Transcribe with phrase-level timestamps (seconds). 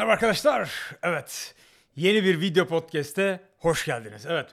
[0.00, 0.70] Merhaba arkadaşlar.
[1.02, 1.54] Evet.
[1.96, 4.26] Yeni bir video podcast'e hoş geldiniz.
[4.26, 4.50] Evet.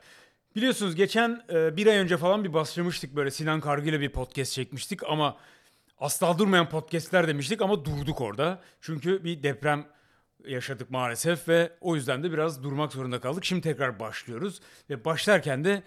[0.55, 4.54] Biliyorsunuz geçen e, bir ay önce falan bir başlamıştık böyle Sinan Kargı ile bir podcast
[4.54, 5.38] çekmiştik ama
[6.00, 8.61] asla durmayan podcastler demiştik ama durduk orada.
[8.82, 9.86] Çünkü bir deprem
[10.47, 13.45] yaşadık maalesef ve o yüzden de biraz durmak zorunda kaldık.
[13.45, 15.84] Şimdi tekrar başlıyoruz ve başlarken de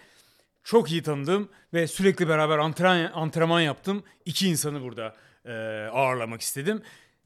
[0.64, 5.52] çok iyi tanıdığım ve sürekli beraber antren, antrenman yaptım iki insanı burada e,
[5.92, 6.82] ağırlamak istedim.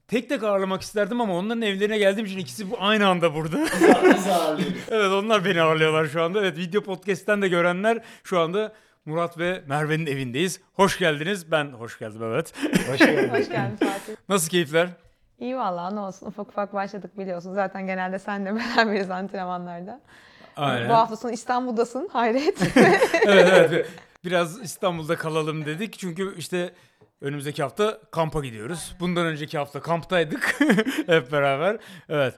[0.09, 3.57] Tek tek ağırlamak isterdim ama onların evlerine geldiğim için ikisi bu aynı anda burada.
[4.05, 4.77] Biz ağırlıyoruz.
[4.91, 6.41] evet onlar beni ağırlıyorlar şu anda.
[6.41, 8.73] Evet video podcast'ten de görenler şu anda
[9.05, 10.61] Murat ve Merve'nin evindeyiz.
[10.73, 11.51] Hoş geldiniz.
[11.51, 12.53] Ben hoş geldim evet.
[12.91, 13.29] Hoş geldin.
[13.29, 14.17] Hoş geldin Fatih.
[14.29, 14.88] Nasıl keyifler?
[15.38, 17.55] İyi vallahi ne olsun ufak ufak başladık biliyorsun.
[17.55, 20.01] Zaten genelde senle beraberiz antrenmanlarda.
[20.57, 20.89] Aynen.
[20.89, 22.63] Bu hafta sonu İstanbul'dasın hayret.
[23.27, 23.87] evet evet.
[24.24, 25.99] Biraz İstanbul'da kalalım dedik.
[25.99, 26.73] Çünkü işte
[27.25, 28.95] önümüzdeki hafta kampa gidiyoruz.
[29.01, 30.57] Bundan önceki hafta kamptaydık
[31.07, 31.79] hep beraber.
[32.09, 32.35] Evet.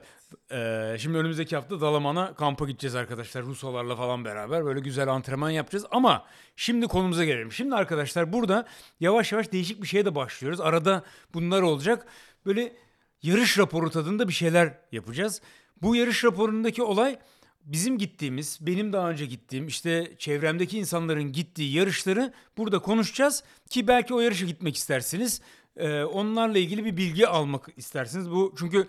[0.51, 3.43] Ee, şimdi önümüzdeki hafta Dalaman'a kampa gideceğiz arkadaşlar.
[3.43, 5.85] Rusolarla falan beraber böyle güzel antrenman yapacağız.
[5.91, 7.51] Ama şimdi konumuza gelelim.
[7.51, 8.65] Şimdi arkadaşlar burada
[8.99, 10.61] yavaş yavaş değişik bir şeye de başlıyoruz.
[10.61, 12.05] Arada bunlar olacak.
[12.45, 12.75] Böyle
[13.21, 15.41] yarış raporu tadında bir şeyler yapacağız.
[15.81, 17.19] Bu yarış raporundaki olay
[17.67, 24.13] bizim gittiğimiz, benim daha önce gittiğim, işte çevremdeki insanların gittiği yarışları burada konuşacağız ki belki
[24.13, 25.41] o yarışa gitmek istersiniz.
[25.77, 28.31] Ee, onlarla ilgili bir bilgi almak istersiniz.
[28.31, 28.87] Bu çünkü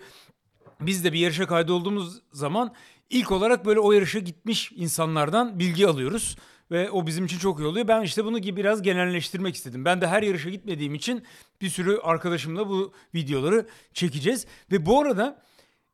[0.81, 2.73] biz de bir yarışa kaydolduğumuz zaman
[3.09, 6.37] ilk olarak böyle o yarışa gitmiş insanlardan bilgi alıyoruz
[6.71, 7.87] ve o bizim için çok iyi oluyor.
[7.87, 9.85] Ben işte bunu biraz genelleştirmek istedim.
[9.85, 11.23] Ben de her yarışa gitmediğim için
[11.61, 15.41] bir sürü arkadaşımla bu videoları çekeceğiz ve bu arada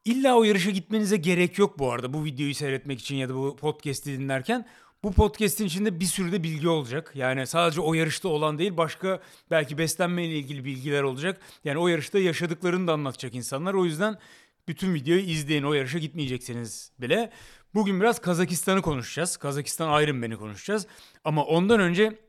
[0.06, 3.56] İlla o yarışa gitmenize gerek yok bu arada bu videoyu seyretmek için ya da bu
[3.56, 4.66] podcast'i dinlerken.
[5.04, 7.12] Bu podcast'in içinde bir sürü de bilgi olacak.
[7.16, 9.20] Yani sadece o yarışta olan değil başka
[9.52, 11.42] belki beslenme ile ilgili bilgiler olacak.
[11.64, 13.74] Yani o yarışta yaşadıklarını da anlatacak insanlar.
[13.74, 14.20] O yüzden
[14.68, 15.64] bütün videoyu izleyin.
[15.64, 17.32] O yarışa gitmeyecekseniz bile.
[17.74, 19.38] Bugün biraz Kazakistan'ı konuşacağız.
[19.38, 20.88] Kazakistan Ironman'i konuşacağız.
[21.24, 22.20] Ama ondan önce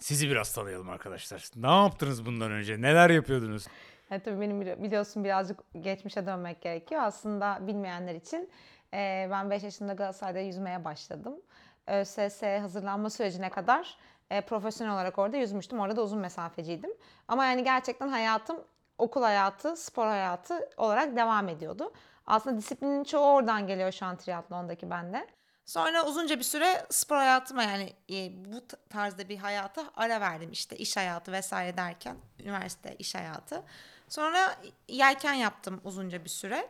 [0.00, 1.50] sizi biraz tanıyalım arkadaşlar.
[1.56, 2.80] Ne yaptınız bundan önce?
[2.80, 3.66] Neler yapıyordunuz?
[4.14, 7.02] Evet, tabii benim bili- biliyorsun birazcık geçmişe dönmek gerekiyor.
[7.02, 8.50] Aslında bilmeyenler için
[8.92, 11.40] e, ben 5 yaşında Galatasaray'da yüzmeye başladım.
[11.86, 13.96] ÖSS hazırlanma sürecine kadar
[14.30, 15.80] e, profesyonel olarak orada yüzmüştüm.
[15.80, 16.90] Orada da uzun mesafeciydim.
[17.28, 18.64] Ama yani gerçekten hayatım
[18.98, 21.92] okul hayatı, spor hayatı olarak devam ediyordu.
[22.26, 25.26] Aslında disiplinin çoğu oradan geliyor şu an triatlondaki bende.
[25.64, 27.92] Sonra uzunca bir süre spor hayatıma yani
[28.34, 33.62] bu tarzda bir hayata ara verdim işte iş hayatı vesaire derken üniversite iş hayatı.
[34.08, 34.56] Sonra
[34.88, 36.68] yelken yaptım uzunca bir süre.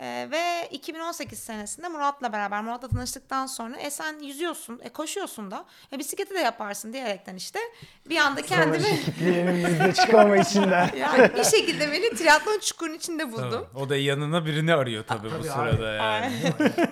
[0.00, 5.64] Ee, ve 2018 senesinde Murat'la beraber Murat'la tanıştıktan sonra e sen yüzüyorsun, e koşuyorsun da,
[5.92, 7.58] e bisikleti de yaparsın diyerekten işte
[8.08, 10.90] bir anda kendimi Kitleyenin bizde çıkama içinden.
[10.96, 13.66] yani bir şekilde beni triatlon çukurun içinde buldum.
[13.74, 15.96] O da yanına birini arıyor tabii bu Tabii sırada abi.
[15.96, 16.32] yani.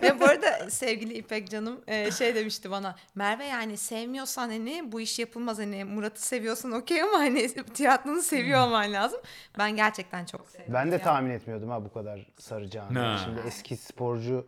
[0.02, 5.00] Ve bu arada sevgili İpek canım e, şey demişti bana Merve yani sevmiyorsan hani bu
[5.00, 9.20] iş yapılmaz hani Murat'ı seviyorsan okey ama hani triatlonu seviyor olman lazım.
[9.58, 10.74] Ben gerçekten çok sevdim.
[10.74, 11.14] Ben de triatlonu.
[11.14, 12.89] tahmin etmiyordum ha bu kadar saracağını.
[12.98, 13.18] Ha.
[13.24, 14.46] Şimdi eski sporcu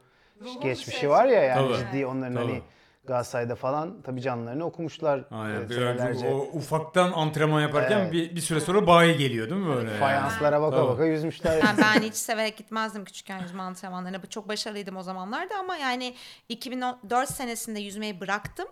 [0.63, 1.79] geçmişi var ya yani Tabii.
[1.79, 2.47] ciddi onların Tabii.
[2.53, 2.63] hani
[3.07, 5.25] Galatasaray'da falan tabii canlarını okumuşlar.
[5.31, 5.67] Aynen.
[5.67, 6.29] senelerce.
[6.29, 8.13] o ufaktan antrenman yaparken Evet.
[8.13, 9.91] bir, bir süre sonra bayi geliyor değil mi böyle?
[9.91, 10.01] yani?
[10.01, 10.89] Fayanslara baka Tabii.
[10.89, 11.63] baka yüzmüşler.
[11.65, 14.21] Yani ben hiç severek gitmezdim küçükken yüzme antrenmanlarına.
[14.31, 16.15] Çok başarılıydım o zamanlarda ama yani
[16.49, 18.67] 2004 senesinde yüzmeyi bıraktım.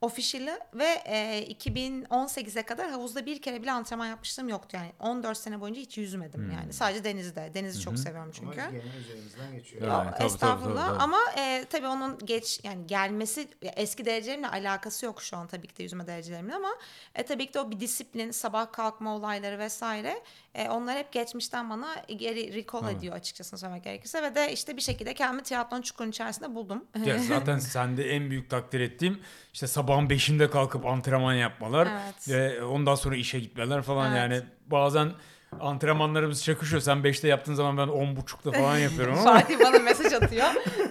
[0.00, 4.92] Official'ı ve e, 2018'e kadar havuzda bir kere bile antrenman yapmışlığım yoktu yani.
[5.00, 6.72] 14 sene boyunca hiç yüzmedim yani.
[6.72, 7.50] Sadece denizde.
[7.54, 8.60] Denizi çok seviyorum çünkü.
[9.00, 9.82] üzerimizden geçiyor.
[9.82, 9.92] Evet.
[9.92, 11.02] Ya, tabii, tabii, estağfurullah tabii, tabii.
[11.02, 15.76] ama e, tabii onun geç yani gelmesi eski derecelerimle alakası yok şu an tabii ki
[15.76, 16.76] de yüzme derecelerimle ama
[17.14, 20.22] e, tabii ki de o bir disiplin, sabah kalkma olayları vesaire
[20.56, 24.82] e, onlar hep geçmişten bana geri recall ediyor açıkçası söylemek gerekirse ve de işte bir
[24.82, 26.84] şekilde kendimi triatlon çukurun içerisinde buldum.
[27.04, 29.20] Ya zaten sende en büyük takdir ettiğim
[29.52, 32.28] işte sabahın beşinde kalkıp antrenman yapmalar Evet.
[32.28, 34.18] ve ondan sonra işe gitmeler falan Evet.
[34.18, 35.12] yani bazen
[35.60, 36.82] antrenmanlarımız çakışıyor.
[36.82, 40.46] Sen 5'te yaptığın zaman ben 10.30'da falan yapıyorum ama Fatih bana mesaj atıyor.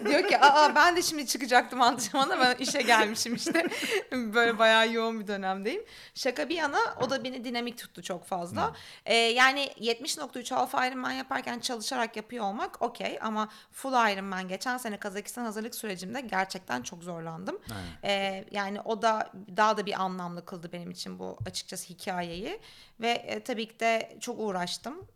[0.06, 3.68] Diyor ki aa ben de şimdi çıkacaktım antrenmana ben işe gelmişim işte.
[4.12, 5.84] Böyle bayağı yoğun bir dönemdeyim.
[6.16, 8.74] Şaka bir yana o da beni dinamik tuttu çok fazla.
[9.06, 14.98] Ee, yani 70.3 Alfa Ironman yaparken çalışarak yapıyor olmak okey ama full Ironman geçen sene
[14.98, 17.60] Kazakistan hazırlık sürecimde gerçekten çok zorlandım.
[18.04, 22.60] Ee, yani o da daha da bir anlamlı kıldı benim için bu açıkçası hikayeyi.
[23.00, 24.55] Ve e, tabii ki de çok uğraştım.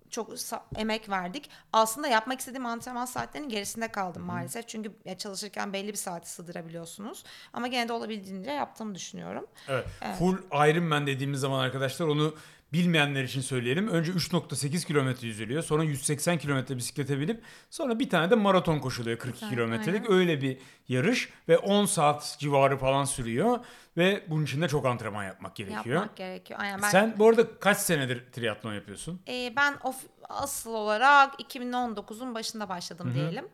[0.09, 1.49] Çok sa- emek verdik.
[1.73, 4.67] Aslında yapmak istediğim antrenman saatlerinin gerisinde kaldım maalesef.
[4.67, 7.23] Çünkü çalışırken belli bir saati sığdırabiliyorsunuz.
[7.53, 9.47] Ama gene de olabildiğince yaptığımı düşünüyorum.
[9.67, 9.85] Evet.
[10.19, 10.37] Full
[10.69, 12.35] Ironman dediğimiz zaman arkadaşlar onu
[12.73, 13.87] bilmeyenler için söyleyelim.
[13.87, 15.63] Önce 3.8 kilometre yüzülüyor.
[15.63, 20.09] Sonra 180 kilometre bisiklete binip sonra bir tane de maraton koşuluyor 42 Güzel, kilometrelik.
[20.09, 20.57] Öyle bir
[20.87, 23.59] yarış ve 10 saat civarı falan sürüyor.
[23.97, 25.95] Ve bunun için de çok antrenman yapmak gerekiyor.
[25.95, 26.59] Yapmak gerekiyor.
[26.63, 29.21] Aynen ben Sen bu arada kaç senedir triatlon yapıyorsun?
[29.27, 29.95] Ee, ben of,
[30.29, 33.45] asıl olarak 2019'un başında başladım diyelim.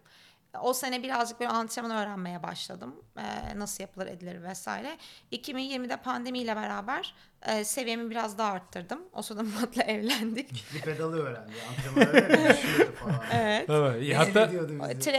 [0.61, 2.95] O sene birazcık böyle antrenman öğrenmeye başladım.
[3.17, 4.97] Ee, nasıl yapılır edilir vesaire.
[5.31, 7.13] 2020'de pandemiyle beraber
[7.45, 8.99] e, seviyemi biraz daha arttırdım.
[9.13, 10.65] O sırada Murat'la evlendik.
[10.73, 11.51] Bir pedalı öğrendi.
[11.69, 12.55] Antrenmanı öğrendi.
[12.95, 13.21] Falan.
[13.33, 13.69] evet.
[13.69, 14.17] Evet.
[14.17, 14.51] Hatta,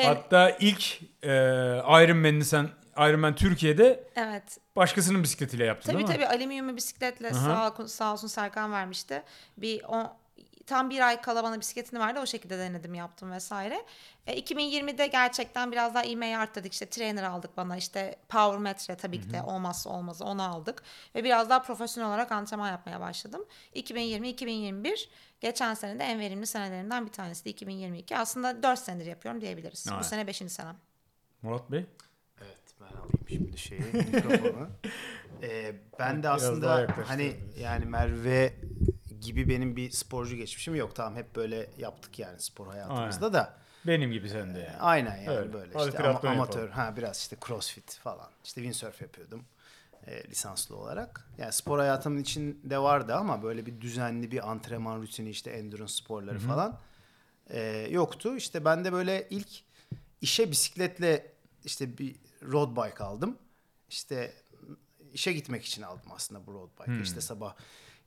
[0.08, 1.28] Hatta ilk e,
[2.04, 2.68] Ironman'ini sen
[2.98, 4.58] Ironman Türkiye'de evet.
[4.76, 6.24] başkasının bisikletiyle yaptın Tabii değil mi?
[6.24, 9.22] tabii alüminyum bisikletle sağ, sağ olsun Serkan vermişti.
[9.56, 10.16] Bir o,
[10.66, 12.18] tam bir ay kala bana bisikletini verdi.
[12.20, 13.84] O şekilde denedim yaptım vesaire.
[14.26, 16.72] E, 2020'de gerçekten biraz daha ivmeyi arttırdık.
[16.72, 20.82] İşte trainer aldık bana işte power metre tabii ki de olmazsa olmazı onu aldık.
[21.14, 23.44] Ve biraz daha profesyonel olarak antrenman yapmaya başladım.
[23.74, 25.08] 2020-2021
[25.40, 28.16] geçen sene de en verimli senelerimden bir tanesi de 2022.
[28.16, 29.86] Aslında 4 senedir yapıyorum diyebiliriz.
[29.90, 30.06] Bu Evet.
[30.06, 30.36] sene 5.
[30.52, 30.76] senem.
[31.42, 31.86] Murat Bey.
[32.42, 34.68] Evet ben alayım şimdi şeyi mikrofonu.
[35.42, 38.54] Ee, ben de aslında hani yani Merve
[39.26, 40.96] gibi benim bir sporcu geçmişim yok.
[40.96, 43.56] Tamam hep böyle yaptık yani spor hayatımızda da.
[43.86, 44.76] Benim gibi sen de yani.
[44.76, 45.52] Aynen yani Öyle.
[45.52, 46.70] böyle Hadi işte ama- amatör yapalım.
[46.70, 48.30] ha biraz işte crossfit falan.
[48.44, 49.44] İşte windsurf yapıyordum
[50.06, 51.28] e, lisanslı olarak.
[51.38, 56.38] Yani spor hayatımın içinde vardı ama böyle bir düzenli bir antrenman rutini işte endurance sporları
[56.38, 56.80] falan
[57.50, 58.36] e, yoktu.
[58.36, 59.48] İşte ben de böyle ilk
[60.20, 61.32] işe bisikletle
[61.64, 63.38] işte bir road bike aldım.
[63.90, 64.32] İşte
[65.12, 67.02] işe gitmek için aldım aslında bu road bike'ı.
[67.02, 67.54] İşte sabah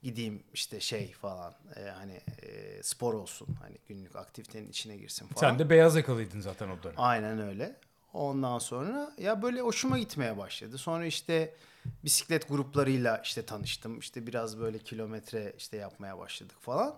[0.04, 5.50] gideyim işte şey falan e, hani e, spor olsun hani günlük aktivitenin içine girsin falan.
[5.50, 6.96] Sen de beyaz yakalıydın zaten o dönem.
[6.98, 7.76] Aynen öyle.
[8.14, 10.78] Ondan sonra ya böyle hoşuma gitmeye başladı.
[10.78, 11.56] Sonra işte
[12.04, 14.00] bisiklet gruplarıyla işte tanıştım.
[14.00, 16.96] İşte biraz böyle kilometre işte yapmaya başladık falan.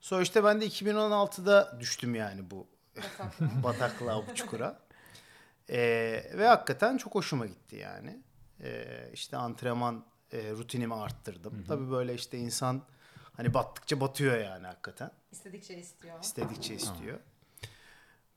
[0.00, 2.66] Sonra işte ben de 2016'da düştüm yani bu
[3.40, 4.78] bataklığa bu çukura.
[5.70, 8.22] Ee, ve hakikaten çok hoşuma gitti yani.
[8.62, 11.64] Ee, işte antrenman e, rutinimi arttırdım.
[11.68, 12.82] Tabii böyle işte insan
[13.36, 15.10] hani battıkça batıyor yani hakikaten.
[15.32, 16.20] İstedikçe istiyor.
[16.22, 17.18] İstedikçe istiyor.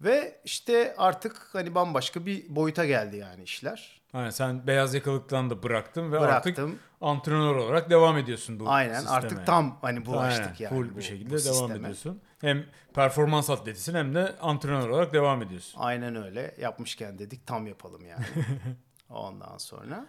[0.01, 4.01] Ve işte artık hani bambaşka bir boyuta geldi yani işler.
[4.13, 6.79] Aynen sen beyaz yakalıktan da bıraktın ve artık Bıraktım.
[7.01, 9.15] antrenör olarak devam ediyorsun bu Aynen sisteme.
[9.17, 10.69] artık tam hani bulaştık Aynen, yani.
[10.69, 11.79] Full bu- bir şekilde bu devam sisteme.
[11.79, 12.21] ediyorsun.
[12.41, 15.79] Hem performans atletisin hem de antrenör olarak devam ediyorsun.
[15.79, 16.55] Aynen öyle.
[16.61, 18.25] Yapmışken dedik tam yapalım yani.
[19.09, 20.05] Ondan sonra.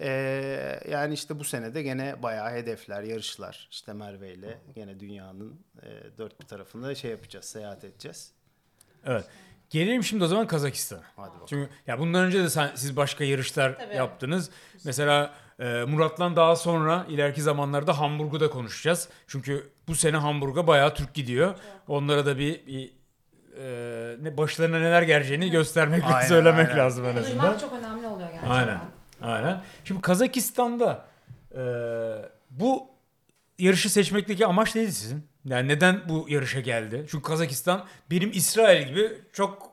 [0.00, 3.68] Ee, yani işte bu senede gene bayağı hedefler, yarışlar.
[3.70, 8.32] İşte Merve ile gene dünyanın e, dört bir tarafında şey yapacağız, seyahat edeceğiz.
[9.06, 9.24] Evet.
[9.70, 11.02] Gelelim şimdi o zaman Kazakistan'a.
[11.16, 11.46] Hadi bakalım.
[11.46, 13.96] Çünkü ya bundan önce de sen, siz başka yarışlar Tabii.
[13.96, 14.50] yaptınız.
[14.84, 19.08] Mesela e, Murat'la daha sonra ileriki zamanlarda Hamburg'u da konuşacağız.
[19.26, 21.54] Çünkü bu sene Hamburg'a bayağı Türk gidiyor.
[21.88, 22.92] Onlara da bir, bir
[23.58, 26.78] e, ne başlarına neler geleceğini göstermek ve Aynen, söylemek aynen.
[26.78, 27.42] lazım en azından.
[27.42, 28.50] Duymak çok önemli oluyor gerçekten.
[28.50, 28.80] Aynen.
[29.22, 29.60] Aynen.
[29.84, 31.04] Şimdi Kazakistan'da
[31.54, 31.62] e,
[32.50, 32.86] bu
[33.58, 35.26] yarışı seçmekteki amaç neydi sizin?
[35.44, 37.06] Yani neden bu yarışa geldi?
[37.10, 39.72] Çünkü Kazakistan benim İsrail gibi çok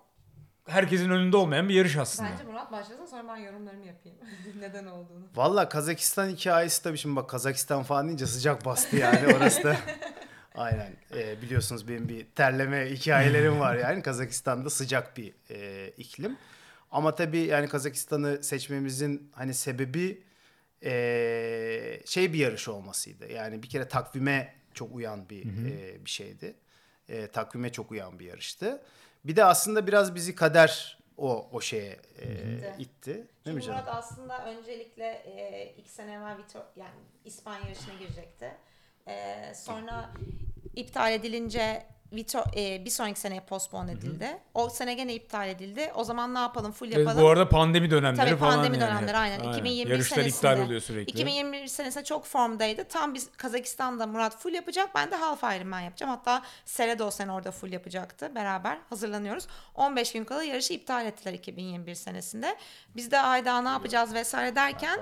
[0.68, 2.30] herkesin önünde olmayan bir yarış aslında.
[2.30, 4.18] Bence Murat başlasın sonra ben yorumlarımı yapayım.
[4.60, 5.26] Neden olduğunu.
[5.36, 9.76] Valla Kazakistan hikayesi tabii şimdi bak Kazakistan falan deyince sıcak bastı yani orası da.
[10.56, 16.38] Aynen Ee, biliyorsunuz benim bir terleme hikayelerim var yani Kazakistan'da sıcak bir e, iklim.
[16.96, 20.24] Ama tabii yani Kazakistan'ı seçmemizin hani sebebi
[20.84, 23.32] e, şey bir yarış olmasıydı.
[23.32, 26.56] Yani bir kere takvime çok uyan bir e, bir şeydi.
[27.10, 28.82] E, takvime çok uyan bir yarıştı.
[29.26, 32.28] Bir de aslında biraz bizi kader o o şeye e,
[32.80, 33.14] itti.
[33.14, 33.80] Değil mi Çünkü canım?
[33.80, 38.52] Murat aslında öncelikle e, iki sene evvel Vitor, yani İspanya yarışına girecekti.
[39.08, 40.14] E, sonra
[40.76, 44.38] iptal edilince Vitor, e, bir sonraki seneye postpone edildi.
[44.54, 45.92] O sene gene iptal edildi.
[45.96, 46.72] O zaman ne yapalım?
[46.72, 47.22] Full yapalım.
[47.22, 48.92] bu arada pandemi dönemleri Tabii falan pandemi yani.
[48.92, 49.40] dönemleri aynen.
[49.50, 50.38] 2021 Yarışlar senesinde.
[50.52, 51.12] iptal oluyor sürekli.
[51.12, 52.84] 2021 senesinde çok formdaydı.
[52.84, 54.96] Tam biz Kazakistan'da Murat full yapacak.
[54.96, 56.10] Ben de half Ironman yapacağım.
[56.12, 58.36] Hatta Sere de o sene orada full yapacaktı.
[58.36, 59.48] Beraber hazırlanıyoruz.
[59.76, 62.56] 15 gün kala yarışı iptal ettiler 2021 senesinde.
[62.96, 65.00] Biz de ayda ne yapacağız vesaire derken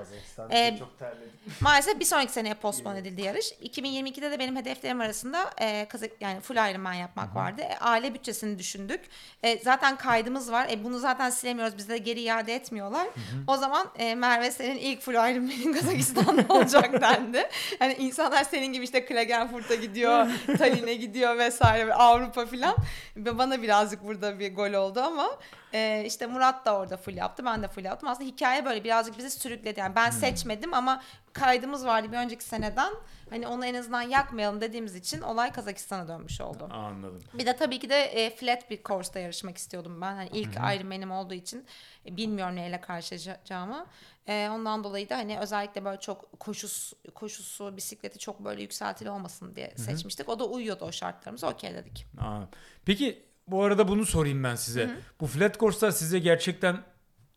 [0.50, 1.30] e, çok terledim.
[1.60, 3.52] maalesef bir sonraki seneye postpone edildi yarış.
[3.52, 7.62] 2022'de de benim hedeflerim arasında e, Kazak yani full Ironman yapmak vardı.
[7.62, 9.00] E, aile bütçesini düşündük.
[9.42, 10.66] E, zaten kaydımız var.
[10.70, 11.76] E, bunu zaten silemiyoruz.
[11.78, 13.06] Bize de geri iade etmiyorlar.
[13.46, 17.48] O zaman e, Merve senin ilk full Ironman'in Kazakistan'da olacak dendi.
[17.78, 20.26] Hani insanlar senin gibi işte Klagenfurt'a gidiyor,
[20.58, 22.76] Tallinn'e gidiyor vesaire ve Avrupa filan.
[23.16, 25.30] Bana birazcık burada bir gol oldu ama
[25.74, 27.44] e, işte Murat da orada full yaptı.
[27.44, 28.08] Ben de full yaptım.
[28.08, 29.80] Aslında hikaye böyle birazcık bizi sürükledi.
[29.80, 31.02] Yani ben seçmedim ama
[31.34, 32.94] kaydımız vardı bir önceki seneden.
[33.30, 36.68] Hani onu en azından yakmayalım dediğimiz için olay Kazakistan'a dönmüş oldu.
[36.70, 37.22] Anladım.
[37.34, 40.14] Bir de tabii ki de e, flat bir course'da yarışmak istiyordum ben.
[40.14, 41.66] Hani ilk Ironman'im olduğu için
[42.06, 43.86] e, bilmiyorum neyle karşılaşacağımı.
[44.28, 49.56] E, ondan dolayı da hani özellikle böyle çok koşusu, koşusu, bisikleti çok böyle yükseltili olmasın
[49.56, 50.28] diye seçmiştik.
[50.28, 51.50] O da uyuyordu o şartlarımıza.
[51.50, 52.06] Okey dedik.
[52.18, 52.48] Anladım.
[52.84, 54.90] Peki bu arada bunu sorayım ben size.
[55.20, 56.82] Bu flat course'lar size gerçekten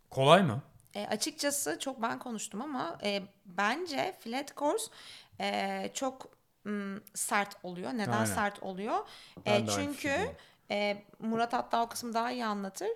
[0.09, 0.61] kolay mı?
[0.97, 4.91] E, açıkçası çok ben konuştum ama e, bence flat course
[5.39, 6.27] e, çok
[6.63, 7.93] mm, sert oluyor.
[7.93, 8.25] Neden Aynen.
[8.25, 9.07] sert oluyor?
[9.45, 10.35] Ben E, çünkü
[10.71, 12.89] e, Murat hatta o kısmı daha iyi anlatır.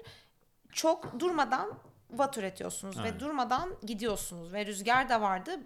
[0.72, 1.74] Çok durmadan
[2.10, 3.16] watt üretiyorsunuz Aynen.
[3.16, 5.60] ve durmadan gidiyorsunuz ve rüzgar da vardı.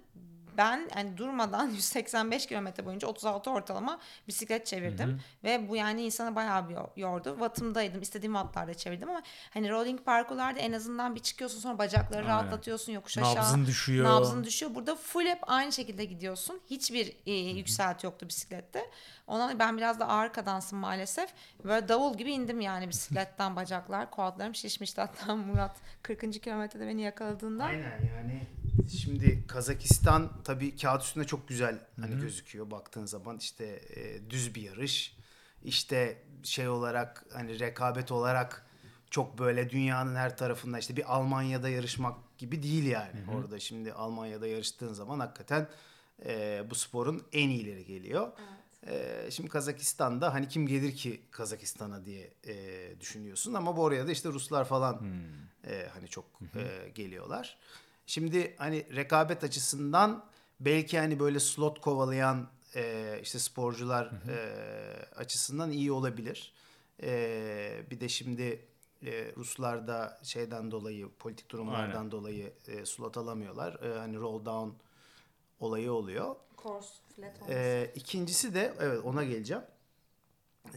[0.58, 6.70] Ben hani durmadan 185 kilometre boyunca 36 ortalama bisiklet çevirdim ve bu yani insanı bayağı
[6.70, 7.30] bir yo- yordu.
[7.30, 8.02] Wattımdaydım.
[8.02, 12.30] istediğim wattlarda çevirdim ama hani rolling parkurlarda en azından bir çıkıyorsun sonra bacakları Aynen.
[12.30, 13.36] rahatlatıyorsun yokuş aşağı.
[13.36, 14.06] Nabzın düşüyor.
[14.06, 14.76] Nabzın düşüyor.
[14.76, 16.62] Burada full hep aynı şekilde gidiyorsun.
[16.70, 18.86] Hiçbir e, yükselti yoktu bisiklette.
[19.28, 21.30] Ona ben biraz da ağır kadansım maalesef.
[21.64, 24.12] Böyle davul gibi indim yani bisikletten bacaklar.
[24.12, 26.42] Kuadlarım şişmişti hatta Murat 40.
[26.44, 27.64] kilometrede beni yakaladığında.
[27.64, 28.42] Aynen yani
[28.90, 33.66] şimdi Kazakistan tabii kağıt üstünde çok güzel hani gözüküyor baktığın zaman işte
[33.96, 35.18] e, düz bir yarış.
[35.64, 38.66] İşte şey olarak hani rekabet olarak
[39.10, 43.20] çok böyle dünyanın her tarafında işte bir Almanya'da yarışmak gibi değil yani.
[43.36, 45.68] Orada şimdi Almanya'da yarıştığın zaman hakikaten
[46.26, 48.32] e, bu sporun en iyileri geliyor.
[48.88, 52.56] E, şimdi Kazakistan'da hani kim gelir ki Kazakistan'a diye e,
[53.00, 55.02] düşünüyorsun ama bu oraya da işte Ruslar falan
[55.68, 57.58] e, hani çok e, geliyorlar.
[58.06, 60.26] Şimdi hani rekabet açısından
[60.60, 64.36] belki hani böyle slot kovalayan e, işte sporcular e,
[65.16, 66.54] açısından iyi olabilir.
[67.04, 68.66] E, bir de şimdi
[69.06, 72.12] e, Ruslar da şeyden dolayı politik durumlardan Aynen.
[72.12, 73.84] dolayı e, slot alamıyorlar.
[73.84, 74.70] E, hani roll down
[75.60, 76.36] olayı oluyor.
[76.58, 79.64] Course flat Ee, ikincisi de evet ona geleceğim.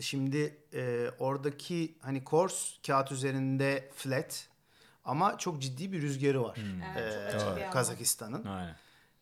[0.00, 4.47] Şimdi e, oradaki hani course kağıt üzerinde flat
[5.08, 6.58] ama çok ciddi bir rüzgarı var.
[6.98, 7.70] Evet, çok e, açık bir alan.
[7.72, 8.44] Kazakistan'ın.
[8.44, 8.76] Aynen.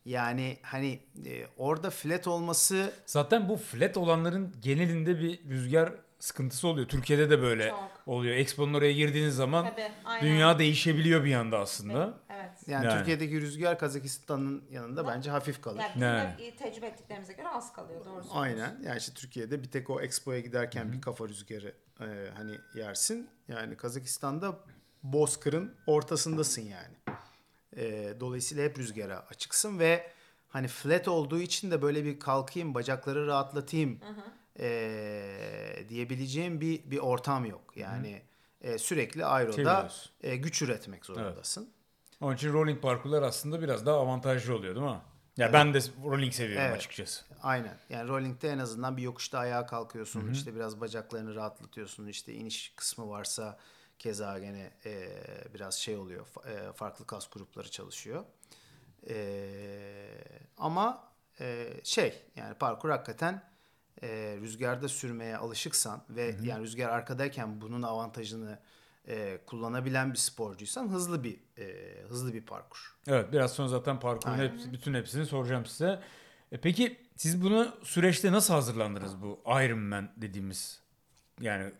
[0.04, 6.88] Yani hani e, orada flat olması Zaten bu flat olanların genelinde bir rüzgar sıkıntısı oluyor.
[6.88, 7.90] Türkiye'de de böyle Çok.
[8.06, 8.36] oluyor.
[8.36, 12.14] Expo'nun oraya girdiğiniz zaman Tabii, dünya değişebiliyor bir anda aslında.
[12.30, 12.50] Evet.
[12.66, 12.98] yani, Yani.
[12.98, 15.82] Türkiye'deki rüzgar Kazakistan'ın yanında bence hafif kalır.
[15.96, 18.28] Yani de tecrübe ettiklerimize göre az kalıyor doğrusu.
[18.32, 18.80] Aynen.
[18.84, 23.30] Yani işte Türkiye'de bir tek o Expo'ya giderken bir kafa rüzgarı e, hani yersin.
[23.48, 24.58] Yani Kazakistan'da
[25.12, 26.96] Bozkır'ın ortasındasın yani.
[27.76, 30.10] E, dolayısıyla hep rüzgara açıksın ve
[30.48, 34.00] hani flat olduğu için de böyle bir kalkayım, bacakları rahatlatayım
[34.58, 37.76] e, diyebileceğim bir bir ortam yok.
[37.76, 38.22] Yani
[38.60, 39.88] e, sürekli aeroda
[40.20, 41.70] e, güç üretmek zorundasın.
[42.20, 45.00] Onun için rolling parkurlar aslında biraz daha avantajlı oluyor değil mi?
[45.36, 46.76] Ya ben de rolling seviyorum Evet.
[46.76, 47.24] açıkçası.
[47.42, 47.78] Aynen.
[47.90, 50.30] Yani rolling'de en azından bir yokuşta ayağa kalkıyorsun.
[50.32, 52.06] işte biraz bacaklarını rahatlatıyorsun.
[52.06, 53.58] İşte iniş kısmı varsa
[53.98, 55.08] keza gene e,
[55.54, 56.26] biraz şey oluyor.
[56.46, 58.24] e, farklı kas grupları çalışıyor.
[59.08, 59.16] E,
[60.56, 63.42] ama e, şey yani parkur hakikaten
[64.02, 64.08] e,
[64.40, 68.58] rüzgarda sürmeye alışıksan ve yani rüzgar arkadayken bunun avantajını
[69.08, 72.96] e, kullanabilen bir sporcuysan hızlı bir e, hızlı bir parkur.
[73.06, 76.00] Evet biraz sonra zaten parkurun hepsi, bütün hepsini soracağım size.
[76.52, 80.80] E, peki siz bunu süreçte nasıl hazırlandınız bu Ironman dediğimiz
[81.40, 81.72] yani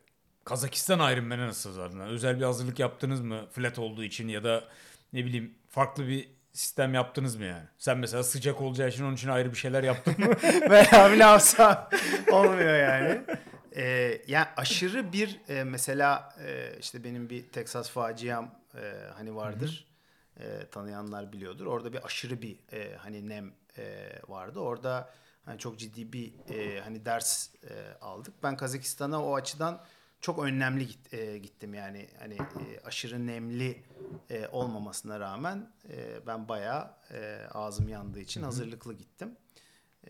[0.47, 2.13] Kazakistan Ironman'e nasıl hazırlandınız?
[2.13, 4.65] Özel bir hazırlık yaptınız mı flat olduğu için ya da
[5.13, 7.65] ne bileyim farklı bir sistem yaptınız mı yani?
[7.79, 10.35] Sen mesela sıcak olacağı için onun için ayrı bir şeyler yaptın mı?
[10.71, 11.89] Veya bile alsam
[12.33, 13.23] olmuyor yani.
[13.77, 19.87] Ee, yani aşırı bir e, mesela e, işte benim bir Texas faciam e, hani vardır.
[20.41, 21.67] E, tanıyanlar biliyordur.
[21.67, 24.61] Orada bir aşırı bir e, hani nem e, vardı.
[24.61, 25.11] Orada
[25.45, 28.35] hani çok ciddi bir e, hani ders e, aldık.
[28.43, 29.81] Ben Kazakistan'a o açıdan
[30.21, 33.83] çok önlemli git, e, gittim yani hani e, aşırı nemli
[34.31, 39.37] e, olmamasına rağmen e, ben bayağı e, ağzım yandığı için hazırlıklı gittim.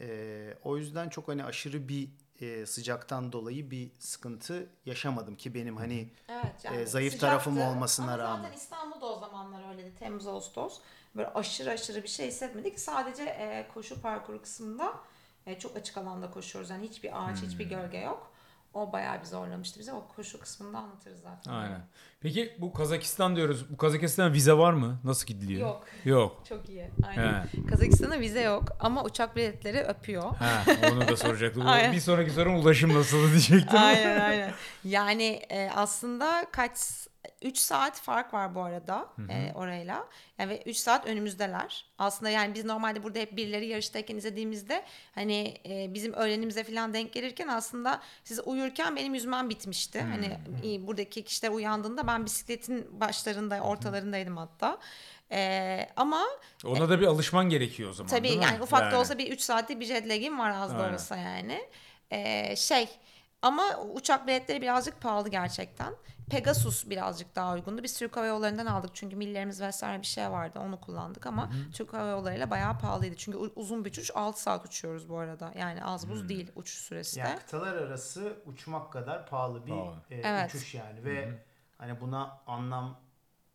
[0.01, 2.09] Ee, o yüzden çok hani aşırı bir
[2.41, 8.19] e, sıcaktan dolayı bir sıkıntı yaşamadım ki benim hani Evet e, zayıf tarafım olmasına ama
[8.19, 8.43] rağmen.
[8.43, 9.95] zaten İstanbul'da o zamanlar öyleydi.
[9.99, 10.81] Temmuz, Ağustos.
[11.17, 12.81] Böyle aşırı aşırı bir şey hissetmedik.
[12.81, 14.93] Sadece e, koşu parkuru kısmında
[15.47, 16.71] e, çok açık alanda koşuyoruz.
[16.71, 18.33] Yani hiçbir ağaç, hiçbir gölge yok.
[18.77, 19.93] O bayağı bir zorlamıştı bizi.
[19.93, 21.53] O koşu kısmında anlatırız zaten.
[21.53, 21.81] Aynen.
[22.21, 23.71] Peki bu Kazakistan diyoruz.
[23.71, 25.01] Bu Kazakistan vize var mı?
[25.05, 25.61] Nasıl gidiliyor?
[25.61, 25.85] Yok.
[26.05, 26.43] Yok.
[26.49, 26.91] Çok iyi.
[27.09, 27.33] Aynen.
[27.43, 27.67] He.
[27.71, 30.37] Kazakistan'a vize yok ama uçak biletleri öpüyor.
[30.37, 31.63] Ha, onu da soracaktım.
[31.67, 31.93] Aynen.
[31.93, 33.79] bir sonraki sorum ulaşım nasıl diyecektim.
[33.79, 34.53] aynen aynen.
[34.85, 36.79] Yani e, aslında kaç
[37.43, 40.07] 3 saat fark var bu arada e, orayla.
[40.39, 41.87] Yani ve 3 saat önümüzdeler.
[41.99, 47.13] Aslında yani biz normalde burada hep birileri yarıştayken izlediğimizde hani e, bizim öğlenimize falan denk
[47.13, 50.01] gelirken aslında siz uyurken benim yüzmem bitmişti.
[50.01, 50.39] Hani
[50.75, 54.79] e, buradaki kişiler uyandığında ben bisikletin başlarında, ortalarındaydım hatta.
[55.33, 56.23] E, ama
[56.65, 58.45] Ona da bir alışman gerekiyor o zaman Tabii değil mi?
[58.45, 61.69] yani ufak da olsa bir 3 saatlik bir jet lag'im var az da olsa yani.
[62.13, 62.89] Ee, şey
[63.43, 63.63] ama
[63.95, 65.95] uçak biletleri birazcık pahalı gerçekten.
[66.31, 67.83] Pegasus birazcık daha uygundu.
[67.83, 71.93] Biz Türk Hava Yolları'ndan aldık çünkü millerimiz vesaire bir şey vardı onu kullandık ama Türk
[71.93, 73.17] Hava Yolları'yla bayağı pahalıydı.
[73.17, 75.53] Çünkü uzun bir uçuş 6 saat uçuyoruz bu arada.
[75.59, 77.21] Yani az buz değil uçuş süresi de.
[77.21, 79.97] Yani kıtalar arası uçmak kadar pahalı bir Pahalı.
[80.11, 80.55] e, Evet.
[80.55, 81.46] uçuş yani ve
[81.79, 83.01] hani buna anlam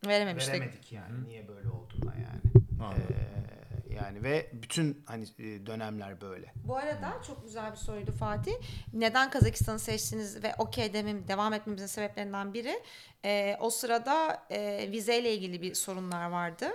[0.08, 0.54] Verememiştik.
[0.54, 2.66] veremedik yani niye böyle olduğuna yani.
[2.82, 3.04] Anladım.
[3.10, 6.54] Ee, yani ve bütün hani e, dönemler böyle.
[6.68, 8.54] Bu arada çok güzel bir soruydu Fatih.
[8.94, 12.84] Neden Kazakistan'ı seçtiniz ve okey demem, devam etmemizin sebeplerinden biri
[13.26, 16.66] e, o sırada e, vizeyle ilgili bir sorunlar vardı.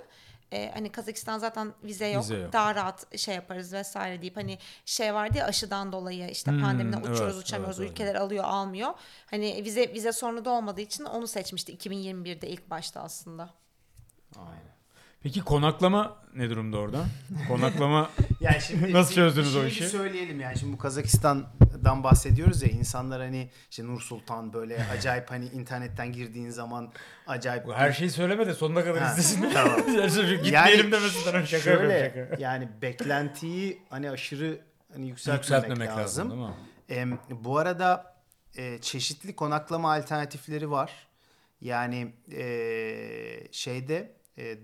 [0.52, 2.52] E, hani Kazakistan zaten vize yok, Vize yok.
[2.52, 6.98] daha rahat şey yaparız vesaire deyip hani şey vardı ya aşıdan dolayı işte Hmm, pandemiden
[6.98, 8.00] evet, uçuyoruz uçamıyoruz evet, evet.
[8.00, 8.90] ülkeler alıyor almıyor.
[9.26, 13.50] Hani vize vize sorunu da olmadığı için onu seçmişti 2021'de ilk başta aslında.
[14.36, 14.75] Aynen.
[15.26, 17.04] Peki konaklama ne durumda orada?
[17.48, 19.80] Konaklama Yani şimdi Nasıl bir- çözdünüz bir o şeyi işi?
[19.80, 25.30] bir söyleyelim yani şimdi bu Kazakistan'dan bahsediyoruz ya insanlar hani işte Nur Sultan böyle acayip
[25.30, 26.92] hani internetten girdiğin zaman
[27.26, 29.50] acayip her şeyi söyleme de sonuna kadar Ha, izlesin.
[29.54, 29.80] tamam.
[29.96, 32.42] Yani Gitmeyelim demesinden şaka şöyle, yapıyorum şaka.
[32.42, 34.60] yani beklentiyi hani aşırı
[34.92, 36.30] hani yükseltmemek, Yükseltmemek lazım, lazım.
[36.30, 36.54] değil mi?
[36.88, 38.14] Em, bu arada
[38.56, 40.90] e, çeşitli konaklama alternatifleri var.
[41.60, 42.42] Yani e,
[43.52, 44.15] şeyde e,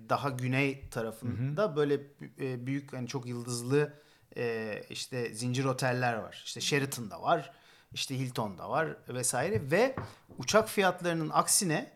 [0.08, 1.94] daha güney tarafında böyle
[2.40, 3.92] e, büyük hani çok yıldızlı
[4.36, 6.42] e, işte zincir oteller var.
[6.46, 7.52] İşte Sheraton'da var,
[7.92, 9.96] işte Hilton'da var vesaire ve
[10.38, 11.90] uçak fiyatlarının aksine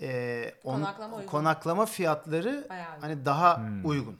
[0.00, 1.28] e, on- Konaklama uygun.
[1.28, 3.84] konaklama fiyatları Bayağı hani daha Hmm.
[3.86, 4.18] uygun.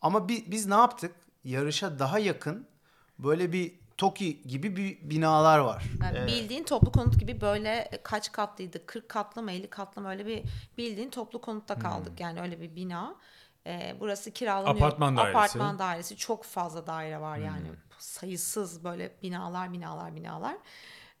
[0.00, 1.14] Ama bi- biz ne yaptık?
[1.44, 2.66] Yarışa daha yakın
[3.18, 5.84] böyle bir TOKİ gibi bir binalar var.
[6.02, 8.86] Yani Ee, bildiğin toplu konut gibi böyle kaç katlıydı?
[8.86, 10.42] 40 katlı mı 50 katlı mı öyle bir
[10.78, 12.20] bildiğin toplu konutta kaldık.
[12.20, 13.14] Yani öyle bir bina.
[13.66, 14.76] Ee, burası kiralanıyor.
[14.76, 15.38] Apartman dairesi.
[15.38, 16.16] Apartman dairesi.
[16.16, 17.66] Çok fazla daire var yani.
[17.98, 20.56] Sayısız böyle binalar binalar binalar.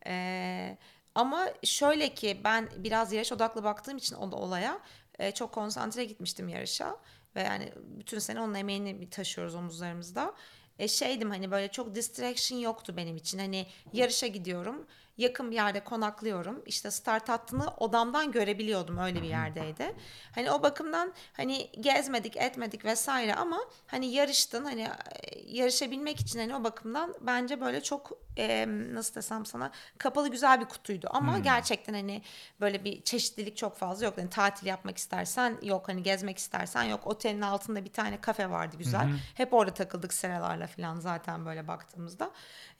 [0.06, 0.78] Ee,
[1.14, 4.78] ama şöyle ki ben biraz yarış odaklı baktığım için o da olaya
[5.18, 6.96] e, çok konsantre gitmiştim yarışa.
[7.36, 10.34] Ve yani bütün sene onun emeğini taşıyoruz omuzlarımızda.
[10.78, 13.38] E şeydim hani böyle çok distraction yoktu benim için.
[13.38, 14.86] Hani yarışa gidiyorum.
[15.22, 16.62] Yakın bir yerde konaklıyorum.
[16.66, 18.98] İşte start hattını odamdan görebiliyordum.
[18.98, 19.94] Öyle bir yerdeydi.
[20.34, 24.64] Hani o bakımdan hani gezmedik, etmedik vesaire ama hani yarıştın.
[24.64, 30.28] Hani e, yarışabilmek için hani o bakımdan bence böyle çok e, nasıl desem sana kapalı
[30.28, 31.08] güzel bir kutuydu.
[31.10, 32.22] Ama gerçekten hani
[32.60, 34.14] böyle bir çeşitlilik çok fazla yok.
[34.18, 35.88] Hani tatil yapmak istersen yok.
[35.88, 37.06] Hani gezmek istersen yok.
[37.06, 39.08] Otelin altında bir tane kafe vardı güzel.
[39.34, 42.30] Hep orada takıldık sıralarla falan zaten böyle baktığımızda.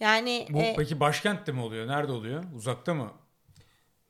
[0.01, 1.87] Yani Bu e, peki başkentte mi oluyor?
[1.87, 2.32] Nerede oluyor?
[2.55, 3.11] Uzakta mı?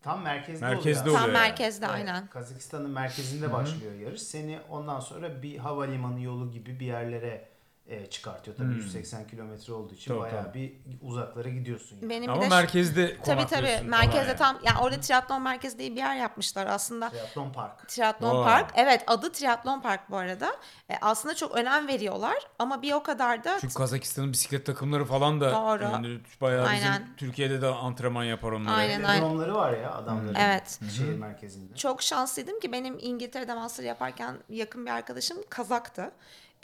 [0.02, 1.14] Tam merkezde, Merkezde oluyor.
[1.14, 1.48] tam oluyor yani.
[1.48, 2.26] merkezde Evet, aynen.
[2.26, 4.22] Kazakistan'ın merkezinde başlıyor yarış.
[4.22, 7.48] Seni ondan sonra bir havalimanı yolu gibi bir yerlere
[7.86, 8.56] e, çıkartıyor.
[8.56, 10.80] Tabii 180 kilometre olduğu için Tabii, bayağı tabii.
[10.84, 11.96] bir uzaklara gidiyorsun.
[12.00, 12.10] Yani.
[12.10, 14.36] Benim Ama de merkezde tabii tabii merkezde yani.
[14.36, 17.10] tam yani orada triatlon merkezi diye bir yer yapmışlar aslında.
[17.10, 17.88] Triathlon Park.
[17.88, 18.44] Triatlon Vay.
[18.44, 18.70] Park.
[18.74, 20.56] Evet adı Triatlon Park bu arada.
[20.90, 25.40] E, aslında çok önem veriyorlar ama bir o kadar da Çünkü Kazakistan'ın bisiklet takımları falan
[25.40, 25.82] da Doğru.
[25.82, 27.02] yani bayağı Aynen.
[27.02, 28.74] bizim Türkiye'de de antrenman yapar onları.
[28.74, 29.02] Aynen.
[29.02, 29.22] aynen.
[29.22, 30.80] Dronları var ya adamların Evet.
[30.96, 31.76] şehir merkezinde.
[31.76, 36.12] çok şanslıydım ki benim İngiltere'de master yaparken yakın bir arkadaşım Kazak'tı.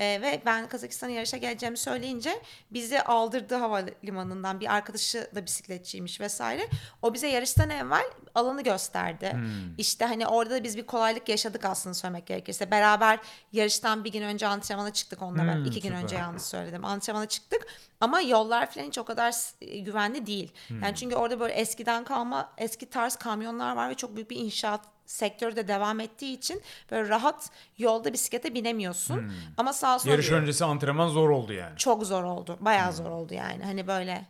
[0.00, 6.68] Ee, ve ben Kazakistan'a yarışa geleceğimi söyleyince bizi aldırdı havalimanından bir arkadaşı da bisikletçiymiş vesaire.
[7.02, 9.36] O bize yarıştan evvel alanı gösterdi.
[9.78, 12.70] İşte hani orada da biz bir kolaylık yaşadık aslında söylemek gerekirse.
[12.70, 13.18] Beraber
[13.52, 15.54] yarıştan bir gün önce antrenmana çıktık onunla ben.
[15.54, 16.02] Hmm, iki gün süper.
[16.02, 16.84] önce yanlış söyledim.
[16.84, 17.66] Antrenmana çıktık
[18.00, 20.52] ama yollar falan hiç o kadar s- güvenli değil.
[20.82, 24.80] Yani çünkü orada böyle eskiden kalma eski tarz kamyonlar var ve çok büyük bir inşaat
[25.08, 29.32] sektörü de devam ettiği için böyle rahat yolda bisiklete binemiyorsun.
[29.56, 31.76] Ama sağ olsun Yarış öncesi antrenman zor oldu yani.
[31.78, 32.56] çok zor oldu.
[32.60, 33.64] Bayağı zor oldu yani.
[33.64, 34.26] Hani böyle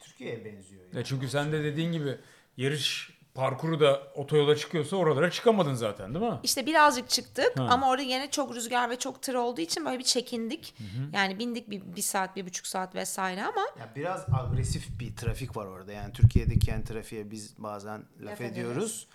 [0.00, 0.82] Türkiye'ye benziyor.
[0.84, 0.96] Yani.
[0.96, 2.18] Ya çünkü sen de dediğin gibi
[2.56, 6.38] yarış parkuru da otoyola çıkıyorsa oralara çıkamadın zaten değil mi?
[6.42, 7.66] işte birazcık çıktık Ha.
[7.70, 10.74] ama orada yine çok rüzgar ve çok tır olduğu için böyle bir çekindik.
[11.12, 15.56] Yani bindik bir, bir saat, bir buçuk saat vesaire ama Ya biraz agresif bir trafik
[15.56, 15.92] var orada.
[15.92, 18.52] Yani Türkiye'deki yani trafiğe biz bazen laf, Laf ediyoruz.
[18.52, 19.06] ediyoruz.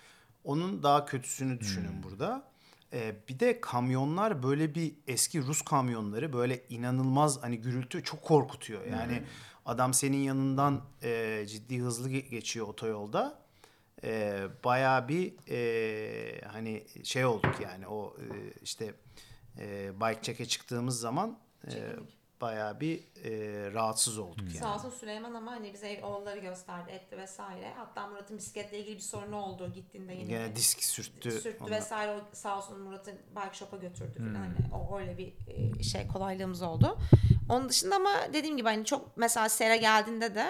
[0.44, 2.48] Onun daha kötüsünü düşünün burada.
[2.92, 8.86] Ee, bir de kamyonlar böyle bir eski Rus kamyonları böyle inanılmaz hani gürültü çok korkutuyor.
[8.86, 9.22] Yani
[9.66, 13.44] adam senin yanından e, ciddi hızlı ge- geçiyor otoyolda.
[14.04, 18.94] e, bayağı bir e, hani şey olduk yani o e, işte
[19.58, 21.70] e, bike check'e çıktığımız zaman e,
[22.44, 23.30] bayağı bir e,
[23.72, 24.58] rahatsız olduk yani.
[24.58, 27.72] Sağ olsun Süleyman ama hani bize oğulları gösterdi etti vesaire.
[27.76, 30.24] Hatta Murat'ın bisikletle ilgili bir sorunu oldu gittiğinde yine.
[30.24, 31.30] Gene disk sürttü.
[31.30, 31.70] sürttü ona.
[31.70, 34.34] vesaire o sağ olsun Murat'ı bike shop'a götürdü falan.
[34.34, 35.34] Hani o öyle bir
[35.78, 36.98] e, şey kolaylığımız oldu.
[37.48, 40.46] Onun dışında ama dediğim gibi hani çok mesela Sera geldiğinde de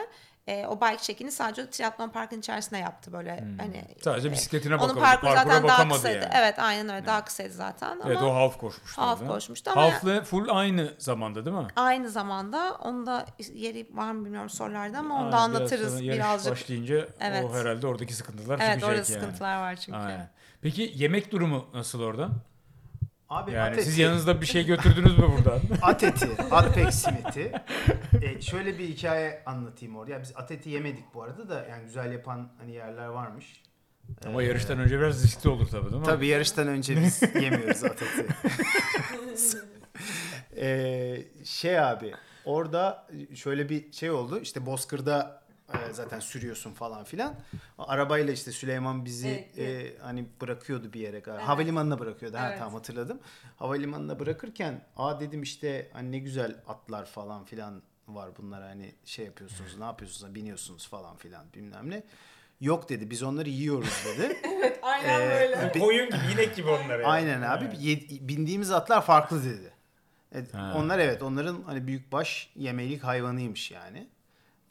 [0.46, 3.84] e, o bike check'ini sadece triatlon parkın içerisinde yaptı böyle hani.
[4.02, 5.02] Sadece e, bisikletine Onun bakalım.
[5.02, 6.16] parkuru zaten daha kısaydı.
[6.24, 6.32] yani.
[6.34, 9.02] Evet aynen öyle daha kısaydı zaten ama Evet o half koşmuştu.
[9.02, 9.32] Half orada.
[9.32, 11.66] koşmuştu ama- Half'le full aynı zamanda değil mi?
[11.76, 16.18] aynı zamanda onun da yeri var mı bilmiyorum sorularda ama onu da biraz anlatırız yarış
[16.18, 16.52] birazcık.
[16.52, 17.44] başlayınca Evet.
[17.44, 19.04] o herhalde oradaki sıkıntılar Evet çıkacak orada yani.
[19.06, 19.98] sıkıntılar var çünkü.
[19.98, 20.30] Aynen.
[20.62, 22.28] Peki yemek durumu nasıl orada?
[23.34, 25.60] Abi Yani at eti, siz yanınızda bir şey götürdünüz mü buradan?
[25.82, 27.52] at eti, at peksimeti.
[28.22, 30.12] E, şöyle bir hikaye anlatayım orada.
[30.12, 33.62] Ya biz at eti yemedik bu arada da yani güzel yapan hani yerler varmış.
[34.26, 36.04] Ama Ee, yarıştan önce biraz riskli olur tabii değil mi?
[36.06, 38.26] Tabii yarıştan önce biz yemiyoruz at eti.
[40.56, 42.12] Ee, şey abi
[42.44, 44.40] orada şöyle bir şey oldu.
[44.40, 45.43] İşte Bozkır'da
[45.92, 47.34] zaten sürüyorsun falan filan.
[47.78, 51.16] Arabayla işte Süleyman bizi Evet, e, hani bırakıyordu bir yere.
[51.26, 51.40] Evet.
[51.40, 52.36] Havalimanına bırakıyordu.
[52.36, 52.58] Ha Evet.
[52.58, 53.18] tamam hatırladım.
[53.56, 59.24] Havalimanına bırakırken aa dedim işte hani ne güzel atlar falan filan var bunlar hani şey
[59.26, 62.02] yapıyorsunuz ne yapıyorsunuz biniyorsunuz falan filan bilmem ne.
[62.60, 64.36] Yok dedi biz onları yiyoruz dedi.
[64.82, 65.78] Aynen Ee, böyle.
[65.78, 67.06] Koyun gibi, inek gibi onlar yani.
[67.06, 67.70] Aynen abi.
[67.80, 69.72] Ye- bindiğimiz atlar farklı dedi.
[70.32, 70.74] Evet, Ha.
[70.76, 74.08] onlar evet onların hani büyük baş yemelik hayvanıymış yani.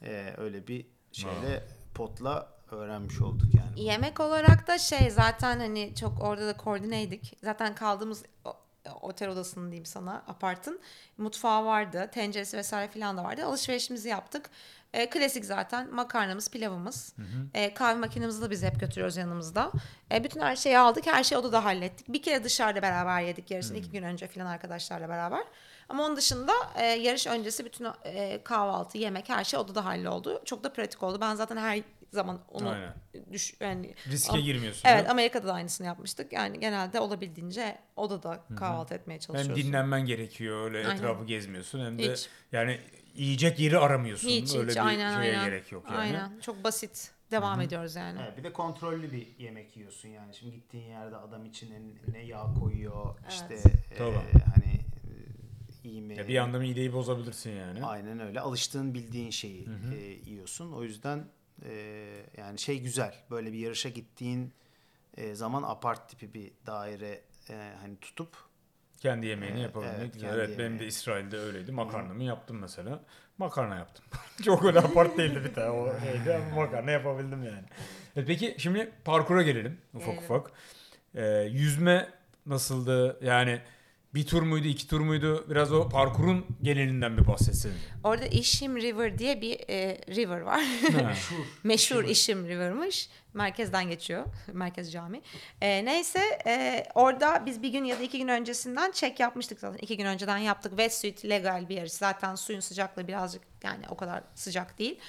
[0.03, 1.63] Ee, öyle bir şeyle
[1.95, 3.81] potla öğrenmiş olduk yani.
[3.81, 7.37] Yemek olarak da şey zaten hani çok orada da koordineydik.
[7.43, 8.57] Zaten kaldığımız o-
[9.01, 10.79] otel odasının diyeyim sana apartın
[11.17, 12.09] mutfağı vardı.
[12.13, 13.45] Tenceresi vesaire filan da vardı.
[13.45, 14.49] Alışverişimizi yaptık.
[14.93, 17.15] E, klasik zaten makarnamız, pilavımız.
[17.53, 19.71] E, kahve makinemizi de biz hep götürüyoruz yanımızda.
[20.11, 21.05] E, bütün her şeyi aldık.
[21.07, 22.07] Her şeyi odada hallettik.
[22.13, 23.77] Bir kere dışarıda beraber yedik yarısını.
[23.77, 25.43] iki gün önce filan arkadaşlarla beraber.
[25.89, 30.41] Ama onun dışında e, yarış öncesi bütün e, kahvaltı, yemek her şey odada halloldu.
[30.45, 31.17] Çok da pratik oldu.
[31.21, 32.93] Ben zaten her zaman onu Aynen.
[33.31, 34.81] düş yani Riske Ama- girmiyorsun.
[34.89, 35.09] Evet?
[35.09, 36.33] Amerika'da da aynısını yapmıştık.
[36.33, 39.63] Yani genelde olabildiğince odada kahvaltı etmeye Hem çalışıyoruz.
[39.63, 40.95] dinlenmen gerekiyor öyle Aynen.
[40.97, 42.29] etrafı gezmiyorsun hem de Hiç.
[42.51, 42.79] yani
[43.15, 44.27] yiyecek yeri aramıyorsun.
[44.29, 45.45] Hiç öyle hiç bir aynen şeye aynen.
[45.45, 45.97] gerek yok yani.
[45.97, 46.39] Aynen.
[46.39, 47.11] Çok basit.
[47.31, 48.19] Devam ediyoruz yani.
[48.23, 50.35] Evet, bir de kontrollü bir yemek yiyorsun yani.
[50.35, 51.79] Şimdi gittiğin yerde adam içine
[52.11, 53.53] ne yağ koyuyor işte
[53.91, 54.11] e, Tabii.
[54.55, 54.62] hani e,
[55.83, 56.17] iyi mi?
[56.17, 57.85] Ya bir anda mideyi bozabilirsin yani.
[57.85, 58.39] Aynen öyle.
[58.39, 60.71] Alıştığın bildiğin şeyi e, yiyorsun.
[60.71, 61.25] O yüzden
[61.65, 61.73] e,
[62.37, 63.15] yani şey güzel.
[63.31, 64.53] Böyle bir yarışa gittiğin
[65.17, 68.29] e, zaman apart tipi bir daire e, hani tutup
[69.03, 70.33] Kendi yemeğini Evet, yapabilmek evet, güzel.
[70.33, 70.85] Evet, benim de.
[70.87, 71.71] İsrail'de öyleydi.
[71.71, 73.03] Makarnamı yaptım mesela.
[73.37, 74.05] Makarna yaptım.
[74.43, 77.63] Çok öyle apart değildi bir tane o şeydi ama makarna yapabildim yani.
[78.15, 80.23] Evet, peki şimdi parkura gelelim ufak Gelelim.
[80.23, 80.51] ufak.
[81.15, 82.09] Ee, yüzme
[82.45, 83.19] nasıldı?
[83.25, 83.61] Yani
[84.15, 85.45] bir tur muydu, iki tur muydu?
[85.49, 87.79] Biraz o parkurun genelinden bir bahsetseydin.
[88.03, 90.63] Orada İşim River diye bir e, river var.
[90.93, 91.13] Ha.
[91.63, 93.09] Meşhur İşim River'mış.
[93.33, 94.25] Merkezden geçiyor.
[94.53, 95.21] Merkez Cami.
[95.61, 99.77] E, neyse e, orada biz bir gün ya da iki gün öncesinden check yapmıştık zaten.
[99.77, 100.71] İki gün önceden yaptık.
[100.71, 101.93] Wetsuit legal bir yarış.
[101.93, 104.99] Zaten suyun sıcaklığı birazcık yani o kadar sıcak değil.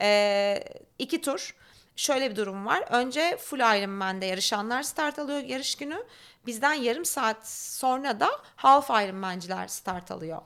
[0.00, 0.64] E,
[0.98, 1.54] iki tur.
[1.96, 2.84] Şöyle bir durum var.
[2.90, 6.04] Önce full Ironman'de yarışanlar start alıyor yarış günü.
[6.48, 10.42] Bizden yarım saat sonra da half Ironman'ciler start alıyor.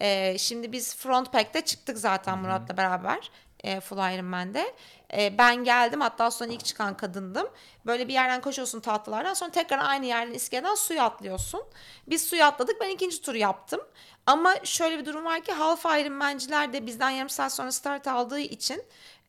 [0.00, 4.74] E, şimdi biz front pack'te çıktık zaten Murat'la beraber e, Full Ironman'de.
[5.16, 7.48] E, ben geldim hatta sonra ilk çıkan kadındım.
[7.86, 11.62] Böyle bir yerden koşuyorsun tahtalardan sonra tekrar aynı yerden iskeleden suya atlıyorsun.
[12.06, 13.80] Biz suya atladık ben ikinci turu yaptım.
[14.26, 18.40] Ama şöyle bir durum var ki Half Ironman'ciler de bizden yarım saat sonra start aldığı
[18.40, 18.82] için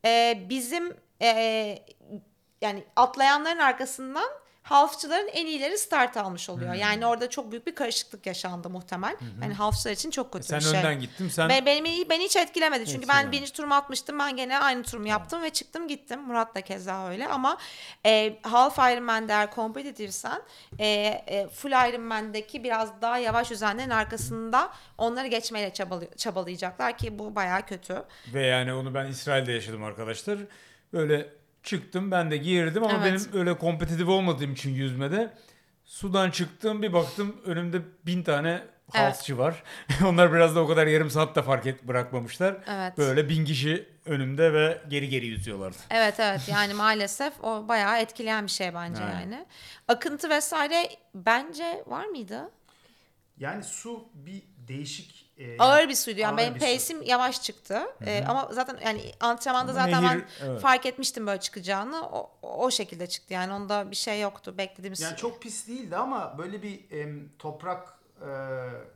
[0.05, 1.29] e, bizim e,
[2.61, 4.29] yani atlayanların arkasından
[4.69, 6.73] halfçıların en iyileri start almış oluyor.
[6.73, 6.79] Hmm.
[6.79, 9.15] Yani orada çok büyük bir karışıklık yaşandı muhtemel.
[9.41, 10.79] Yani halfçılar için çok kötü Sen bir şey.
[10.79, 11.29] önden gittin.
[11.29, 12.85] Sen Ben, beni, beni hiç etkilemedi.
[12.85, 13.31] Çünkü ben Etkilemedi.
[13.31, 14.19] birinci turumu atmıştım.
[14.19, 16.21] Ben gene aynı turumu yaptım ve çıktım gittim.
[16.21, 17.27] Murat da keza öyle.
[17.27, 17.57] Ama
[18.05, 20.41] e, Half Ironman'de eğer kompetitifsen
[20.79, 27.35] e, e, Full Ironman'deki biraz daha yavaş yüzenlerin arkasında onları geçmeyle çabalı- çabalayacaklar ki bu
[27.35, 28.03] bayağı kötü.
[28.33, 30.39] Ve yani onu ben İsrail'de yaşadım arkadaşlar.
[30.93, 31.29] Böyle
[31.67, 33.05] çıktım ben de girdim ama Evet.
[33.31, 35.33] benim öyle kompetitif olmadığım için yüzmede
[35.85, 39.63] sudan çıktım bir baktım önümde bin tane halsçı var.
[40.05, 42.57] Onlar biraz da o kadar yarım saat de fark et bırakmamışlar.
[42.67, 42.97] Evet.
[42.97, 45.77] Böyle bin kişi önümde ve geri geri yüzüyorlardı.
[45.89, 49.19] Evet evet yani maalesef o bayağı etkileyen bir şey bence Aynen.
[49.19, 49.45] yani.
[49.87, 52.51] Akıntı vesaire bence var mıydı?
[53.37, 57.81] Yani su bir değişik e, Ağır bir suydu yani benim pace'im yavaş çıktı.
[58.05, 60.61] Ee, ama zaten yani antrenmanda Ama zaten nehir, ben evet.
[60.61, 62.05] fark etmiştim böyle çıkacağını.
[62.05, 65.01] O, o şekilde çıktı yani onda bir şey yoktu beklediğimiz.
[65.01, 68.29] Yani çok pis değildi ama böyle bir em, toprak e,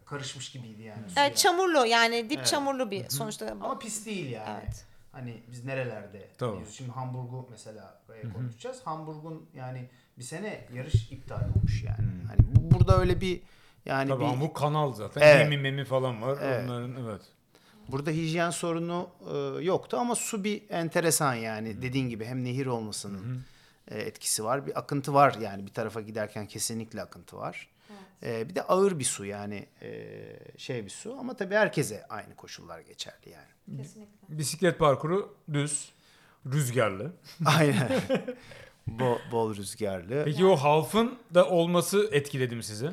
[0.05, 1.09] karışmış gibiydi yani.
[1.09, 1.25] suya.
[1.25, 2.47] Evet, çamurlu yani dip Evet.
[2.47, 3.51] çamurlu bir sonuçta.
[3.51, 4.59] Ama pis değil yani.
[4.63, 4.85] Evet.
[5.11, 6.55] Hani biz nerelerde Tamam.
[6.55, 6.77] biliyoruz.
[6.77, 8.81] Şimdi Hamburg'u mesela e, konuşacağız.
[8.85, 12.07] Hamburg'un yani bir sene yarış iptal olmuş yani.
[12.27, 13.41] Hani bu, burada öyle bir
[13.85, 15.21] yani Tabii bir ama bu kanal zaten.
[15.21, 15.43] Evet.
[15.43, 16.37] Gemi memi falan var.
[16.41, 16.69] Evet.
[16.69, 17.21] Onların evet.
[17.87, 21.81] burada hijyen sorunu e, yoktu ama su bir enteresan yani.
[21.81, 23.43] Dediğin gibi hem nehir olmasının
[23.87, 24.67] e, etkisi var.
[24.67, 27.67] Bir akıntı var yani bir tarafa giderken kesinlikle akıntı var.
[28.23, 30.07] E, bir de ağır bir su yani e,
[30.57, 33.77] şey bir su ama tabii herkese aynı koşullar geçerli yani.
[33.77, 34.37] Kesinlikle.
[34.37, 35.91] Bisiklet parkuru düz,
[36.45, 37.13] rüzgarlı.
[37.45, 37.89] Aynen.
[38.87, 40.21] bol, bol rüzgarlı.
[40.25, 42.91] Peki o halfın da olması etkiledi mi sizi?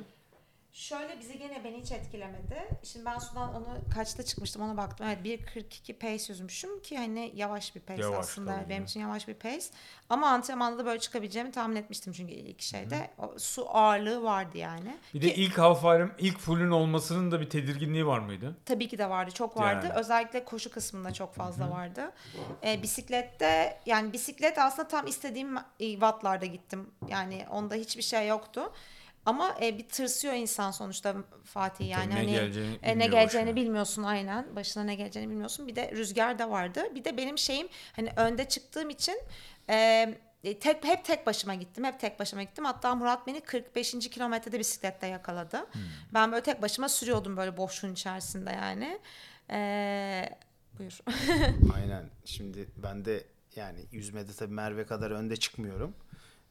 [0.78, 2.68] Şöyle bizi gene beni hiç etkilemedi.
[2.82, 5.06] Şimdi ben sudan onu kaçta çıkmıştım ona baktım.
[5.06, 8.56] Evet 1.42 pace yüzmüşüm ki hani yavaş bir pace Yavaş, aslında.
[8.56, 8.68] tabii.
[8.68, 9.66] Benim için yavaş bir pace.
[10.08, 13.10] Ama antrenmanda da böyle çıkabileceğimi tahmin etmiştim çünkü ilk şeyde.
[13.18, 14.96] O su ağırlığı vardı yani.
[15.14, 18.56] Bir de Ki- ilk half Iron, ilk full'ün olmasının da bir tedirginliği var mıydı?
[18.64, 19.30] Tabii ki de vardı.
[19.30, 19.86] Çok vardı.
[19.86, 19.98] Yani.
[19.98, 22.12] Özellikle koşu kısmında çok fazla vardı.
[22.64, 26.90] Ee, bisiklette yani bisiklet aslında tam istediğim wattlarda gittim.
[27.08, 28.72] Yani onda hiçbir şey yoktu.
[29.26, 33.56] Ama e, bir tırsıyor insan sonuçta Fatih yani ne hani geleceğini e, ne geleceğini başına.
[33.56, 37.68] bilmiyorsun aynen başına ne geleceğini bilmiyorsun bir de rüzgar da vardı bir de benim şeyim
[37.96, 39.20] hani önde çıktığım için
[39.70, 39.74] e,
[40.44, 43.92] e, tek hep tek başıma gittim hep tek başıma gittim hatta Murat beni 45.
[44.10, 45.82] kilometrede bisiklette yakaladı Hmm.
[46.14, 48.98] ben böyle tek başıma sürüyordum böyle boşluğun içerisinde yani
[49.50, 49.58] e,
[50.78, 50.98] buyur
[51.74, 52.04] Aynen.
[52.24, 53.24] Şimdi ben de
[53.56, 55.94] yani yüzmede tabii Merve kadar önde çıkmıyorum.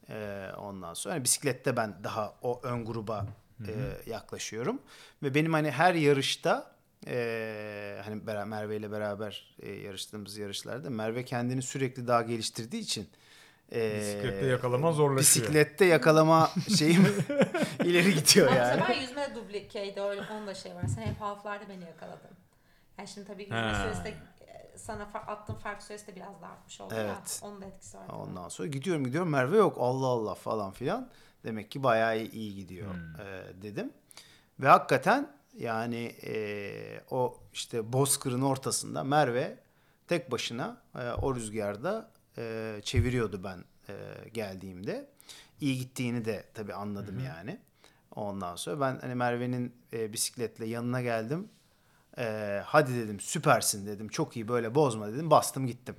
[0.10, 3.26] Ee, ondan sonra hani bisiklette ben daha o ön gruba
[3.68, 3.72] e,
[4.12, 4.82] yaklaşıyorum
[5.24, 6.72] ve benim hani her yarışta
[7.08, 13.10] e, hani bera- Merve ile beraber e, yarıştığımız yarışlarda Merve kendini sürekli daha geliştirdiği için
[13.72, 15.46] e, Bisiklette yakalama zorlaşıyor.
[15.46, 17.08] Bisiklette yakalama şeyim
[17.84, 18.80] ileri gidiyor Ama yani.
[18.82, 20.84] sefer yüzme dublikeydi öyle onun da şey var.
[20.96, 22.30] Sen hep halflarda beni yakaladın.
[22.98, 24.37] Yani şimdi tabii yüzme süresi de e,
[24.76, 27.40] sana fa- attığım fark süresi de biraz daha artmış oldu Evet.
[27.44, 27.48] ya.
[27.50, 28.08] Onun da etkisi var.
[28.10, 31.10] Ondan sonra gidiyorum gidiyorum Merve yok Allah Allah falan filan.
[31.44, 33.94] Demek ki bayağı iyi, gidiyor e, dedim.
[34.60, 39.58] Ve hakikaten yani e, o işte bozkırın ortasında Merve
[40.08, 43.94] tek başına e, o rüzgarda e, çeviriyordu ben e,
[44.30, 45.10] geldiğimde.
[45.62, 47.60] İyi gittiğini de tabii anladım yani.
[48.16, 51.50] Ondan sonra ben hani Merve'nin e, bisikletle yanına geldim.
[52.18, 55.96] E, hadi dedim süpersin dedim çok iyi böyle bozma dedim bastım gittim.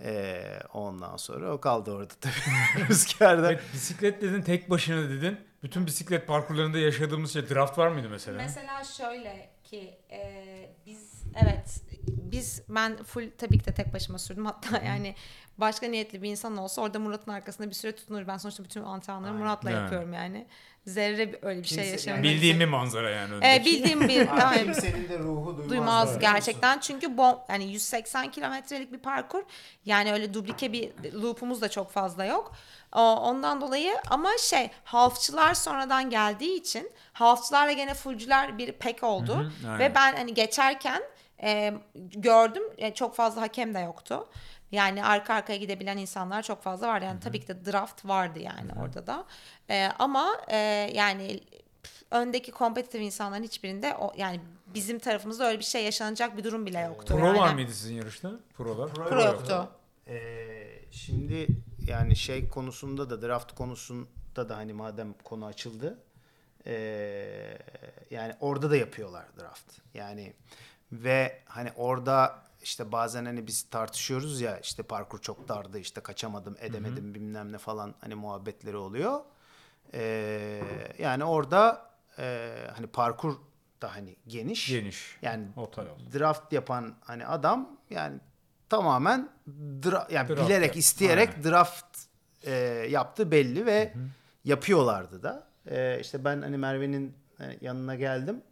[0.00, 2.32] Ee, ondan sonra o kaldı orada tabii
[2.88, 3.52] rüzgarda.
[3.52, 5.38] Evet, bisiklet dedin tek başına dedin.
[5.62, 8.36] Bütün bisiklet parkurlarında yaşadığımız şey draft var mıydı mesela?
[8.36, 10.20] Mesela şöyle ki e,
[10.86, 11.05] biz
[11.44, 15.14] evet biz ben full tabii ki de tek başıma sürdüm hatta yani
[15.58, 18.26] başka niyetli bir insan olsa orada Murat'ın arkasında bir süre tutunur.
[18.26, 19.42] Ben sonuçta bütün antrenmanları Aynen.
[19.46, 19.80] Murat'la Evet.
[19.80, 20.46] yapıyorum yani.
[20.86, 22.24] Zerre bir- öyle bir şey Kimse- yaşamıyorum.
[22.24, 23.60] yani Bildiğim bir manzara yani öndeki.
[23.60, 24.64] E, bildiğim bir aynen.
[24.64, 25.70] kimsenin de ruhu duymaz.
[25.70, 29.42] duymaz böyle, gerçekten çünkü bom yani 180 kilometrelik bir parkur
[29.84, 32.52] yani öyle dublike bir loop'umuz da çok fazla yok.
[32.92, 39.34] O, ondan dolayı ama şey halfçılar sonradan geldiği için halfçılarla gene fullcüler bir pek oldu
[39.36, 39.78] Hı hı, aynen.
[39.78, 41.02] ve ben hani geçerken
[41.42, 44.28] e, gördüm e, çok fazla hakem de yoktu.
[44.72, 47.04] Yani arka arkaya gidebilen insanlar çok fazla vardı.
[47.04, 49.24] Yani tabii ki de draft vardı yani orada da.
[49.70, 50.56] E, ama e,
[50.94, 51.40] yani
[52.10, 56.80] öndeki kompetitif insanların hiçbirinde o yani bizim tarafımızda öyle bir şey yaşanacak bir durum bile
[56.80, 57.16] yoktu.
[57.16, 57.38] Pro yani.
[57.38, 58.32] var mıydı sizin yarışta?
[58.56, 58.94] Prolar.
[58.94, 59.68] Pro Pro yoktu.
[60.08, 61.46] Ee, şimdi
[61.86, 65.98] yani şey konusunda da draft konusunda da hani madem konu açıldı
[66.66, 67.58] ee,
[68.10, 69.72] yani orada da yapıyorlar draft.
[69.94, 70.32] Yani
[71.04, 76.56] ve hani orada işte bazen hani biz tartışıyoruz ya işte parkur çok dardı işte kaçamadım
[76.60, 79.20] edemedim bilmem ne falan hani muhabbetleri oluyor.
[79.94, 80.60] Ee,
[80.98, 83.34] yani orada e, hani parkur
[83.82, 84.68] da hani geniş.
[84.68, 85.18] Geniş.
[85.22, 85.98] Yani Otoyol.
[86.14, 88.20] draft yapan hani adam yani
[88.68, 89.28] tamamen
[89.82, 91.44] dra- yani Draft bilerek yap- isteyerek Aynen.
[91.50, 91.98] draft
[92.44, 92.52] e,
[92.90, 93.94] yaptı belli ve
[94.44, 95.46] yapıyorlardı da.
[95.66, 98.42] E, işte ben hani Merve'nin e, yanına geldim.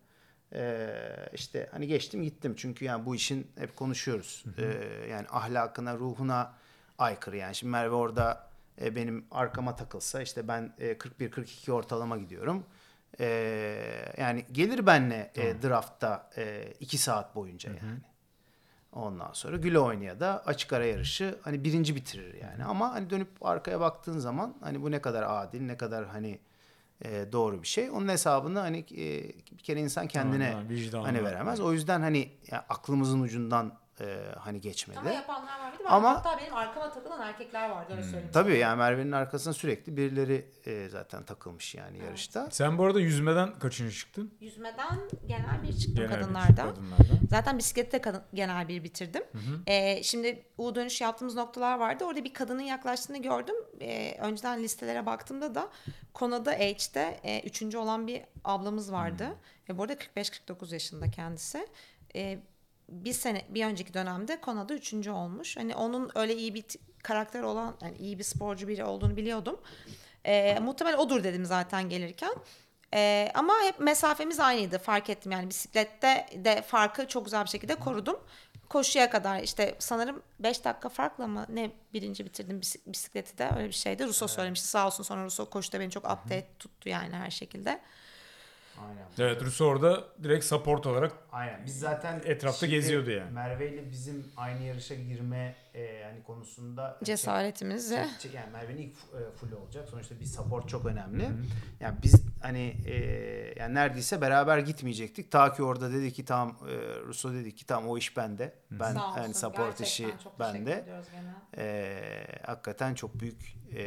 [0.52, 0.88] E,
[1.32, 4.44] işte hani geçtim gittim çünkü yani bu işin hep konuşuyoruz.
[4.58, 4.64] E,
[5.10, 6.54] yani ahlakına, ruhuna
[6.98, 7.54] aykırı yani.
[7.54, 8.48] Şimdi Merve orada
[8.80, 12.64] e, benim arkama takılsa işte ben e, 41-42 ortalama gidiyorum.
[13.20, 13.26] E,
[14.18, 16.30] yani gelir benle e, draftta
[16.80, 18.00] 2 saat boyunca yani.
[18.92, 22.64] Ondan sonra güle oynaya da açık ara yarışı hani birinci bitirir yani.
[22.64, 26.38] Ama hani dönüp arkaya baktığın zaman hani bu ne kadar adil, ne kadar hani
[27.02, 27.90] e, doğru bir şey.
[27.90, 31.08] Onun hesabını hani e, bir kere insan kendine Aynen, vicdanına.
[31.08, 31.60] hani veremez.
[31.60, 34.98] O yüzden hani ya aklımızın ucundan e, hani geçmedi.
[34.98, 35.72] Ama yapanlar var.
[35.78, 38.30] Bir de Ama- hatta benim arkama takılan erkekler vardı öyle söyleyeyim.
[38.32, 42.48] Tabii yani Merve'nin arkasına sürekli birileri e, zaten takılmış yani yarışta.
[42.50, 44.34] Sen bu arada yüzmeden kaçıncı çıktın?
[44.40, 46.54] Yüzmeden genel bir çıktım Genel bir kadınlarda.
[46.64, 47.18] kadınlardan.
[47.30, 49.22] Zaten bisiklette kadın, genel bir bitirdim.
[49.66, 52.04] Ee, şimdi U dönüş yaptığımız noktalar vardı.
[52.04, 53.56] Orada bir kadının yaklaştığını gördüm.
[53.80, 55.68] Ee, önceden listelere baktığımda da
[56.14, 59.28] Kona'da H'de e, üçüncü olan bir ablamız vardı.
[59.68, 61.68] Ve bu arada 45-49 yaşında kendisi.
[62.16, 62.38] Ee,
[63.04, 65.56] bir sene bir önceki dönemde Kona'da üçüncü olmuş.
[65.56, 66.64] Hani onun öyle iyi bir
[67.02, 69.60] karakter olan, yani iyi bir sporcu biri olduğunu biliyordum.
[70.26, 72.34] Ee, muhtemel odur dedim zaten gelirken.
[72.94, 77.74] Ee, ama hep mesafemiz aynıydı fark ettim yani bisiklette de farkı çok güzel bir şekilde
[77.74, 78.20] korudum.
[78.68, 83.68] Koşuya kadar işte sanırım 5 dakika farkla mı ne birinci bitirdim bis- bisikleti de öyle
[83.68, 84.04] bir şeydi.
[84.06, 87.80] Russo söylemişti sağ olsun sonra Russo koşuda beni çok update tuttu yani her şekilde.
[88.78, 89.06] Aynen.
[89.18, 91.66] Evet Russo orada direkt support olarak Aynen.
[91.66, 93.30] Biz zaten Etrafta şimdi geziyordu yani.
[93.30, 97.94] Merve ile bizim aynı yarışa girme e, yani konusunda Cesaretimizi.
[97.94, 99.88] Çek- çek- yani Merve'nin ilk e, full olacak.
[99.88, 101.28] Sonuçta bir support çok önemli.
[101.80, 102.94] Yani biz hani e,
[103.56, 105.30] yani neredeyse beraber gitmeyecektik.
[105.30, 108.54] Ta ki orada dedi ki tamam e, Russo dedi ki tamam o iş bende.
[108.70, 110.06] Ben Sağ olsun, yani support gerçekten işi
[110.40, 110.84] bende.
[111.58, 113.82] E, hakikaten çok büyük e,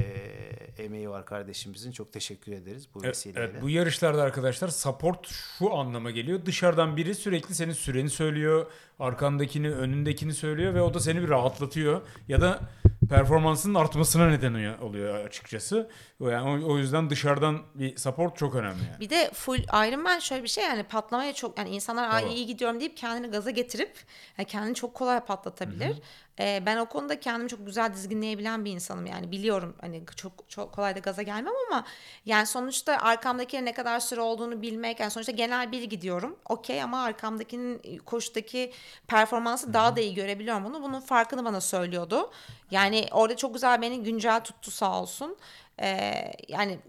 [0.83, 1.91] emeği var kardeşimizin.
[1.91, 3.39] Çok teşekkür ederiz bu Evet, vesileyle.
[3.51, 6.45] evet, bu yarışlarda arkadaşlar support şu anlama geliyor.
[6.45, 8.71] Dışarıdan biri sürekli senin süreni söylüyor.
[8.99, 11.76] Arkandakini, önündekini söylüyor ve o da seni bir rahatlatıyor.
[12.27, 12.59] Ya da
[13.09, 15.89] performansının artmasına neden oluyor açıkçası.
[16.21, 18.99] Yani o, yüzden dışarıdan bir support çok önemli yani.
[18.99, 22.33] Bir de full Ironman şöyle bir şey yani patlamaya çok yani insanlar Tabii.
[22.33, 23.97] iyi gidiyorum deyip kendini gaza getirip
[24.37, 26.01] yani kendini çok kolay patlatabilir.
[26.39, 29.05] Ee, ben o konuda kendimi çok güzel dizginleyebilen bir insanım.
[29.05, 31.83] Yani biliyorum hani çok çok kolay da gaza gelmem ama
[32.25, 36.35] yani sonuçta arkamdakinin ne kadar süre olduğunu bilmek yani sonuçta genel bir gidiyorum.
[36.49, 38.71] Okey ama arkamdakinin koşudaki
[39.07, 40.65] performansı daha da iyi görebiliyorum.
[40.65, 42.31] Bunu bunun farkını bana söylüyordu.
[42.71, 45.37] Yani orada çok güzel beni güncel tuttu sağ olsun.
[45.81, 46.79] Ee, yani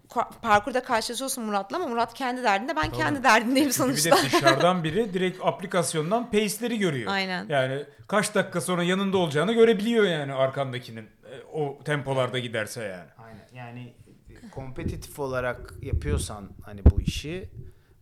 [0.41, 4.11] parkurda karşılaşıyorsun Murat'la ama Murat kendi derdinde ben kendi derdindeyim Bir sonuçta.
[4.11, 7.11] de dışarıdan biri direkt aplikasyondan pace'leri görüyor.
[7.11, 7.45] Aynen.
[7.49, 11.03] Yani kaç dakika sonra yanında olacağını görebiliyor yani arkandakinin.
[11.05, 13.09] E, O tempolarda giderse yani.
[13.17, 13.47] Aynen.
[13.53, 13.93] Yani
[14.29, 17.49] e, kompetitif olarak yapıyorsan hani bu işi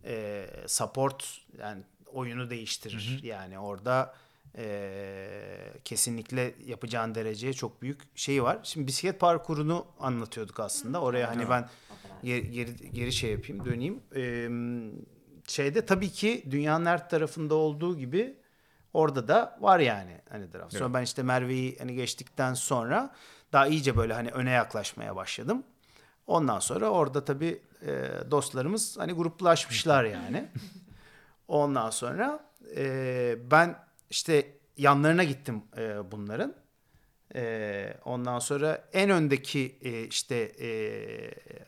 [0.06, 3.20] e, support yani oyunu değiştirir.
[3.24, 4.14] Yani orada
[4.58, 5.28] e,
[5.86, 8.60] kesinlikle yapacağın dereceye çok büyük şey var.
[8.64, 11.02] Şimdi bisiklet parkurunu anlatıyorduk aslında.
[11.02, 11.70] Oraya hani ben
[12.24, 14.00] geri, geri, geri şey yapayım döneyim.
[14.16, 14.50] E,
[15.48, 18.38] şeyde tabii ki dünyanın her tarafında olduğu gibi
[18.94, 20.74] orada da var yani hani draft.
[20.74, 20.94] Sonra Evet.
[20.96, 23.14] ben işte Merve'yi hani geçtikten sonra
[23.54, 25.64] daha iyice böyle hani öne yaklaşmaya başladım.
[26.28, 30.48] Ondan sonra orada tabii e, dostlarımız hani gruplaşmışlar yani.
[31.48, 32.40] Ondan sonra
[32.76, 36.56] e, ben işte yanlarına gittim e, bunların.
[37.36, 40.70] E, ondan sonra en öndeki e, işte e,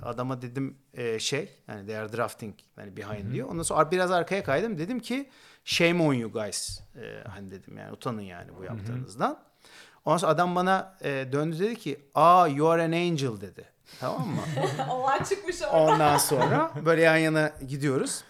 [0.03, 3.47] adama dedim e, şey yani they are drafting hani behind diyor.
[3.49, 5.29] Ondan sonra biraz arkaya kaydım dedim ki
[5.63, 6.79] shame on you guys.
[6.95, 9.39] E, hani dedim yani utanın yani bu yaptığınızdan.
[10.05, 13.65] Ondan sonra adam bana e, döndü dedi ki aa you are an angel dedi.
[13.99, 14.41] Tamam mı?
[14.91, 18.23] Olay çıkmış Ondan sonra böyle yan yana gidiyoruz.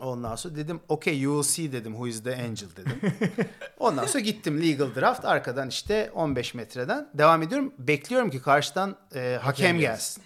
[0.00, 3.00] Ondan sonra dedim okay you will see dedim who is the angel dedim.
[3.78, 7.72] Ondan sonra gittim legal draft arkadan işte 15 metreden devam ediyorum.
[7.78, 10.22] Bekliyorum ki karşıdan e, hakem gelsin.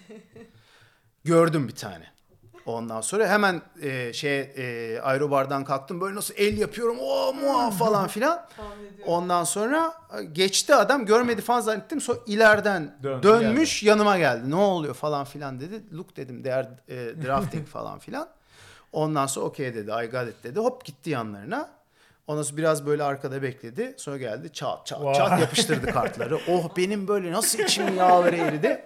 [1.23, 2.15] Gördüm bir tane.
[2.65, 8.07] Ondan sonra hemen e, şey e, aerobardan kalktım böyle nasıl el yapıyorum o muha falan
[8.07, 8.47] filan.
[9.05, 12.01] Ondan sonra e, geçti adam görmedi falan zannettim.
[12.01, 14.51] Sonra ileriden Döndü, dönmüş yanıma geldi.
[14.51, 15.97] Ne oluyor falan filan dedi.
[15.97, 18.27] Look dedim they are e, drafting falan filan.
[18.95, 20.59] Ondan sonra okey dedi I got it dedi.
[20.59, 21.69] Hop gitti yanlarına.
[22.27, 23.93] Ondan sonra biraz böyle arkada bekledi.
[23.97, 25.13] Sonra geldi çat çat Vay.
[25.15, 26.39] çat yapıştırdı kartları.
[26.49, 28.85] Oh benim böyle nasıl içimin yağları eridi.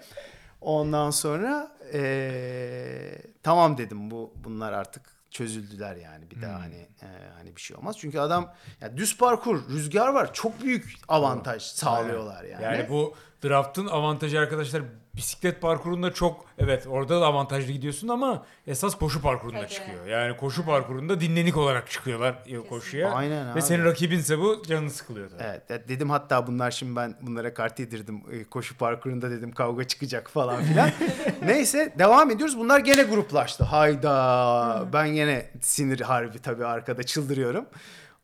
[0.62, 5.02] Ondan sonra eee, tamam dedim bu bunlar artık
[5.32, 7.08] çözüldüler yani bir daha hani eee,
[7.38, 7.96] hani bir şey olmaz.
[8.00, 12.64] Çünkü adam ya düz parkur rüzgar var çok büyük avantaj sağlıyorlar yani.
[12.64, 14.84] Yani bu draft'ın avantajı arkadaşlar
[15.20, 19.70] bisiklet parkurunda çok evet orada da avantajlı gidiyorsun ama esas koşu parkurunda Tabii.
[19.70, 20.06] çıkıyor.
[20.08, 22.36] Yani koşu parkurunda dinlenik olarak çıkıyorlar
[22.70, 23.12] koşuya.
[23.12, 23.62] Aynen Ve abi.
[23.62, 25.44] senin rakibinse bu canını sıkılıyor tabii.
[25.44, 29.84] Evet de- dedim hatta bunlar şimdi ben bunlara kart yedirdim e, koşu parkurunda dedim kavga
[29.84, 30.90] çıkacak falan filan.
[31.46, 33.64] Neyse devam ediyoruz bunlar gene gruplaştı.
[33.64, 37.66] Hayda ben gene sinir harbi tabii arkada çıldırıyorum.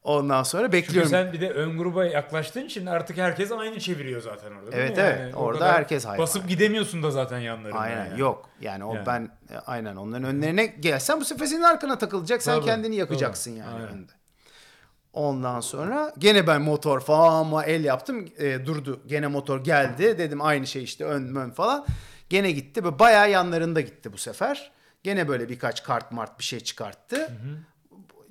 [0.06, 1.10] Ondan sonra Çünkü bekliyorum.
[1.10, 4.72] sen bir de ön gruba yaklaştığın için artık herkes aynı çeviriyor zaten orada.
[4.72, 5.04] değil Evet, mi?
[5.04, 5.36] evet.
[5.36, 6.20] o Orada herkes hayvan.
[6.20, 7.82] Basıp gidemiyorsun da zaten yanlarından.
[7.82, 8.20] Aynen yani.
[8.20, 8.50] yok.
[8.62, 9.06] Yani o Yani.
[9.06, 9.30] ben
[9.66, 12.44] aynen onların önlerine gelsen bu sefer senin arkana takılacak.
[12.44, 13.60] Sen Tabii, kendini yakacaksın tabii.
[13.60, 13.88] yani Aynen.
[13.88, 14.12] önde.
[15.14, 18.26] Ondan sonra gene ben motor falan ama el yaptım.
[18.38, 19.02] E, durdu.
[19.08, 20.18] Gene motor geldi.
[20.18, 21.86] Dedim aynı şey işte ön mön falan.
[22.30, 22.84] Gene gitti.
[22.84, 24.72] Böyle bayağı yanlarında gitti bu sefer.
[25.04, 27.32] Gene böyle birkaç kart mart bir şey çıkarttı.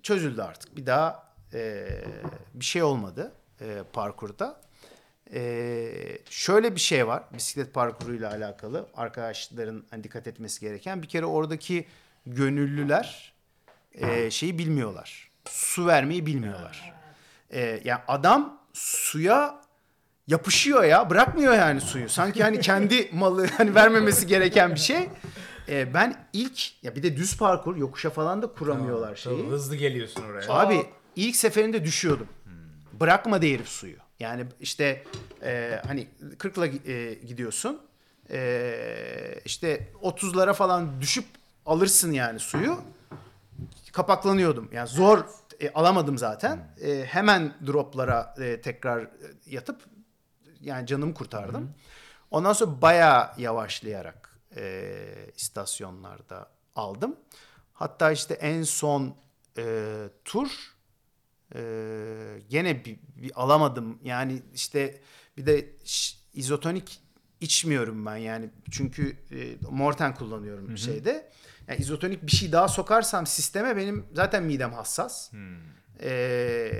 [0.02, 0.76] Çözüldü artık.
[0.76, 1.24] Bir daha
[1.55, 1.88] e,
[2.55, 4.61] bir şey olmadı e, parkurda.
[5.34, 11.26] E, şöyle bir şey var bisiklet parkuruyla alakalı arkadaşların hani dikkat etmesi gereken bir kere
[11.26, 11.86] oradaki
[12.26, 13.34] gönüllüler
[13.95, 15.30] e, şeyi bilmiyorlar.
[15.49, 16.95] Su vermeyi bilmiyorlar.
[17.51, 19.61] E, yani adam suya
[20.26, 22.09] yapışıyor ya bırakmıyor yani suyu.
[22.09, 25.09] Sanki hani kendi malı hani vermemesi gereken bir şey.
[25.68, 29.47] E, ben ilk ya bir de düz parkur yokuşa falan da kuramıyorlar şeyi.
[29.47, 30.53] Hızlı geliyorsun oraya.
[30.53, 30.86] Abi
[31.16, 32.28] ilk seferinde düşüyordum.
[33.00, 33.96] Bırakma herif suyu.
[34.20, 35.04] Yani işte
[35.42, 36.08] e, hani
[36.38, 37.80] 40'la e, gidiyorsun.
[38.30, 41.24] E, işte 30'lara falan düşüp
[41.66, 42.80] alırsın yani suyu.
[43.92, 44.70] Kapaklanıyordum.
[44.72, 45.24] Yani zor
[45.60, 46.74] e, alamadım zaten.
[46.80, 49.08] E, hemen droplara e, tekrar
[49.46, 49.82] yatıp
[50.60, 51.74] yani canımı kurtardım.
[52.30, 54.96] Ondan sonra bayağı yavaşlayarak e,
[55.36, 57.16] istasyonlarda aldım.
[57.72, 59.14] Hatta işte en son
[59.58, 59.64] e,
[60.24, 60.73] tur
[61.55, 61.62] e,
[62.49, 63.99] gene bir, bir alamadım.
[64.05, 65.01] Yani işte
[65.36, 65.66] bir de
[66.34, 67.01] izotonik
[67.40, 71.30] içmiyorum ben yani çünkü e, Morten kullanıyorum şeyde.
[71.68, 75.32] Yani izotonik bir şey daha sokarsam sisteme benim zaten midem hassas.
[76.03, 76.70] E,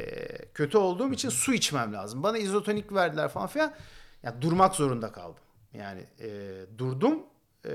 [0.55, 2.23] kötü olduğum için su içmem lazım.
[2.23, 3.75] Bana izotonik verdiler falan filan.
[4.23, 5.45] Ya durmak zorunda kaldım.
[5.75, 6.29] Yani e,
[6.79, 7.23] durdum.
[7.67, 7.73] E,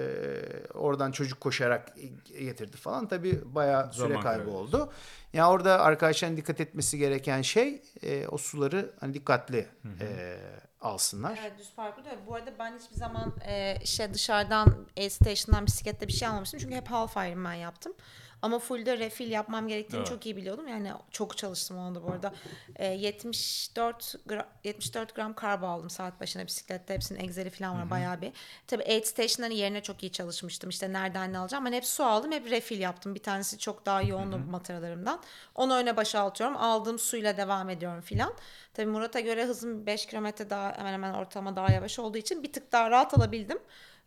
[0.74, 1.94] oradan çocuk koşarak
[2.40, 3.08] getirdi falan.
[3.08, 4.58] Tabii bayağı süre Zaman kaybı kaybı.
[4.58, 4.92] oldu.
[5.34, 9.68] Ya orada arkadaşların dikkat etmesi gereken şey e, o suları hani dikkatli
[10.02, 10.38] e,
[10.82, 11.40] alsınlar.
[11.42, 12.10] Evet düz parkur da.
[12.28, 16.60] Bu arada ben hiçbir zaman e, işte dışarıdan aid station'dan bisikletle bir şey almamıştım.
[16.60, 17.94] Çünkü hep half Ironman yaptım.
[18.42, 20.08] Ama full'de refill yapmam gerektiğini Evet.
[20.08, 20.68] çok iyi biliyordum.
[20.68, 22.34] Yani çok çalıştım onda bu arada.
[22.76, 26.94] E, 74 gram, 74 gram karbo aldım saat başına bisiklette.
[26.94, 28.32] Hepsinin egzeri falan var bayağı bir.
[28.68, 30.70] Tabii aid station'ların yerine çok iyi çalışmıştım.
[30.70, 31.66] İşte nereden ne alacağım.
[31.66, 32.32] Ben hep su aldım.
[32.32, 33.16] Hep refill yaptım.
[33.16, 35.22] Bir tanesi çok daha yoğundu mataralarımdan.
[35.56, 36.58] Onu öne başaltıyorum.
[36.58, 38.34] Aldığım suyla devam ediyorum filan.
[38.74, 42.54] Tabii Murat'a göre hızım 5 kilometre daha hemen hemen ortalama daha yavaş olduğu için bir
[42.54, 43.60] tık daha rahat alabildim.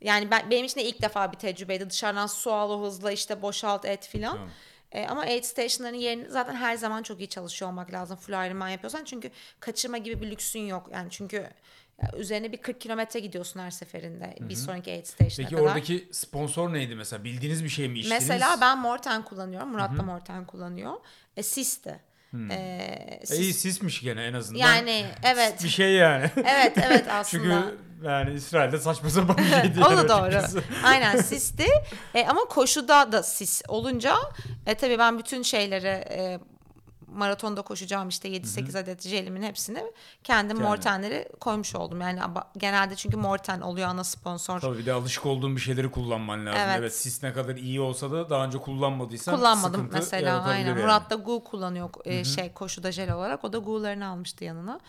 [0.03, 1.91] Yani ben benim için de ilk defa bir tecrübeydi.
[1.91, 4.39] Dışarıdan su al o hızla işte boşalt et filan.
[4.93, 8.17] E, ama aid station'ların yerini zaten her zaman çok iyi çalışıyor olmak lazım.
[8.17, 9.05] Full Ironman yapıyorsan.
[9.05, 9.31] Çünkü
[9.61, 10.89] kaçırma gibi bir lüksün yok.
[10.93, 11.51] Yani çünkü
[12.17, 14.37] üzerine bir 40 kilometre gidiyorsun her seferinde.
[14.41, 15.69] Bir sonraki aid station'a Peki kadar.
[15.69, 17.25] oradaki sponsor neydi mesela?
[17.25, 18.23] Bildiğiniz bir şey mi içtiniz?
[18.23, 19.69] Mesela ben Morten kullanıyorum.
[19.69, 20.93] Murat da Morten kullanıyor.
[21.37, 22.01] E, Sis'ti.
[22.51, 24.59] E, E, Sis- iyi sismiş gene en azından.
[24.61, 25.65] yani evet.
[25.65, 26.31] Bir şey yani.
[26.37, 27.25] Evet evet aslında.
[27.25, 27.79] Çünkü
[28.09, 29.87] yani İsrail'de saçma sapan bir şey değil.
[29.87, 30.61] o da doğru.
[30.85, 31.67] Aynen sisti.
[32.15, 34.17] E, ama koşuda da sis olunca
[34.67, 36.39] e, tabii ben bütün şeyleri e,
[37.15, 39.79] maratonda koşacağım işte 7-8 adet jelimin hepsini
[40.25, 40.63] kendim Kendin.
[40.63, 42.01] Mortenleri koymuş oldum.
[42.01, 42.21] Yani
[42.57, 44.61] genelde çünkü Morten oluyor ana sponsor.
[44.61, 46.61] Tabii bir de alışık olduğun bir şeyleri kullanman lazım.
[46.65, 46.77] Evet.
[46.79, 46.95] Evet.
[46.97, 50.69] sis ne kadar iyi olsa da daha önce kullanmadıysan Kullanmadım sıkıntı mesela aynen.
[50.69, 50.81] yani.
[50.81, 53.45] Murat da Gu kullanıyor e, şey koşuda jel olarak.
[53.45, 54.81] O da Gu'larını almıştı yanına.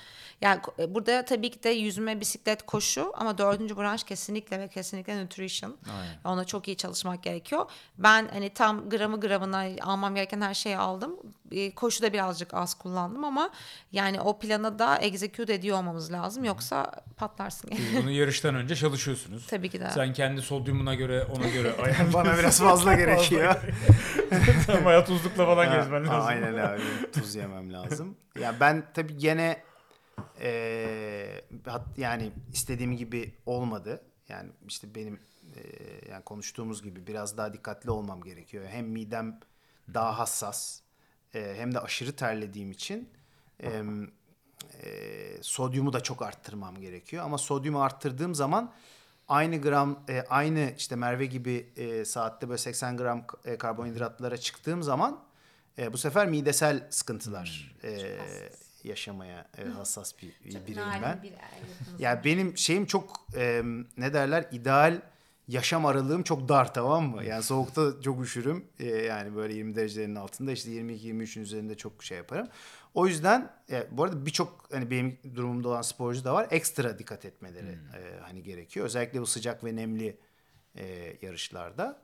[0.42, 5.24] Yani e, burada tabii ki de yüzme, bisiklet, koşu ama dördüncü branş kesinlikle ve kesinlikle
[5.24, 5.78] nutrition.
[6.00, 6.36] Aynen.
[6.36, 7.66] Ona çok iyi çalışmak gerekiyor.
[7.98, 11.16] Ben hani tam gramı gramına almam gereken her şeyi aldım.
[11.52, 11.72] E,
[12.14, 13.50] birazcık az kullandım ama
[13.92, 16.44] yani o plana da execute ediyor olmamız lazım.
[16.44, 17.70] Yoksa patlarsın.
[17.76, 19.48] Siz bunu yarıştan önce çalışıyorsunuz.
[19.48, 19.90] tabii ki de.
[19.94, 22.14] Sen kendi sodyumuna göre ona göre ayarla.
[22.14, 23.56] Bana biraz fazla gerekiyor.
[24.86, 26.28] Bayağı tuzlukla falan Ha, gezmen lazım.
[26.28, 26.82] Aynen abi.
[27.14, 28.18] Tuz yemem lazım.
[28.40, 29.64] Ya ben tabii gene
[30.42, 31.42] e,
[31.98, 34.02] yani istediğim gibi olmadı.
[34.30, 35.20] Yani işte benim
[35.56, 35.62] e,
[36.12, 38.66] yani konuştuğumuz gibi biraz daha dikkatli olmam gerekiyor.
[38.70, 39.40] Hem midem
[39.94, 40.80] daha hassas
[41.34, 43.10] e, hem de aşırı terlediğim için
[43.64, 43.84] e,
[44.84, 47.26] e, sodyumu da çok arttırmam gerekiyor.
[47.26, 48.74] Ama sodyumu arttırdığım zaman
[49.28, 54.84] aynı gram e, aynı işte Merve gibi e, saatte böyle 80 gram e, karbonhidratlara çıktığım
[54.84, 55.24] zaman
[55.78, 58.18] e, bu sefer midesel sıkıntılar e,
[58.84, 61.26] yaşamaya e, hassas bir, bir bireyim ben.
[62.00, 63.62] Ya benim şeyim çok e,
[63.98, 65.02] ne derler ideal
[65.48, 67.24] yaşam aralığım çok dar tamam mı?
[67.24, 68.66] Yani soğukta çok üşürüm.
[68.80, 72.48] E, yani böyle 20 derecelerin altında işte 22-23'ün üzerinde çok şey yaparım.
[72.94, 76.48] O yüzden e, bu arada birçok hani benim durumumda olan sporcu da var.
[76.52, 78.86] Ekstra dikkat etmeleri e, hani gerekiyor.
[78.86, 80.18] Özellikle bu sıcak ve nemli
[80.76, 82.00] e, yarışlarda.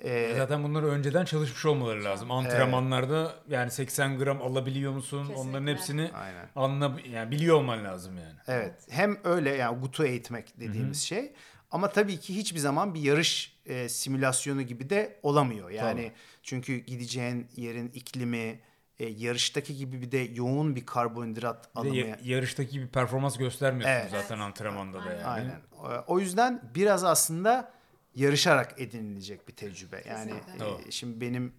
[0.00, 2.30] E, Zaten bunları önceden çalışmış olmaları lazım.
[2.30, 5.32] Antrenmanlarda yani 80 gram alabiliyor musun?
[5.36, 5.72] Onların Kesinlikle.
[5.72, 6.48] hepsini Aynen.
[6.56, 8.34] anla yani biliyor olman lazım yani.
[8.46, 8.74] Evet.
[8.90, 11.32] Hem öyle yani gutu eğitmek dediğimiz şey
[11.74, 15.70] ama tabii ki hiçbir zaman bir yarış e, simülasyonu gibi de olamıyor.
[15.70, 16.12] Yani Tabii.
[16.42, 18.60] çünkü gideceğin yerin iklimi
[18.98, 21.96] e, yarıştaki gibi bir de yoğun bir karbonhidrat Bir alımı.
[21.96, 24.10] ya- yarıştaki gibi performans göstermiyorsun Evet.
[24.10, 25.24] zaten antrenmanda da yani.
[25.24, 25.60] Aynen.
[26.06, 27.72] O- yüzden biraz aslında
[28.14, 30.02] yarışarak edinilecek bir tecrübe.
[30.08, 30.88] Yani Kesinlikle.
[30.88, 31.52] e, şimdi benim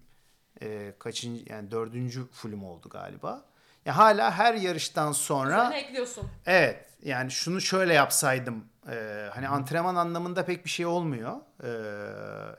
[0.62, 3.44] e, kaçıncı yani dördüncü fullüm oldu galiba.
[3.86, 6.24] Ya hala her yarıştan sonra Üzerine ekliyorsun.
[6.46, 11.36] Evet yani şunu şöyle yapsaydım e, hani antrenman anlamında pek bir şey olmuyor.
[11.62, 11.70] E,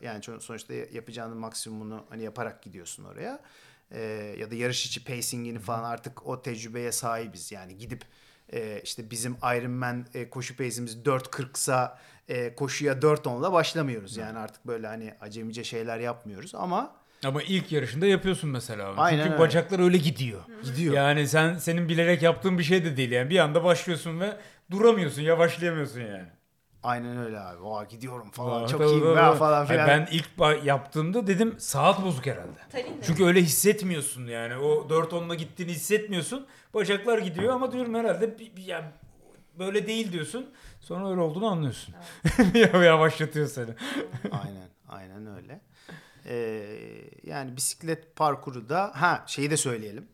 [0.05, 3.39] yani sonuçta yapacağının maksimumunu hani yaparak gidiyorsun oraya.
[3.91, 4.01] E,
[4.39, 7.51] ya da yarış içi pacingini falan artık o tecrübeye sahibiz.
[7.51, 8.03] Yani gidip
[8.53, 11.97] e, işte bizim Ironman e, koşu pace'imiz 4.40'sa
[12.27, 14.17] e, koşuya 4.10'la başlamıyoruz.
[14.17, 16.95] Yani artık böyle hani acemice şeyler yapmıyoruz ama
[17.25, 18.93] Ama ilk yarışında yapıyorsun mesela.
[18.97, 19.39] Aynen Çünkü öyle.
[19.43, 20.41] bacaklar öyle gidiyor.
[20.63, 20.95] Gidiyor.
[20.95, 23.29] Yani sen senin bilerek yaptığın bir şey de değil yani.
[23.29, 24.37] Bir anda başlıyorsun ve
[24.71, 26.25] duramıyorsun, yavaşlayamıyorsun yani.
[26.83, 27.61] aynen öyle abi.
[27.61, 29.39] Oha gidiyorum falan Aa, çok tabii, iyiyim tabii, ben tabii.
[29.39, 29.87] falan Hayır, filan.
[29.87, 32.57] Ben ilk ba- yaptığımda dedim saat bozuk herhalde.
[32.73, 32.85] De.
[33.03, 34.55] Çünkü öyle hissetmiyorsun yani.
[34.57, 36.45] O 4-10'la gittiğini hissetmiyorsun.
[36.73, 38.85] Bacaklar gidiyor ama diyorum herhalde bir, bir- yani
[39.59, 40.49] böyle değil diyorsun.
[40.81, 41.95] Sonra öyle olduğunu anlıyorsun.
[42.83, 43.69] Yavaşlatıyor seni.
[44.31, 45.61] aynen, aynen öyle.
[46.27, 50.07] Ee, yani bisiklet parkuru da ha şeyi de söyleyelim.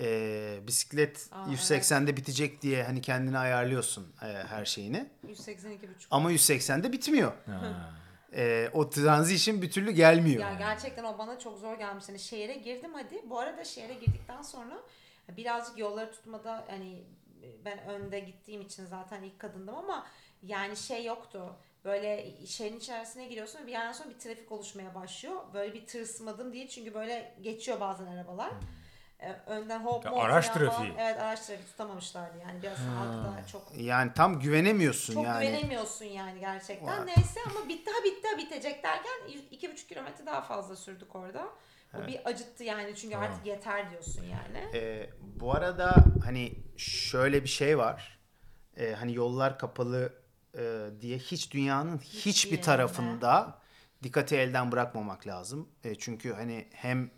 [0.00, 5.10] Ee, bisiklet Aa, 180'de bitecek diye hani kendini ayarlıyorsun e, her şeyini.
[5.26, 5.78] 182,5.
[6.10, 7.32] Ama 180'de bitmiyor.
[7.46, 7.90] Ha.
[8.36, 10.42] Ee, o transition bir türlü gelmiyor.
[10.42, 12.04] Ya gerçekten o bana çok zor gelmiş.
[12.08, 13.22] Hani şehre girdim hadi.
[13.30, 14.78] Bu arada şehre girdikten sonra
[15.36, 17.04] birazcık yolları tutmada hani
[17.64, 20.06] ben önde gittiğim için zaten ilk kadındım ama
[20.42, 21.56] yani şey yoktu.
[21.84, 25.36] Böyle şehrin içerisine giriyorsun bir yerden sonra bir trafik oluşmaya başlıyor.
[25.54, 28.50] Böyle bir tırsmadım değil çünkü böyle geçiyor bazen arabalar.
[29.20, 30.58] Ee, Önden hop hop araç falan.
[30.58, 30.92] trafiği.
[30.98, 35.46] Evet araç trafiği tutamamışlardı yani biraz halkta çok Yani tam güvenemiyorsun çok yani.
[35.46, 36.86] güvenemiyorsun yani gerçekten.
[36.98, 37.06] Var.
[37.06, 39.12] Neyse ama bitti ha bitti ha bitecek derken
[39.50, 41.48] iki buçuk kilometre daha fazla sürdük orada.
[41.94, 44.70] O bir acıttı yani çünkü artık yeter diyorsun yani.
[44.74, 48.18] Ee, bu arada hani şöyle bir şey var.
[48.76, 50.12] Ee, hani yollar kapalı
[50.58, 52.66] e, diye hiç dünyanın hiçbir yerinde.
[52.66, 53.58] tarafında
[54.02, 55.68] dikkati elden bırakmamak lazım.
[55.84, 57.10] E, çünkü hani hem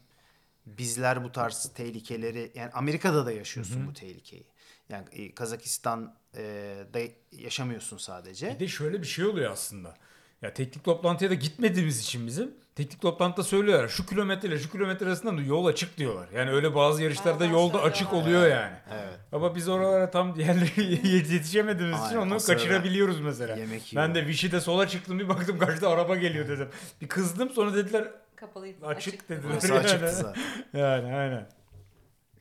[0.67, 4.47] bizler bu tarz tehlikeleri yani Amerika'da da yaşıyorsun bu tehlikeyi.
[4.89, 7.01] Yani e, Kazakistan'da
[7.33, 8.55] yaşamıyorsun sadece.
[8.55, 9.95] Bir de şöyle bir şey oluyor aslında.
[10.43, 15.37] Ya teknik toplantıya da gitmediğimiz için bizim teknik toplantıda söylüyorlar şu kilometreyle şu kilometre arasında
[15.37, 16.29] da yol açık diyorlar.
[16.35, 18.77] Yani öyle bazı yarışlarda Bazen yolda açık oluyor yani.
[18.93, 19.19] Evet.
[19.33, 23.57] Ama biz oralara tam yerleri yetişemediğimiz için Aynen, o onu kaçırabiliyoruz mesela.
[23.57, 24.15] yemek ben yiyorum.
[24.15, 26.69] de Vichy'de sola çıktım bir baktım karşıda araba geliyor dedim.
[27.03, 28.87] Bir kızdım sonra dediler Kapalıydı.
[28.87, 29.51] açık dediler.
[29.53, 30.43] Burası açıktı zaten.
[30.81, 31.47] Yani aynen.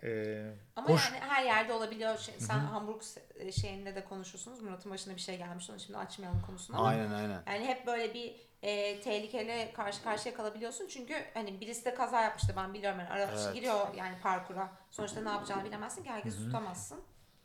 [0.06, 1.12] Ee, Ama koş.
[1.12, 2.18] yani her yerde olabiliyor.
[2.18, 4.62] Şey, sen Hamburg se- şeyinde de konuşursunuz.
[4.62, 5.72] Murat'ın başına bir şey gelmişti.
[5.72, 6.88] Onu şimdi açmayalım konusunu ama.
[6.88, 7.43] Aynen aynen.
[7.47, 10.88] Yani hep böyle bir e, tehlikeyle karşı karşıya kalabiliyorsun.
[10.88, 12.99] Çünkü hani birisi de kaza yapmıştı ben biliyorum.
[12.99, 13.56] Yani araç Evet.
[13.56, 14.72] giriyor yani parkura.
[14.91, 16.99] Sonuçta ne yapacağını bilemezsin ki herkes tutamazsın.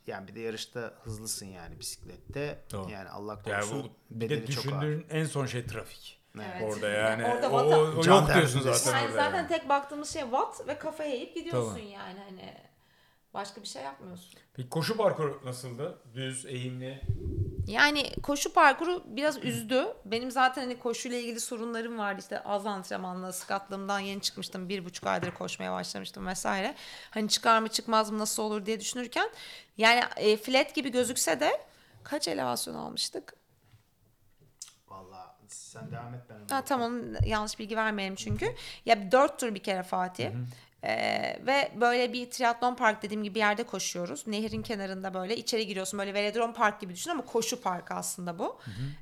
[0.06, 2.64] Yani bir de yarışta hızlısın yani bisiklette.
[2.72, 2.90] Doğru.
[2.90, 5.04] Yani Allah Yani korusun bu bir de bedeli çok ağır.
[5.10, 6.19] en son şey trafik.
[6.36, 6.62] Evet.
[6.74, 7.24] Orada yani.
[7.24, 9.16] Orada o, o- o Can yok diyorsun zaten Yani orada.
[9.24, 9.48] zaten yani.
[9.48, 11.90] tek baktığımız şey watt ve kafaya eğip gidiyorsun Tamam.
[11.92, 12.54] yani hani
[13.34, 14.34] başka bir şey yapmıyorsun.
[14.54, 15.98] Peki koşu parkuru nasıldı?
[16.14, 17.00] Düz, eğimli.
[17.66, 19.86] Yani koşu parkuru biraz üzdü.
[20.04, 22.20] Benim zaten hani koşuyla ilgili sorunlarım vardı.
[22.20, 24.68] İşte az antrenmanla, sakatlığımdan yeni çıkmıştım.
[24.68, 26.74] Bir buçuk aydır koşmaya başlamıştım vesaire.
[27.10, 29.30] Hani çıkar mı çıkmaz mı nasıl olur diye düşünürken.
[29.76, 31.60] Yani e, flat gibi gözükse de
[32.04, 33.34] kaç elevasyon almıştık?
[35.72, 36.54] Sen devam et ben.
[36.54, 36.92] Ha, tamam
[37.26, 38.54] yanlış bilgi vermeyelim çünkü.
[38.86, 40.30] Ya dört tur bir kere Fatih.
[40.84, 44.26] Ee, ve böyle bir triatlon park dediğim gibi bir yerde koşuyoruz.
[44.26, 45.98] Nehrin kenarında böyle içeri giriyorsun.
[45.98, 48.58] Böyle velodrom park gibi düşün ama koşu parkı aslında bu.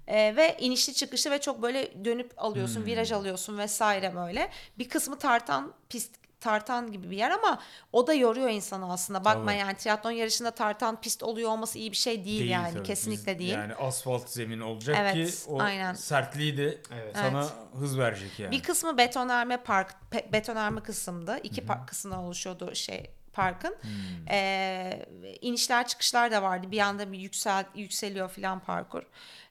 [0.07, 4.51] Ee, ve inişli çıkışlı ve çok böyle dönüp alıyorsun, viraj alıyorsun vesaire böyle.
[4.79, 7.59] Bir kısmı tartan pist tartan gibi bir yer ama
[7.93, 9.25] o da yoruyor insanı aslında.
[9.25, 9.57] Bakma Tabii.
[9.61, 12.73] yani triatlon yarışında tartan pist oluyor olması iyi bir şey değil, yani.
[12.75, 12.83] tabii.
[12.87, 13.53] Kesinlikle Biz- değil.
[13.53, 15.95] Yani asfalt zemin olacak Evet, ki o aynen.
[15.95, 17.17] sertliği de Evet.
[17.17, 17.53] sana Evet.
[17.81, 18.51] hız verecek yani.
[18.51, 21.39] Bir kısmı betonarme park, pe- betonarme kısımdı.
[21.43, 23.77] İki park kısımdan oluşuyordu şey parkın.
[24.31, 25.07] Ee,
[25.41, 26.71] inişler çıkışlar da vardı.
[26.71, 29.03] Bir anda bir yüksel yükseliyor filan parkur.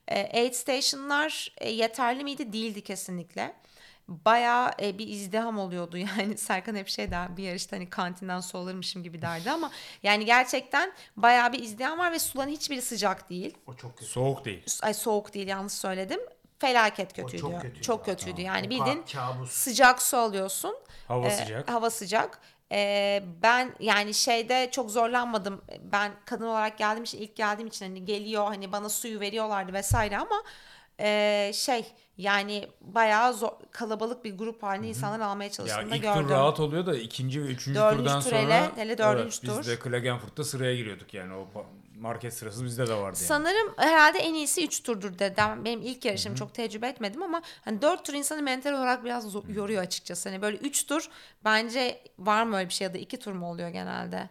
[0.08, 2.52] Ee, aid station'lar e, yeterli miydi?
[2.52, 3.54] Değildi kesinlikle.
[4.08, 8.58] Bayağı e, bir izdiham oluyordu yani Serkan hep şey der bir yarışta hani kantinden su
[8.58, 9.70] alırmışım gibi derdi ama
[10.02, 13.54] yani gerçekten bayağı bir izdiham var ve suların hiçbiri sıcak değil.
[13.66, 14.10] O çok kötü.
[14.10, 14.64] Soğuk değil.
[14.82, 16.20] Ay soğuk değil yanlış söyledim.
[16.58, 17.42] felaket O kötüydü.
[17.42, 18.40] çok kötüydü Çok kötüydü.
[18.40, 19.50] Yani O bildiğin ka- kabus.
[19.52, 20.76] sıcak su alıyorsun.
[21.08, 21.70] Hava Ee, sıcak.
[21.70, 22.40] Hava sıcak.
[22.72, 25.62] Ee, ben yani şeyde çok zorlanmadım.
[25.82, 30.18] Ben kadın olarak geldiğim için ilk geldiğim için hani geliyor hani bana suyu veriyorlardı vesaire
[30.18, 30.42] ama
[31.00, 31.84] e, şey
[32.16, 36.22] yani bayağı zor, kalabalık bir grup halinde insanlar almaya Ya çalıştığını da ilk gördüm.
[36.22, 39.54] tur rahat oluyor da ikinci ve üçüncü Dördüncü turdan tur sonra hele, hele dördüncü evet,
[39.54, 39.60] tur.
[39.60, 41.46] biz de Klagenfurt'ta sıraya giriyorduk yani o
[41.98, 43.16] market sırası bizde de vardı yani.
[43.16, 45.64] Sanırım herhalde en iyisi 3 turdur dedim.
[45.64, 49.82] Benim ilk yarışım çok tecrübe etmedim ama hani 4 tur insanı mental olarak biraz yoruyor
[49.82, 50.28] açıkçası.
[50.28, 51.08] Hani böyle 3 tur
[51.44, 54.28] bence var mı öyle bir şey ya da 2 tur mu oluyor genelde?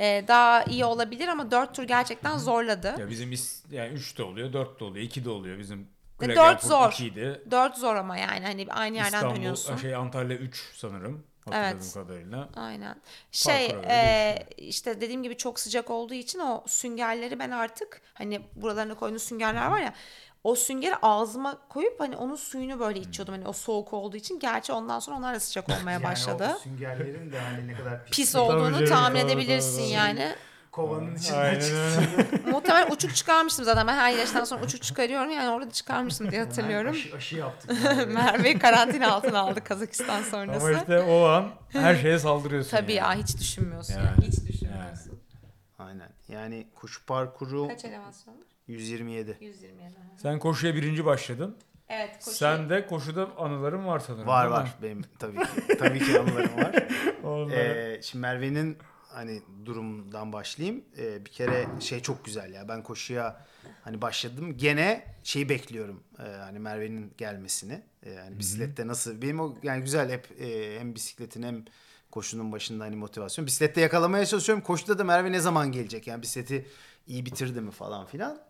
[0.00, 2.94] Ee, daha iyi olabilir ama 4 tur gerçekten zorladı.
[2.98, 5.58] Ya bizim is- yani 3 de oluyor, 4 de oluyor, 2 de oluyor.
[5.58, 6.90] Bizim Ve Klagenfurt dört zor.
[6.90, 7.50] 2'ydi.
[7.50, 9.76] 4 zor ama yani hani aynı yerden İstanbul, dönüyorsun.
[9.76, 11.24] şey Antalya 3 sanırım.
[11.44, 11.94] Hatırladığım Evet.
[11.94, 12.48] kadarıyla.
[12.56, 12.96] Aynen.
[13.32, 18.94] Şey e, işte dediğim gibi çok sıcak olduğu için o süngerleri ben artık hani buralarına
[18.94, 19.94] koyduğum süngerler var ya
[20.44, 24.38] o süngeri ağzıma koyup hani onun suyunu böyle içiyordum hani o soğuk olduğu için.
[24.38, 26.52] Gerçi ondan sonra onlar da sıcak olmaya Yani başladı.
[26.56, 30.34] o süngerlerin de hani ne kadar pis, Pis olduğunu tahmin edebilirsin yani.
[30.74, 32.04] Kovanın içinden Aynen çıksın.
[32.50, 33.86] Muhtemelen uçuk çıkarmıştım zaten.
[33.86, 36.90] Ben her yaştan sonra uçuk çıkarıyorum yani orada çıkarmıştım diye hatırlıyorum.
[36.90, 37.70] Aşı, aşı yaptık.
[37.84, 38.06] yani.
[38.06, 40.72] Merve karantina altına aldı Kazakistan Ama sonrası.
[40.72, 42.70] işte o an her şeye saldırıyorsun.
[42.70, 43.18] Tabii yani.
[43.18, 44.26] ya hiç düşünmüyorsun Yani, yani.
[44.26, 45.20] Hiç düşünmüyorsun.
[45.78, 46.08] Aynen.
[46.28, 48.34] Yani koşu parkuru Kaç elevasyon?
[48.66, 49.36] 127.
[49.40, 49.94] 127.
[50.16, 51.56] Sen koşuya birinci başladın.
[51.88, 52.36] Evet koşu.
[52.36, 54.26] Sen de koşuda anılarım var sanırım.
[54.26, 54.74] Var var.
[54.82, 55.76] Benim tabii ki.
[55.78, 56.74] Tabii ki anılarım var.
[57.52, 58.78] Ee, şimdi Merve'nin
[59.14, 60.84] hani durumdan başlayayım.
[60.98, 62.68] Ee, bir kere şey çok güzel ya.
[62.68, 63.44] Ben koşuya
[63.82, 64.56] hani başladım.
[64.56, 66.02] Gene şeyi bekliyorum.
[66.18, 67.82] Ee, hani Merve'nin gelmesini.
[68.02, 71.64] Ee, yani bisiklette nasıl benim o yani güzel hep e, hem bisikletin hem
[72.10, 73.46] koşunun başında hani motivasyon.
[73.46, 74.64] Bisiklette yakalamaya çalışıyorum.
[74.64, 76.06] Koşuda da Merve ne zaman gelecek?
[76.06, 76.66] Yani bisikleti
[77.06, 78.40] iyi bitirdi mi falan filan.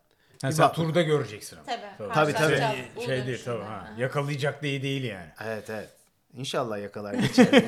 [0.43, 1.67] Ha, Bir sen bak- turda göreceksin ama.
[1.67, 2.13] Tabii.
[2.15, 2.85] Tabii, tabii.
[2.97, 3.95] Bulduğum Şey değil tabii ha.
[3.99, 5.29] Yakalayacak diye değil yani.
[5.45, 5.89] Evet evet.
[6.35, 7.47] İnşallah yakalar geçer.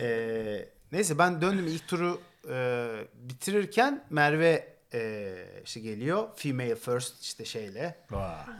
[0.00, 2.20] Ee, neyse ben döndüm ilk turu
[2.50, 5.34] e, bitirirken Merve e,
[5.64, 6.28] işte geliyor.
[6.36, 7.96] Female first işte şeyle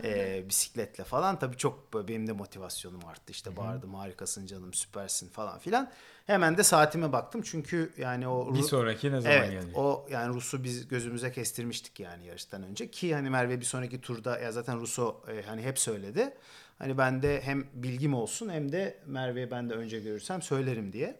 [0.03, 1.39] e, bisikletle falan.
[1.39, 3.31] Tabii çok benim de motivasyonum arttı.
[3.31, 5.91] İşte bağırdım harikasın canım süpersin falan filan.
[6.27, 9.77] Hemen de saatime baktım çünkü yani o Bir sonraki ne zaman Evet gelecek?
[9.77, 14.39] o yani Rus'u biz gözümüze kestirmiştik yani yarıştan önce ki hani Merve bir sonraki turda
[14.39, 16.33] ya zaten Rus'o e, hani hep söyledi.
[16.79, 21.19] Hani ben de hem bilgim olsun hem de Merve'yi ben de önce görürsem söylerim diye.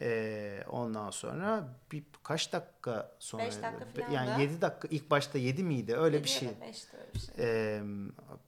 [0.00, 4.40] E, ondan sonra bir kaç dakika sonra Beş dakika falan yani da.
[4.40, 6.48] 7 dakika ilk başta 7 miydi öyle bir şey.
[6.48, 6.72] öyle
[7.14, 7.34] bir şey.
[7.38, 7.82] E,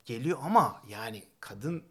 [0.05, 1.85] geliyor ama yani kadın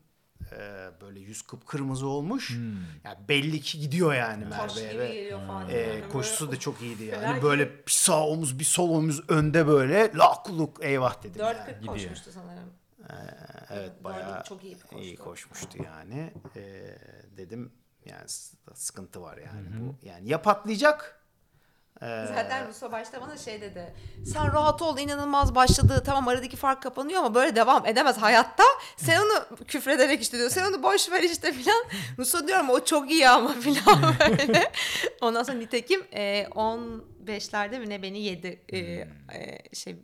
[0.51, 2.57] e, böyle yüz kıpkırmızı olmuş.
[3.03, 5.69] Ya belli ki gidiyor yani Merve'ye ve geliyor falan.
[5.69, 7.41] ee, Yani koşusu böyle da çok iyiydi yani.
[7.41, 11.57] Böyle bir sağ omuz bir sol omuz önde böyle lakluk eyvah dedim yani.
[11.57, 11.93] 4.40 Gidiyor.
[11.93, 12.69] koşmuştu sanırım.
[13.69, 14.99] Evet Dördü bayağı çok iyi koştu.
[14.99, 16.33] iyi koşmuştu yani.
[16.55, 16.95] Ee,
[17.37, 17.71] dedim
[18.09, 18.29] yani
[18.73, 19.95] sıkıntı var yani bu.
[20.07, 21.17] Yani ya patlayacak
[22.01, 23.93] ee, Zaten Russo başta bana şey dedi.
[24.25, 26.03] Sen rahat ol inanılmaz başladı.
[26.05, 28.63] Tamam aradaki fark kapanıyor ama böyle devam edemez hayatta.
[28.97, 30.49] Sen onu küfrederek işte diyor.
[30.49, 31.85] Sen onu boş ver işte filan.
[32.17, 34.71] Russo diyorum o çok iyi ama filan böyle.
[35.21, 39.07] Ondan sonra nitekim e, 15'lerde mi ne beni yedi e, e,
[39.73, 39.95] şey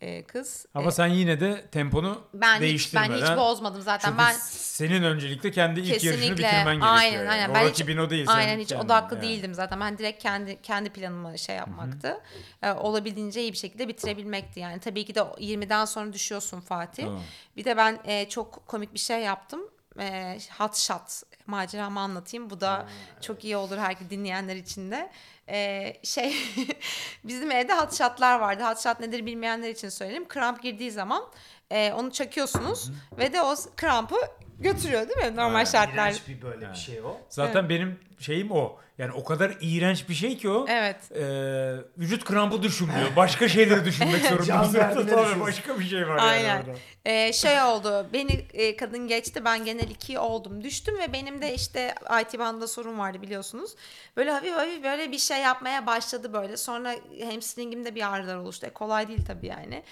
[0.00, 0.66] e, kız.
[0.74, 3.30] Ama E, sen yine de temponu ben hiç, ben değiştirmeden.
[3.32, 4.08] hiç bozmadım zaten.
[4.10, 6.80] Çünkü ben senin öncelikle kendi ilk yarışını bitirmen gerekiyor.
[6.92, 7.30] Aynen yani.
[7.30, 7.50] aynen.
[7.50, 8.24] O Ben hiç, rakibin o değil.
[8.28, 9.26] aynen hiç kendin, odaklı yani.
[9.28, 9.80] değildim zaten.
[9.80, 12.20] Ben direkt kendi kendi planımı şey yapmaktı.
[12.62, 14.80] Ee, olabildiğince iyi bir şekilde bitirebilmekti yani.
[14.80, 17.04] Tabii ki de o 20'den sonra düşüyorsun Fatih.
[17.04, 17.22] Tamam.
[17.56, 19.60] Bir de ben e, çok komik bir şey yaptım.
[20.00, 22.50] E, hot shot maceramı anlatayım.
[22.50, 22.86] Bu da
[23.20, 25.10] çok iyi olur her dinleyenler için de.
[25.48, 26.34] E, şey
[27.24, 28.62] bizim evde hot shotlar vardı.
[28.64, 30.28] Hot shot nedir bilmeyenler için söyleyeyim.
[30.28, 31.22] Kramp girdiği zaman
[31.70, 34.16] e, onu çakıyorsunuz ve de o krampı
[34.58, 35.36] götürüyor değil mi?
[35.36, 36.10] Normal şartlar.
[36.10, 37.20] iğrenç bir böyle bir şey o.
[37.28, 38.76] Zaten benim şeyim o.
[38.98, 40.66] Yani o kadar iğrenç bir şey ki o.
[40.68, 41.12] Evet.
[41.12, 43.16] Ee, vücut krampı düşünmüyor.
[43.16, 45.06] Başka şeyleri düşünmek zorundasın.
[45.06, 46.48] Tabii başka bir şey var Aynen.
[46.48, 46.78] yani orada.
[47.04, 48.06] Ee, şey oldu.
[48.12, 49.44] Beni e, kadın geçti.
[49.44, 50.64] Ben genel iki oldum.
[50.64, 53.74] Düştüm ve benim de işte IT bandında sorun vardı biliyorsunuz.
[54.16, 56.56] Böyle hafif hafif böyle bir şey yapmaya başladı böyle.
[56.56, 56.94] Sonra
[57.30, 58.66] hamstringimde bir ağrılar oluştu.
[58.66, 59.82] E, kolay değil tabii yani.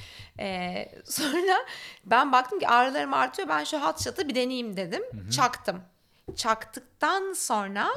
[0.41, 1.57] Ee, sonra
[2.05, 3.49] ben baktım ki ağrılarım artıyor.
[3.49, 5.03] Ben şu hot shot'ı bir deneyeyim dedim.
[5.37, 5.83] Çaktım.
[6.37, 7.89] Çaktıktan sonra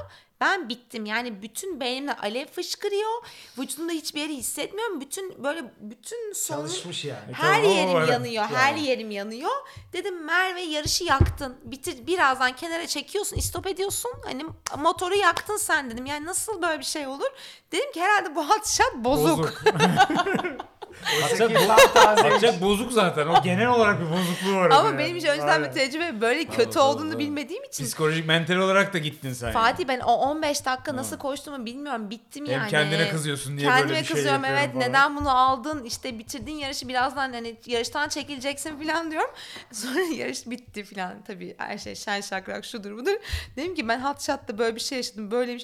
[0.42, 1.06] ben bittim.
[1.06, 3.26] Yani bütün beynimden alev fışkırıyor.
[3.58, 5.02] Vücudumda hiçbir yeri hissetmiyorum.
[5.02, 7.34] Bütün böyle bütün solunum Çalışmış yani.
[7.34, 8.08] her tamam, yerim var.
[8.08, 8.86] yanıyor, her Yani.
[8.88, 9.52] yerim yanıyor.
[9.94, 11.58] Dedim Merve yarışı yaktın.
[11.64, 14.12] Bitir birazdan kenara çekiyorsun, istop ediyorsun.
[14.26, 14.46] Hani
[14.78, 16.06] motoru yaktın sen dedim.
[16.06, 17.30] Yani nasıl böyle bir şey olur?
[17.72, 19.40] Dedim ki herhalde bu shot bozuk.
[19.40, 19.64] Bozuk.
[21.06, 22.28] Bo- taze.
[22.28, 23.28] atacak bozuk zaten.
[23.28, 24.70] O genel olarak bir bozukluğu var.
[24.72, 27.20] Ama benim hiç önceden bir tecrübe böyle kötü Tamam, olduğunu tamam.
[27.20, 29.48] bilmediğim için Psikolojik, mental olarak da gittin sen.
[29.48, 29.54] yani.
[29.54, 32.10] Fatih ben o 15 dakika nasıl koştuğumu bilmiyorum.
[32.10, 32.70] Bittim Hem yani.
[32.70, 34.90] kendine kızıyorsun diye Kendime böyle bir şey kızıyorum yapıyorum evet falan.
[34.90, 39.30] neden bunu aldın işte bitirdin yarışı birazdan hani yarıştan çekileceksin falan diyorum.
[39.72, 43.14] Sonra yarış bitti falan tabii her şey şen şakrak şudur budur.
[43.56, 45.64] Dedim ki ben hot shot'ta böyle bir şey yaşadım böyleymiş.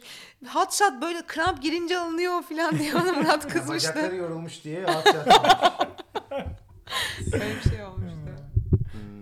[0.53, 4.15] Hot shot böyle kramp girince alınıyor falan diye bana Murat Bacakları kızmıştı.
[4.15, 5.22] yorulmuş diye yatmamış.
[7.31, 8.17] Böyle bir şey olmuştu.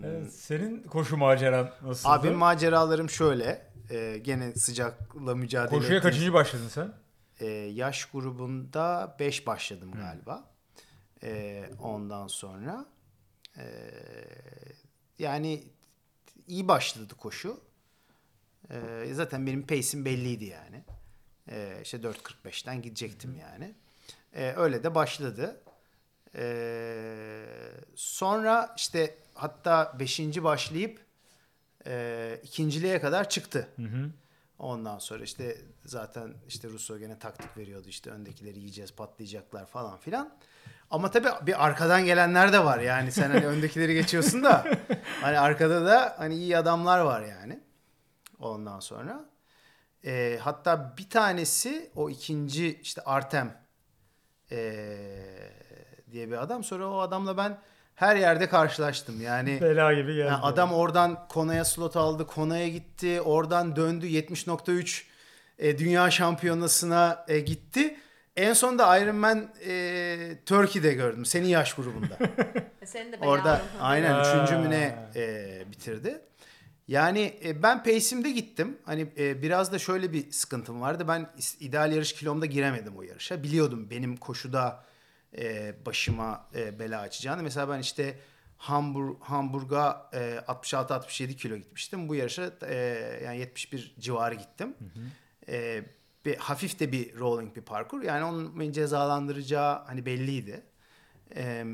[0.06, 2.14] Evet, senin koşu maceran nasıldı?
[2.14, 3.72] Abi maceralarım şöyle.
[3.90, 6.94] e, gene sıcakla mücadele Koşuya ettiğim- kaçıncı başladın sen?
[7.40, 10.52] e, yaş grubunda 5 başladım galiba.
[11.24, 12.86] E, ondan sonra
[13.58, 13.64] e,
[15.20, 15.64] yani
[16.48, 17.60] iyi başladı koşu.
[18.72, 20.84] E, zaten benim pace'im belliydi yani.
[21.52, 23.74] E, işte 4.45'ten gidecektim yani.
[24.34, 25.62] E, öyle de başladı.
[26.36, 27.46] E,
[27.96, 30.20] sonra işte hatta 5.
[30.20, 31.00] başlayıp
[31.88, 33.68] e, ikinciliğe kadar çıktı.
[34.60, 40.34] Ondan sonra işte zaten işte Russo gene taktik veriyordu işte öndekileri yiyeceğiz patlayacaklar falan filan.
[40.92, 44.66] Ama tabii bir arkadan gelenler de var yani sen hani öndekileri geçiyorsun da
[45.22, 47.60] hani arkada da hani iyi adamlar var yani.
[48.40, 49.26] Ondan sonra
[50.06, 53.62] e, hatta bir tanesi o ikinci işte Artem
[54.52, 54.62] e,
[56.12, 57.58] diye bir adam sonra o adamla ben
[57.96, 59.58] her yerde karşılaştım yani.
[59.62, 60.28] Bela gibi geldi.
[60.28, 62.28] Yani adam oradan Kona'ya slot aldı.
[62.28, 63.22] Kona'ya gitti.
[63.22, 64.06] Oradan döndü.
[64.06, 65.04] 70.3
[65.60, 67.98] e, dünya şampiyonasına e, gitti.
[68.36, 71.26] En sonunda Ironman e, Turkey'de gördüm.
[71.26, 72.18] Senin yaş grubunda.
[72.86, 74.22] Senin de Orada aynen Ha.
[74.22, 76.22] üçüncü mü ne e, bitirdi.
[76.88, 78.78] Yani e, ben pace'imde gittim.
[78.86, 81.06] Hani e, biraz da şöyle bir sıkıntım vardı.
[81.08, 83.44] Ben ideal yarış kilomda giremedim o yarışa.
[83.44, 84.84] Biliyordum benim koşuda
[85.38, 87.44] e, başıma e, bela açacağını.
[87.44, 88.20] Mesela ben işte
[88.58, 90.18] Hamburg Hamburg'a e,
[90.48, 92.10] 66-67 kilo gitmiştim.
[92.10, 92.76] Bu yarışa e,
[93.24, 94.76] yani 71 civarı gittim.
[95.48, 95.84] E,
[96.26, 98.02] bir, hafif de bir rolling bir parkur.
[98.02, 100.64] Yani onun beni cezalandıracağı hani belliydi.
[101.36, 101.66] Eee,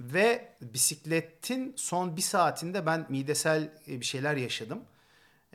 [0.00, 4.80] ve bisikletin son bir saatinde ben midesel e, bir şeyler yaşadım.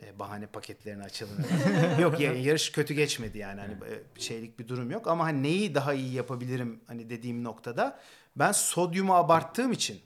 [0.06, 1.36] E, bahane paketlerini açalım.
[2.00, 5.74] yok ya yarış kötü geçmedi yani hani e, şeylik bir durum yok ama hani neyi
[5.74, 7.98] daha iyi yapabilirim hani dediğim noktada
[8.36, 10.00] ben sodyumu abarttığım için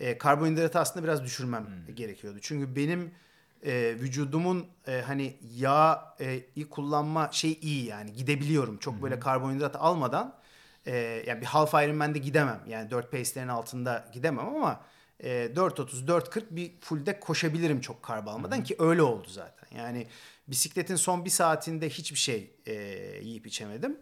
[0.00, 2.38] e, karbonhidratı aslında biraz düşürmem gerekiyordu.
[2.42, 3.10] Çünkü benim
[3.66, 8.78] e, vücudumun e, hani yağ e, kullanma şey iyi yani gidebiliyorum.
[8.78, 10.34] Çok böyle karbonhidrat almadan
[10.86, 12.60] e, yani bir half Ironman'de gidemem.
[12.68, 14.80] Yani 4 pace'lerin altında gidemem ama
[15.20, 19.78] e, 4.30 4.40 bir fullde koşabilirim çok karb almadan ki öyle oldu zaten.
[19.78, 20.06] Yani
[20.48, 22.74] bisikletin son bir saatinde hiçbir şey e,
[23.22, 23.98] yiyip içemedim.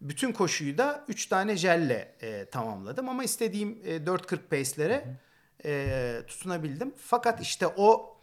[0.00, 5.18] Bütün koşuyu da 3 tane jelle e, tamamladım ama istediğim e, 4.40 pace'lere
[5.64, 6.94] e, tutunabildim.
[6.96, 8.16] Fakat işte o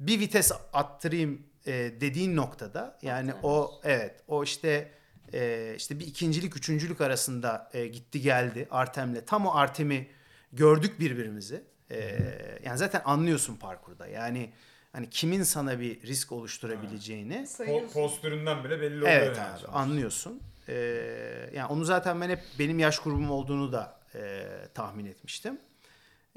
[0.00, 4.90] bir vites attırayım e, dediğin noktada yani o evet o işte
[5.32, 10.08] e, işte bir ikincilik üçüncülük arasında e, gitti geldi Artem'le tam o Artem'i
[10.52, 11.64] gördük birbirimizi.
[11.94, 12.18] E,
[12.64, 14.50] yani zaten anlıyorsun parkurda yani
[14.92, 17.34] hani kimin sana bir risk oluşturabileceğini.
[17.34, 19.12] Po- postüründen bile belli oluyor.
[19.12, 19.78] Evet yani abi sonuçta.
[19.78, 20.40] anlıyorsun.
[20.68, 25.58] Ee, yani onu zaten ben hep benim yaş grubum olduğunu da e, tahmin etmiştim.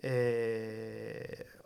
[0.04, 1.24] Ee,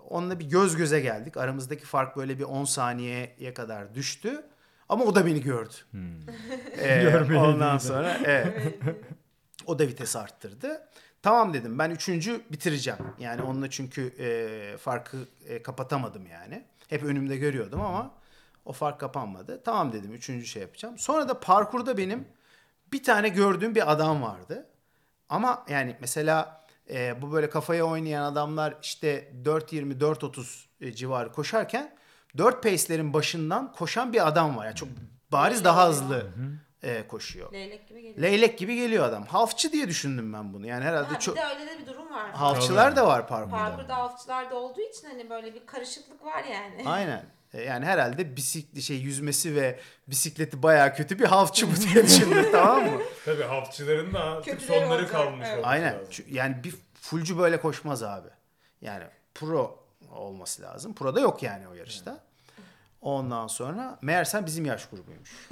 [0.09, 1.37] onunla bir göz göze geldik.
[1.37, 4.43] Aramızdaki fark böyle bir 10 saniyeye kadar düştü.
[4.89, 5.73] Ama o da beni gördü.
[6.77, 8.75] Ee, Görmeyeydi ondan sonra evet.
[9.65, 10.87] o da vites arttırdı.
[11.21, 12.99] Tamam dedim ben üçüncü bitireceğim.
[13.19, 15.17] Yani onunla çünkü e, farkı
[15.47, 16.65] e, kapatamadım yani.
[16.89, 18.11] Hep önümde görüyordum ama
[18.65, 19.61] o fark kapanmadı.
[19.65, 20.97] Tamam dedim üçüncü şey yapacağım.
[20.97, 22.27] Sonra da parkurda benim
[22.93, 24.67] bir tane gördüğüm bir adam vardı.
[25.29, 31.95] Ama yani mesela e, bu böyle kafaya oynayan adamlar işte 4.20 4.30 e, civarı koşarken
[32.37, 34.65] 4 pace'lerin başından koşan bir adam var.
[34.65, 34.89] Yani çok
[35.31, 36.27] bariz daha hızlı
[36.83, 37.53] e, koşuyor.
[37.53, 38.21] Leylek gibi geliyor.
[38.21, 39.25] Leylek gibi geliyor adam.
[39.25, 40.67] Halfçı diye düşündüm ben bunu.
[40.67, 42.31] Yani herhalde Ha, çok Bir de öyle de bir durum var.
[42.31, 43.55] halfçılar da var parkurda.
[43.57, 46.83] Parkurda avcılarda olduğu için hani böyle bir karışıklık var yani.
[46.89, 47.25] Aynen.
[47.53, 52.45] E, Yani herhalde bisiklet şey yüzmesi ve bisikleti bayağı kötü bir halfçı bu diye düşündüm
[52.51, 53.01] tamam mı?
[53.25, 55.47] Tabii halkçıların da artık Kötüleri sonları olacak, kalmış.
[55.53, 55.65] evet.
[55.67, 55.93] Aynen.
[55.99, 56.25] lazım.
[56.29, 58.27] Yani bir fullcu böyle koşmaz abi.
[58.81, 59.03] Yani
[59.35, 59.79] pro
[60.11, 60.93] olması lazım.
[60.95, 62.19] Pro da yok yani o yarışta.
[63.01, 65.31] Ondan sonra meğersem bizim yaş grubuymuş.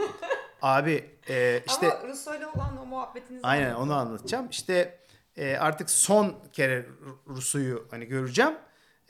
[0.62, 4.48] Abi e, işte Ama Ruso'yla olan o muhabbetiniz aynen onu anlatacağım.
[4.50, 5.00] İşte
[5.38, 6.86] e, artık son kere
[7.28, 8.54] Rusu'yu hani göreceğim.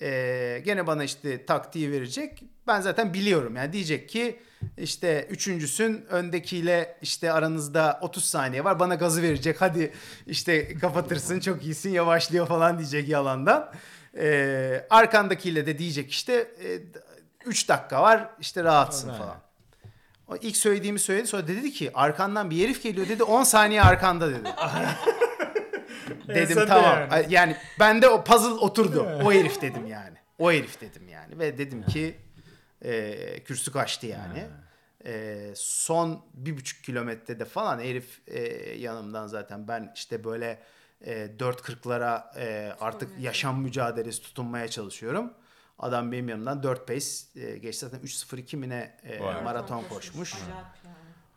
[0.01, 2.43] e, gene bana işte taktiği verecek.
[2.67, 4.39] Ben zaten biliyorum yani diyecek ki
[4.77, 9.93] işte üçüncüsün öndekiyle işte aranızda 30 saniye var bana gazı verecek hadi
[10.27, 13.71] işte kapatırsın çok iyisin yavaşlıyor falan diyecek yalandan.
[14.17, 16.51] E, arkandakiyle de diyecek işte
[17.45, 19.37] 3 dakika var işte rahatsın falan.
[20.29, 24.29] O ilk söylediğimi söyledi sonra dedi ki arkandan bir herif geliyor dedi 10 saniye arkanda
[24.29, 24.49] dedi.
[26.27, 26.99] dedim sen de tamam.
[27.11, 27.25] yani.
[27.29, 27.55] Yani.
[27.79, 29.09] bende o puzzle oturdu.
[29.23, 30.17] o herif dedim yani.
[30.39, 32.19] O herif dedim yani ve dedim ki
[32.81, 34.47] e, kürsü kaçtı yani.
[35.05, 38.39] E, son bir buçuk kilometrede falan herif e,
[38.77, 40.59] yanımdan zaten ben işte böyle
[41.05, 45.33] e, 4.40'lara e, artık yaşam mücadelesi tutunmaya çalışıyorum.
[45.79, 49.43] Adam benim yanımdan 4 pace e, geçti zaten 3.02 mi ne e, Vay.
[49.43, 50.33] maraton koşmuş.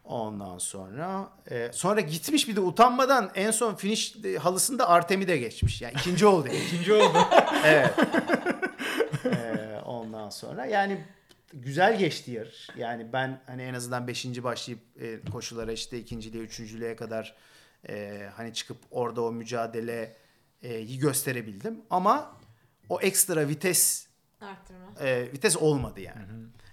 [0.04, 5.36] Ondan sonra e, sonra gitmiş bir de utanmadan en son finish e, halısında Artem'i de
[5.36, 5.82] geçmiş.
[5.82, 6.48] Yani ikinci oldu.
[6.48, 6.66] herif.
[6.72, 7.18] İkinci oldu.
[7.64, 7.94] evet.
[9.24, 11.04] E, ondan sonra yani
[11.52, 12.68] güzel geçti yarış.
[12.76, 17.34] Yani ben hani en azından beşinci başlayıp e, koşulara işte ikinciliğe, üçüncülüğe kadar
[17.88, 21.80] e, hani çıkıp orada o mücadeleyi gösterebildim.
[21.90, 22.36] Ama
[22.88, 24.11] o ekstra vites
[24.42, 25.00] Arttırma.
[25.00, 26.26] e, vites olmadı yani.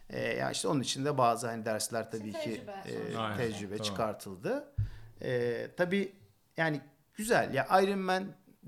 [0.09, 3.17] E, ya işte onun için de bazı hani dersler tabii ki tecrübe e.
[3.17, 3.83] Aynen, tecrübe tamam.
[3.91, 4.73] çıkartıldı.
[5.21, 6.15] E, tabii
[6.57, 6.81] yani
[7.13, 7.53] güzel.
[7.53, 8.23] Ya Iron Man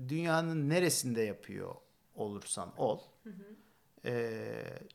[0.08, 1.74] dünyanın neresinde yapıyor
[2.14, 3.00] olursan ol.
[4.04, 4.42] E,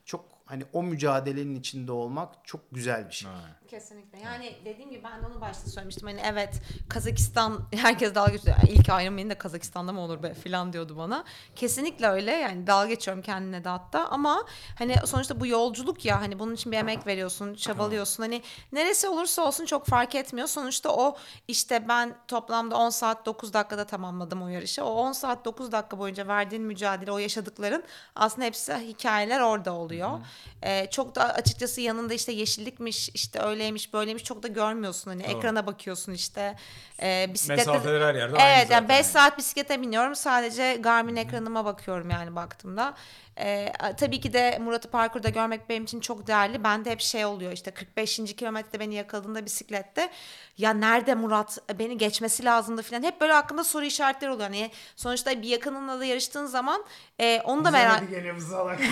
[0.06, 3.30] çok hani o mücadelenin içinde olmak çok güzel bir şey.
[3.68, 4.20] Kesinlikle.
[4.20, 6.08] Yani dediğim gibi ben de onu başta söylemiştim.
[6.08, 8.58] Hani evet Kazakistan herkes dalga geçiyor.
[8.70, 11.24] İlk Ironman'in de Kazakistan'da mı olur be falan diyordu bana.
[11.56, 12.32] Kesinlikle öyle.
[12.32, 14.46] Yani dalga geçiyorum kendine de hatta ama
[14.78, 18.24] hani sonuçta bu yolculuk ya hani bunun için bir emek veriyorsun, çabalıyorsun.
[18.24, 18.42] Hani
[18.72, 20.48] neresi olursa olsun çok fark etmiyor.
[20.48, 21.18] Sonuçta o
[21.48, 24.84] işte ben toplamda 10 saat 9 dakikada tamamladım o yarışı.
[24.86, 27.84] O 10 saat 9 dakika boyunca verdiğin mücadele, o yaşadıkların
[28.16, 30.20] aslında hepsi hikayeler orada oluyor.
[30.64, 35.12] Ee, çok da açıkçası yanında işte yeşillikmiş, işte öyleymiş, böyleymiş çok da görmüyorsun.
[35.12, 36.56] Hani ekrana bakıyorsun işte.
[37.02, 39.04] Ee, bisiklette Mesafeler her yerde Evet yani zaten 5 yani.
[39.04, 40.16] saat bisiklete biniyorum.
[40.16, 42.94] Sadece Garmin ekranıma bakıyorum yani baktığımda.
[43.40, 46.64] Ee, tabii ki de Murat'ı parkurda görmek benim için çok değerli.
[46.64, 48.36] Bende hep şey oluyor işte 45.
[48.38, 50.10] kilometrede beni yakaladığında bisiklette.
[50.58, 51.58] Ya nerede Murat?
[51.80, 53.04] Beni geçmesi lazımdı falan.
[53.04, 54.50] Hep böyle aklımda soru işaretleri oluyor.
[54.50, 56.84] Hani sonuçta bir yakınınla da yarıştığın zaman
[57.20, 58.10] e, onu da merak...
[58.10, 58.80] geliyor salak.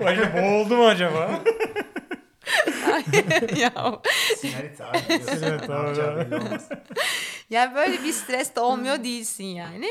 [0.06, 1.30] Acaba boğuldu mu acaba?
[3.56, 3.72] ya,
[4.38, 4.98] Sinyalit abi.
[5.08, 6.68] Evet, olmaz.
[7.50, 9.88] Yani böyle bir stres de olmuyor değilsin yani.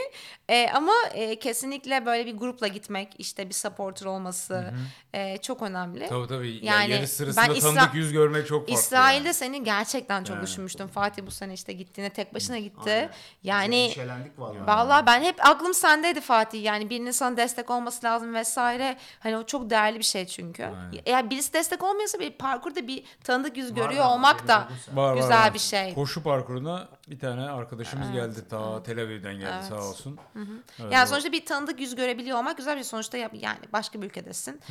[0.49, 4.73] E, ama e, kesinlikle böyle bir grupla gitmek, işte bir supporter olması
[5.13, 6.07] e, çok önemli.
[6.07, 6.51] tabii tabii.
[6.51, 8.73] Yani, Yani yarış sırasında ben tanıdık İsra- yüz görmek çok farklı.
[8.73, 9.33] İsrail'de yani.
[9.33, 10.45] seni gerçekten çok Yani.
[10.45, 10.87] düşünmüştüm.
[10.87, 12.91] Fatih bu sene işte gittiğinde tek başına gitti.
[12.91, 13.09] Aynen.
[13.43, 13.93] Yani
[14.37, 14.67] vallahi.
[14.67, 16.63] Vallahi ben hep aklım sendeydi Fatih.
[16.63, 18.97] Yani birinin sana destek olması lazım vesaire.
[19.19, 20.63] Hani o çok değerli bir şey çünkü.
[20.63, 21.01] Aynen.
[21.05, 24.67] Eğer birisi destek olmuyorsa bir parkurda bir tanıdık yüz Var görüyor ama olmak da.
[24.93, 25.53] Var, var, güzel var.
[25.53, 25.93] bir şey.
[25.93, 28.47] Koşu parkuruna bir tane arkadaşımız geldi.
[28.49, 29.63] Ta Tel Aviv'den geldi Evet.
[29.65, 30.19] sağ olsun.
[30.79, 32.89] Evet, Yani o- sonuçta bir tanıdık yüz görebiliyor olmak güzel bir şey.
[32.89, 34.61] Sonuçta yani başka bir ülkedesin.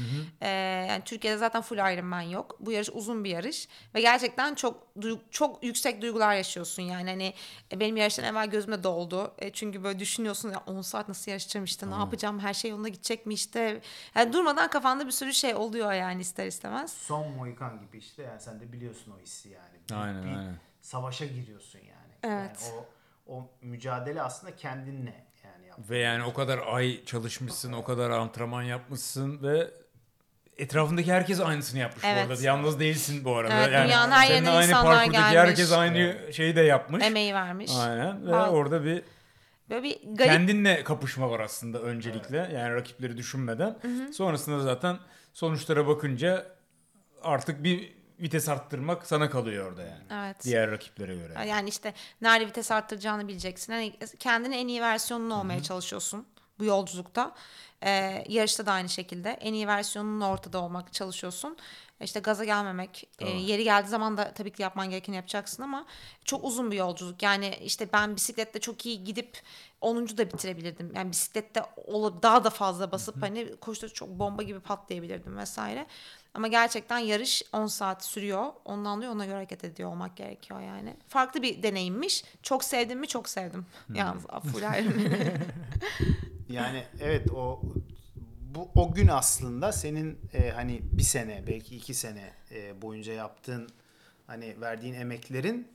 [0.40, 0.48] Ee,
[0.88, 2.56] yani Türkiye'de zaten full Ironman yok.
[2.60, 4.86] Bu yarış uzun bir yarış ve gerçekten çok
[5.30, 7.10] çok yüksek duygular yaşıyorsun yani.
[7.10, 7.34] Hani
[7.72, 9.34] e, benim yarıştan evvel gözüme doldu.
[9.38, 12.88] E, çünkü böyle düşünüyorsun ya 10 saat nasıl yarışacağım işte ne yapacağım her şey yoluna
[12.88, 13.80] gidecek mi işte.
[14.14, 16.92] Yani durmadan kafanda bir sürü şey oluyor yani ister istemez.
[16.92, 19.74] Son Mohikan gibi işte yani sen de biliyorsun o hissi yani.
[19.90, 20.56] Bir, Aynen, bir aynen.
[20.80, 21.93] savaşa giriyorsun yani.
[22.24, 22.70] Evet.
[22.72, 22.86] Yani o
[23.26, 25.78] o mücadele aslında kendinle yani yap.
[25.90, 29.70] Ve yani o kadar ay çalışmışsın, o kadar antrenman yapmışsın ve
[30.58, 32.28] etrafındaki herkes aynısını yapmış Evet.
[32.28, 32.42] bu arada.
[32.42, 33.54] Yalnız değilsin bu arada.
[33.54, 35.36] Evet, yani dünyanın her yerinden aynı insanlar gelmiş.
[35.36, 37.04] herkes aynı şeyi de yapmış.
[37.04, 37.70] Emeği vermiş.
[37.78, 39.02] Aynen ve Bak- orada bir
[39.70, 42.36] Böyle bir garip kendinle kapışma var aslında öncelikle.
[42.36, 43.78] Yani rakipleri düşünmeden.
[44.12, 44.98] Sonrasında da zaten
[45.32, 46.46] sonuçlara bakınca
[47.22, 50.04] artık bir vites arttırmak sana kalıyor orada yani.
[50.10, 50.44] Evet.
[50.44, 51.46] Diğer rakiplere göre.
[51.48, 53.72] Yani işte nerede vites arttıracağını bileceksin.
[53.72, 56.26] Hani kendine en iyi versiyonun olmaya çalışıyorsun
[56.58, 57.34] bu yolculukta.
[57.82, 61.56] Ee, yarışta da aynı şekilde en iyi versiyonun ortada olmak çalışıyorsun.
[62.00, 65.86] İşte gaza gelmemek, e, yeri geldiği zaman da tabii ki yapman gerekeni yapacaksın ama
[66.24, 67.22] çok uzun bir yolculuk.
[67.22, 69.42] Yani işte ben bisiklette çok iyi gidip
[69.80, 70.18] 10.
[70.18, 70.92] da bitirebilirdim.
[70.94, 75.86] Yani bisiklette olup daha da fazla basıp hani koşuda çok bomba gibi patlayabilirdim vesaire.
[76.34, 78.46] Ama gerçekten yarış 10 saat sürüyor.
[78.64, 80.96] Ondan dolayı ona göre hareket ediyor olmak gerekiyor yani.
[81.08, 82.24] Farklı bir deneyimmiş.
[82.42, 83.08] Çok sevdim mi?
[83.08, 83.66] Çok sevdim.
[83.94, 84.62] Yalnız full.
[86.48, 87.62] Yani evet o
[88.54, 93.68] bu o gün aslında senin e, hani bir sene belki iki sene e, boyunca yaptığın
[94.26, 95.68] hani verdiğin emeklerin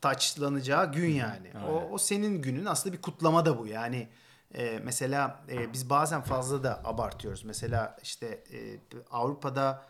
[0.00, 1.48] taçlanacağı gün yani.
[1.68, 4.08] O, o senin günün aslında bir kutlama da bu yani.
[4.54, 7.44] E, mesela e, biz bazen fazla da abartıyoruz.
[7.44, 8.78] Mesela işte e,
[9.10, 9.82] Avrupa'da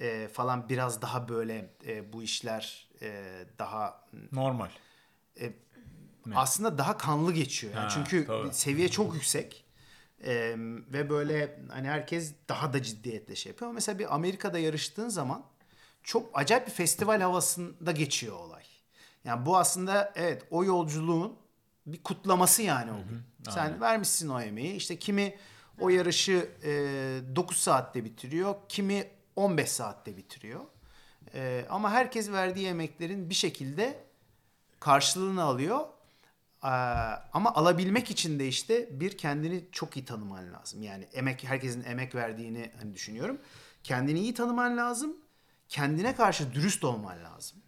[0.00, 3.24] e, falan biraz daha böyle e, bu işler e,
[3.58, 4.68] daha Normal.
[6.34, 7.74] aslında daha kanlı geçiyor.
[7.74, 8.54] Yani Ha, çünkü tabii.
[8.54, 9.64] seviye çok yüksek.
[10.24, 10.54] Ee,
[10.92, 13.68] ve böyle hani herkes daha da ciddiyetle şey yapıyor.
[13.68, 15.44] Ama mesela bir Amerika'da yarıştığın zaman
[16.02, 18.62] çok acayip bir festival havasında geçiyor olay.
[19.24, 21.36] Yani bu aslında evet o yolculuğun
[21.86, 23.22] bir kutlaması yani o gün.
[23.50, 24.74] Sen vermişsin o emeği.
[24.74, 25.36] İşte kimi
[25.80, 26.70] o yarışı e,
[27.36, 30.60] 9 saatte bitiriyor, kimi 15 saatte bitiriyor.
[31.34, 34.04] E, ama herkes verdiği emeklerin bir şekilde
[34.80, 35.80] karşılığını alıyor.
[36.64, 36.68] Ee,
[37.32, 40.82] ama alabilmek için de işte bir kendini çok iyi tanıman lazım.
[40.82, 43.38] Yani emek herkesin emek verdiğini hani düşünüyorum.
[43.82, 45.16] Kendini iyi tanıman lazım.
[45.68, 47.58] Kendine karşı dürüst olman lazım.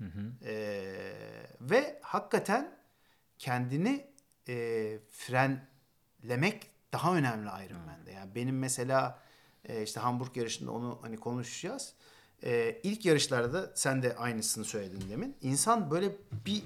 [0.45, 1.13] Ee,
[1.61, 2.77] ve hakikaten
[3.39, 4.07] kendini
[4.49, 8.13] e, frenlemek daha önemli Ironman'de.
[8.13, 9.19] Yani benim mesela
[9.69, 11.93] e, işte Hamburg yarışında onu hani konuşacağız.
[12.45, 15.37] E, ilk yarışlarda sen de aynısını söyledin demin.
[15.43, 16.09] İnsan böyle
[16.47, 16.63] bir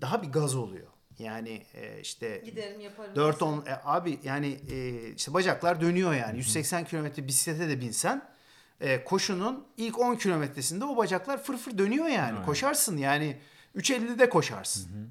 [0.00, 0.86] daha bir gaz oluyor.
[1.18, 3.14] Yani e, işte Giderim yaparım.
[3.14, 6.38] 4-10 e, abi yani e, işte bacaklar dönüyor yani.
[6.38, 8.28] 180 kilometre bisiklete de binsen
[8.80, 12.44] e, koşunun ilk 10 kilometresinde o bacaklar fırfır dönüyor yani.
[12.46, 13.38] Koşarsın yani
[13.76, 15.10] 3.50'de koşarsın.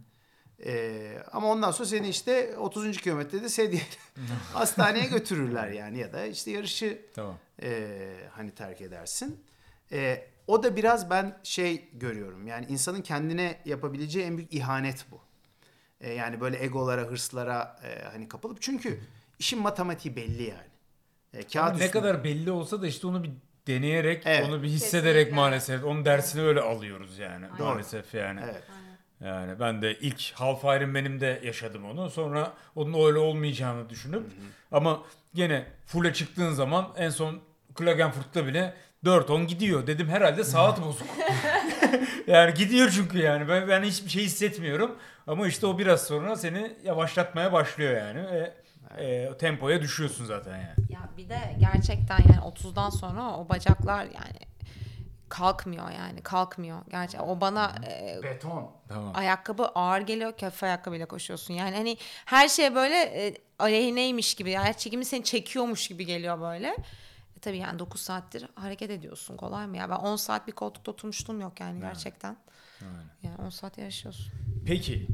[0.66, 1.02] E,
[1.32, 2.98] ama ondan sonra seni işte 30.
[2.98, 3.82] kilometrede sedye
[4.54, 7.38] hastaneye götürürler yani ya da işte yarışı Tamam.
[7.62, 7.90] e,
[8.32, 9.44] hani terk edersin.
[9.92, 15.20] E, o da biraz ben şey görüyorum yani insanın kendine yapabileceği en büyük ihanet bu.
[16.02, 19.00] E, yani böyle egolara, hırslara e, hani kapılıp çünkü
[19.40, 20.68] işin matematiği belli yani.
[21.34, 23.32] E, kağıt Ama ne kadar belli olsa da işte onu bir
[23.68, 24.48] deneyerek, Evet.
[24.50, 25.36] onu bir hissederek Kesinlikle.
[25.36, 27.46] maalesef onun dersini öyle alıyoruz yani.
[27.60, 27.68] Doğru.
[27.68, 28.40] Maalesef yani.
[28.44, 28.64] Evet.
[29.22, 32.10] Yani ben de ilk Half Ironman'imde yaşadım onu.
[32.10, 34.24] Sonra onun öyle olmayacağını düşünüp
[34.72, 35.02] ama
[35.34, 37.40] gene full'e çıktığın zaman en son
[37.76, 38.74] Klagenfurt'ta bile
[39.06, 39.88] 4-10 gidiyor.
[39.88, 41.08] Dedim herhalde saat bozuk.
[42.28, 43.50] yani gidiyor çünkü yani.
[43.50, 44.96] Ben, ben hiçbir şey hissetmiyorum.
[45.28, 48.32] Ama işte o biraz sonra seni yavaşlatmaya başlıyor yani.
[48.32, 48.54] Ve
[48.98, 50.92] e, tempoya düşüyorsun zaten yani.
[50.94, 54.40] Ya bir de gerçekten yani 30'dan sonra o bacaklar yani
[55.30, 56.82] kalkmıyor yani kalkmıyor.
[56.90, 58.72] Gerçi o bana e, Beton.
[58.88, 59.12] Tamam.
[59.16, 61.54] ayakkabı ağır geliyor köfte ayakkabıyla koşuyorsun.
[61.54, 66.68] Yani hani her şey böyle e, aleyhineymiş gibi yani çekimi seni çekiyormuş gibi geliyor böyle.
[67.38, 69.90] E tabii yani 9 saattir hareket ediyorsun kolay mı ya?
[69.90, 72.38] Ben 10 saat bir koltukta oturmuştum yok yani gerçekten.
[73.24, 74.34] Yani 10 saat yaşıyorsun.
[74.66, 75.08] Peki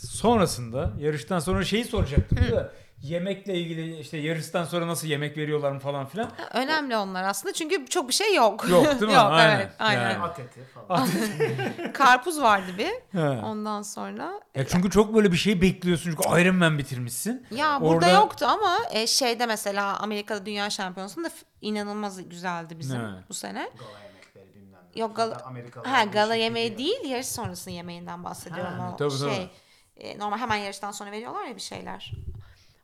[0.00, 5.78] sonrasında yarıştan sonra şeyi soracaktım da yemekle ilgili işte yarıştan sonra nasıl yemek veriyorlar mı
[5.80, 6.30] falan filan.
[6.52, 8.68] Önemli onlar aslında çünkü çok bir şey yok.
[8.68, 9.12] Yok, değil mi?
[9.12, 9.56] yok Aynen.
[9.56, 10.02] evet aynen.
[10.10, 10.22] Yani.
[10.22, 11.08] At eti falan.
[11.94, 13.18] Karpuz vardı bir.
[13.20, 13.28] He.
[13.44, 17.46] Ondan sonra Ya çünkü çok böyle bir şey bekliyorsun çünkü Iron Man bitirmişsin.
[17.50, 21.30] Ya burada Orada- yoktu ama e, şeyde mesela Amerika'da Dünya Şampiyonası'nda
[21.60, 23.08] inanılmaz güzeldi bizim Ne?
[23.28, 23.70] bu sene.
[23.78, 25.00] Gala yemekleri bilmem ne.
[25.00, 25.52] Yok gala,
[25.84, 26.78] ha, gala işi yemeği biliyor.
[27.00, 29.18] değil yarış sonrası yemeğinden bahsediyorum Ha, o tabii, şey.
[29.36, 29.48] tabii.
[29.96, 32.12] e, normal hemen yarıştan sonra veriyorlar ya bir şeyler.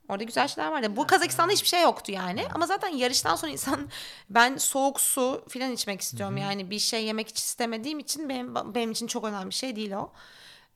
[0.09, 0.95] Orada güzel şeyler vardı.
[0.95, 2.45] Bu Kazakistan'da hiçbir şey yoktu yani.
[2.53, 3.89] Ama zaten yarıştan sonra insan
[4.29, 6.37] ben soğuk su filan içmek istiyorum.
[6.37, 9.91] Yani bir şey yemek hiç istemediğim için benim benim için çok önemli bir şey değil
[9.91, 10.11] o.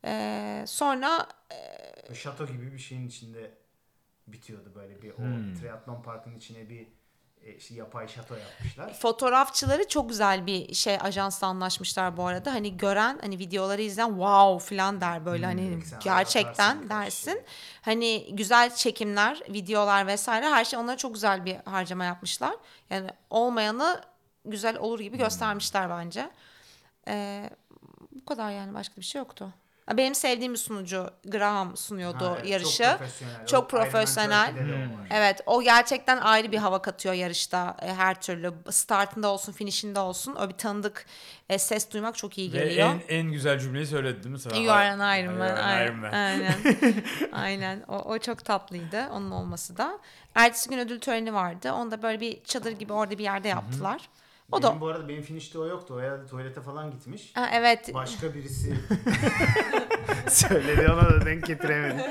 [0.06, 1.28] Ee, sonra
[2.04, 3.52] Böyle Şato gibi bir şeyin içinde
[4.28, 5.56] bitiyordu böyle bir o Hmm.
[5.56, 6.88] triatlon parkının içine bir e,
[7.58, 8.94] işte yapay şato yapmışlar.
[8.94, 12.54] Fotoğrafçıları çok güzel bir şey ajansla anlaşmışlar bu arada.
[12.54, 17.32] Hani gören hani videoları izleyen wow falan der böyle hani Sen gerçekten anlatarsın birkaç dersin.
[17.32, 17.42] şey.
[17.82, 22.54] Hani güzel çekimler, videolar vesaire her şey onlara çok güzel bir harcama yapmışlar.
[22.90, 24.02] Yani olmayanı
[24.46, 26.30] güzel olur gibi göstermişler bence.
[27.08, 27.50] Ee,
[28.12, 29.54] bu kadar yani başka bir şey yoktu.
[29.92, 32.84] Benim sevdiğim bir sunucu Graham sunuyordu Ha, evet, yarışı.
[32.84, 33.46] Çok profesyonel.
[33.46, 34.54] Çok profesyonel.
[35.12, 38.54] Evet o gerçekten ayrı bir hava katıyor yarışta e, her türlü.
[38.70, 41.06] Startında olsun finishinde olsun o bir tanıdık
[41.50, 42.88] e, ses duymak çok iyi Ve geliyor.
[42.88, 44.56] en, en güzel cümleyi söyledi değil mi sana?
[44.56, 45.56] You are an Iron Man.
[45.56, 45.86] Aynen.
[45.86, 46.12] Iron Man.
[46.12, 46.56] Aynen.
[47.32, 47.84] Aynen.
[47.88, 50.00] O, o çok tatlıydı onun olması da.
[50.36, 51.72] Ertesi gün ödül töreni vardı.
[51.74, 54.10] Onu da böyle bir çadır gibi orada bir yerde yaptılar.
[54.54, 55.94] O benim da bu arada benim finişte o yoktu.
[55.98, 57.32] O herhalde tuvalete falan gitmiş.
[57.36, 58.76] ha, evet Başka birisi
[60.30, 62.06] söyledi ona da denk getiremedim.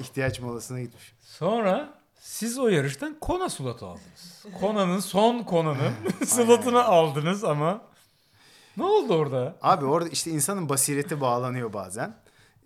[0.00, 1.14] İhtiyaç molasına gitmiş.
[1.20, 4.44] Sonra siz o yarıştan Kona slotu aldınız.
[4.60, 5.92] Kona'nın son Kona'nın
[6.26, 7.80] slotunu aldınız ama
[8.76, 9.56] ne oldu orada?
[9.62, 12.14] Abi orada işte insanın basireti bağlanıyor bazen.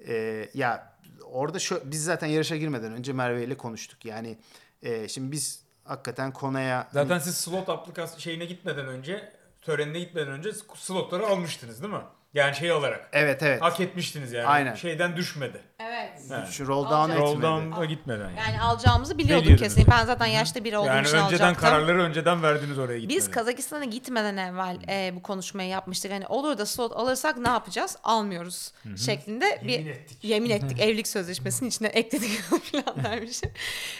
[0.09, 0.97] Ee, ya
[1.31, 4.05] orada şu, biz zaten yarışa girmeden önce Merve ile konuştuk.
[4.05, 4.39] Yani
[4.83, 9.32] e, şimdi biz hakikaten Kona'ya Zaten siz slot aplikasyon şeyine gitmeden önce,
[9.62, 12.01] törenine gitmeden önce slotları almıştınız değil mi?
[12.37, 13.09] Yani şey olarak.
[13.12, 13.62] evet evet.
[13.62, 14.47] Hak etmiştiniz yani.
[14.47, 14.74] Aynen.
[14.74, 15.61] Şeyden düşmedi.
[15.80, 16.11] evet
[16.51, 17.20] Şu roll down etmedi.
[17.20, 18.39] Roll down'a gitmeden yani.
[18.39, 19.91] Yani alacağımızı biliyorduk Biliyordunuz kesin.
[19.91, 20.01] yani.
[20.01, 21.68] Ben zaten yaşta biri olduğum Yani için önceden alacaktım.
[21.70, 23.16] kararları önceden verdiniz oraya gitmeden.
[23.16, 26.12] Biz Kazakistan'a gitmeden evvel e, bu konuşmayı yapmıştık.
[26.12, 27.97] Hani olur da slot alırsak ne yapacağız?
[28.05, 28.72] Almıyoruz
[29.07, 30.18] şeklinde bir Yemin ettik.
[30.22, 30.80] yemin ettik.
[30.80, 32.41] Evlilik sözleşmesinin içine ekledik
[32.72, 33.41] falan dermiş.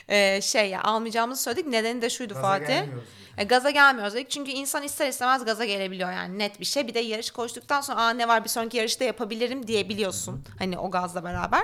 [0.09, 1.67] E, şey ya almayacağımızı söyledik.
[1.67, 2.67] Nedeni de şuydu Gaza Fatih.
[2.67, 3.05] gelmiyoruz
[3.39, 4.31] E, gaza gelmiyoruz dedik.
[4.31, 6.89] Çünkü insan ister istemez gaza gelebiliyor yani net bir şey.
[6.89, 10.45] Bir de yarış koştuktan sonra Aa, ne var bir sonraki yarışta yapabilirim diyebiliyorsun.
[10.59, 11.63] Hani o gazla beraber.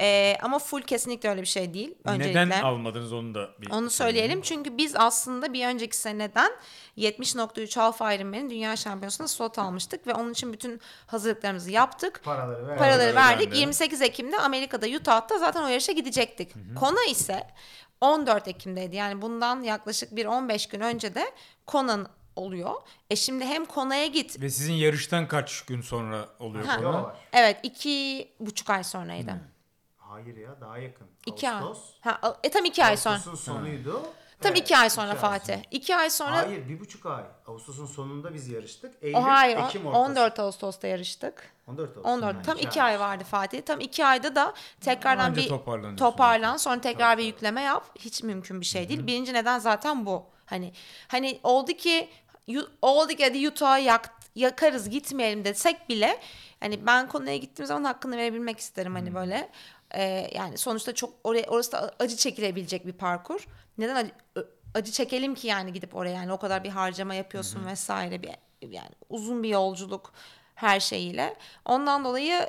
[0.00, 1.94] E, ama full kesinlikle öyle bir şey değil.
[2.04, 2.46] Öncelikle.
[2.46, 6.50] Neden almadınız onu da bir Onu söyleyelim çünkü biz aslında bir önceki seneden
[6.98, 12.20] 70.3 Alfa Ironman'in dünya şampiyonasında slot almıştık ve onun için bütün hazırlıklarımızı yaptık.
[12.24, 12.78] Paraları ver.
[12.78, 13.46] Paraları verdik.
[13.46, 13.58] bende.
[13.58, 16.54] 28 Ekim'de Amerika'da Utah'ta zaten o yarışa gidecektik.
[16.76, 17.46] Kona ise
[18.00, 18.96] 14 Ekim'deydi.
[18.96, 21.24] Yani bundan yaklaşık bir 15 gün önce de
[21.66, 22.74] Kona'nın oluyor.
[23.10, 24.40] E şimdi hem Kona'ya git.
[24.40, 26.76] Ve sizin yarıştan kaç gün sonra oluyor Ha.
[26.76, 26.92] konu?
[27.02, 27.16] var.
[27.32, 29.32] Evet iki buçuk ay sonraydı.
[29.98, 31.06] Hayır ya daha yakın.
[31.26, 31.56] İki ay.
[31.64, 31.90] Ağustos.
[32.00, 33.14] Ha, e, tam iki ay sonra.
[33.14, 34.02] Ağustos'un sonuydu.
[34.40, 35.58] Tam Evet, iki ay sonra iki Fatih.
[35.70, 36.36] iki ay sonra.
[36.36, 37.24] Hayır bir buçuk ay.
[37.46, 38.94] Ağustos'un sonunda biz yarıştık.
[39.02, 40.10] Eylül, O hayır, Ekim on- ortası.
[40.10, 41.52] 14 Ağustos'ta yarıştık.
[41.66, 42.04] 14 Ağustos.
[42.04, 43.62] 14 Ha, tam iki 2 ay vardı Fatih.
[43.62, 47.86] Tam 2 ayda da tekrardan Anca bir toparlan sonra tekrar bir yükleme yap.
[47.98, 49.06] Hiç mümkün bir şey değil.
[49.06, 50.26] Birinci neden zaten bu.
[50.46, 50.72] Hani
[51.08, 52.08] hani oldu ki
[52.46, 56.20] yu- oldu ki hadi Utah'ı yak, yakarız gitmeyelim desek bile
[56.60, 59.50] hani ben konuya gittiğim zaman hakkını verebilmek isterim hani böyle.
[59.94, 63.46] Ee, yani sonuçta çok oraya orası da acı çekilebilecek bir parkur.
[63.78, 64.12] Neden acı,
[64.74, 68.30] acı çekelim ki yani gidip oraya yani o kadar bir harcama yapıyorsun vesaire bir
[68.62, 70.12] yani uzun bir yolculuk
[70.54, 71.36] her şeyiyle.
[71.64, 72.48] Ondan dolayı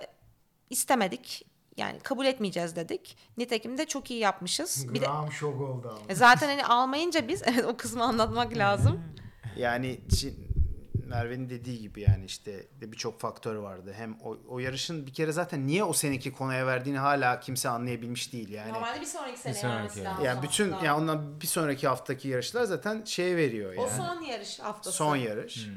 [0.70, 1.46] istemedik.
[1.78, 3.18] Yani kabul etmeyeceğiz dedik.
[3.38, 4.94] Nitekim de çok iyi yapmışız.
[4.94, 6.00] Bir de Gram şok oldu ama.
[6.10, 9.02] e, zaten hani almayınca biz evet o kısmı anlatmak lazım.
[9.58, 10.00] Yani
[11.06, 13.94] Merve'nin dediği gibi yani işte de birçok faktör vardı.
[13.98, 18.34] Hem o, o yarışın bir kere zaten niye o seneki konuya verdiğini hala kimse anlayabilmiş
[18.34, 18.74] değil yani.
[18.74, 20.08] Normalde bir sonraki sene sonraki vermesi yani.
[20.08, 20.26] lazım.
[20.26, 20.86] Yani bütün aslında.
[20.86, 23.86] yani ondan bir sonraki haftaki yarışlar zaten şey veriyor yani.
[23.86, 24.98] o son yarış haftası.
[24.98, 25.68] Son yarış.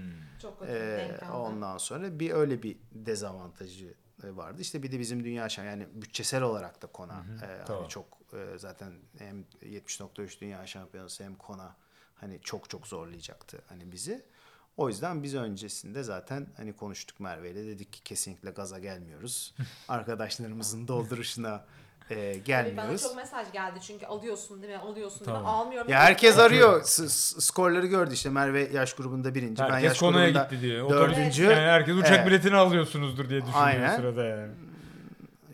[0.43, 1.33] Çok kötü Ee, denk geldi.
[1.33, 4.61] ondan sonra bir öyle bir dezavantajı e, vardı.
[4.61, 8.59] İşte bir de bizim dünya şampiyonu yani bütçesel olarak da Kona e, hani çok e,
[8.59, 11.77] zaten hem 70.3 dünya şampiyonası hem Kona
[12.21, 14.23] hani çok çok zorlayacaktı hani bizi.
[14.77, 19.55] O yüzden biz öncesinde zaten hani konuştuk Merve ile dedik ki kesinlikle gaza gelmiyoruz.
[19.89, 21.65] Arkadaşlarımızın dolduruşuna
[22.11, 23.03] e, Evet, bana gelmiyoruz.
[23.03, 24.79] çok mesaj geldi çünkü alıyorsun değil mi?
[24.79, 25.35] Alıyorsun değil mi?
[25.45, 25.55] Tamam.
[25.61, 25.91] Almıyorum.
[25.93, 26.83] Ya herkes arıyor.
[26.83, 27.09] S-
[27.41, 28.31] skorları gördü işte.
[28.31, 29.63] Merve yaş grubunda birinci.
[29.63, 30.91] ben Herkes yaş konuya grubunda gitti diyor.
[30.91, 31.45] Dördüncü.
[31.45, 32.27] Yani herkes uçak Evet.
[32.27, 33.97] biletini alıyorsunuzdur diye düşünüyor Aynen.
[33.97, 34.53] sırada yani.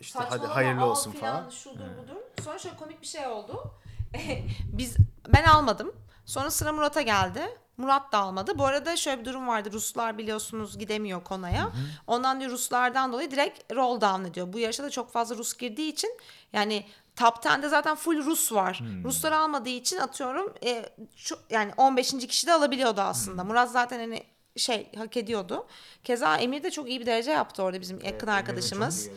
[0.01, 1.49] İşte hadi Saçmalama, hayırlı al olsun filan, falan.
[1.49, 2.15] Şudur budur.
[2.43, 3.71] Sonra şöyle komik bir şey oldu.
[4.73, 4.97] Biz
[5.33, 5.91] ben almadım.
[6.25, 7.41] Sonra sıra Murat'a geldi.
[7.77, 8.57] Murat da almadı.
[8.57, 9.69] Bu arada şöyle bir durum vardı.
[9.73, 11.71] Ruslar biliyorsunuz gidemiyor Kona'ya.
[12.07, 14.53] Ondan diyor Ruslardan dolayı direkt roll down ediyor.
[14.53, 16.09] Bu yarışa da çok fazla Rus girdiği için
[16.53, 18.81] yani Top 10'de zaten full Rus var.
[19.03, 22.11] Ruslar almadığı için atıyorum e, şu, yani 15.
[22.27, 23.43] kişi de alabiliyordu aslında.
[23.43, 24.23] Murat zaten hani
[24.57, 25.67] şey hak ediyordu.
[26.03, 29.09] Keza Emir de çok iyi bir derece yaptı orada bizim yakın arkadaşımız.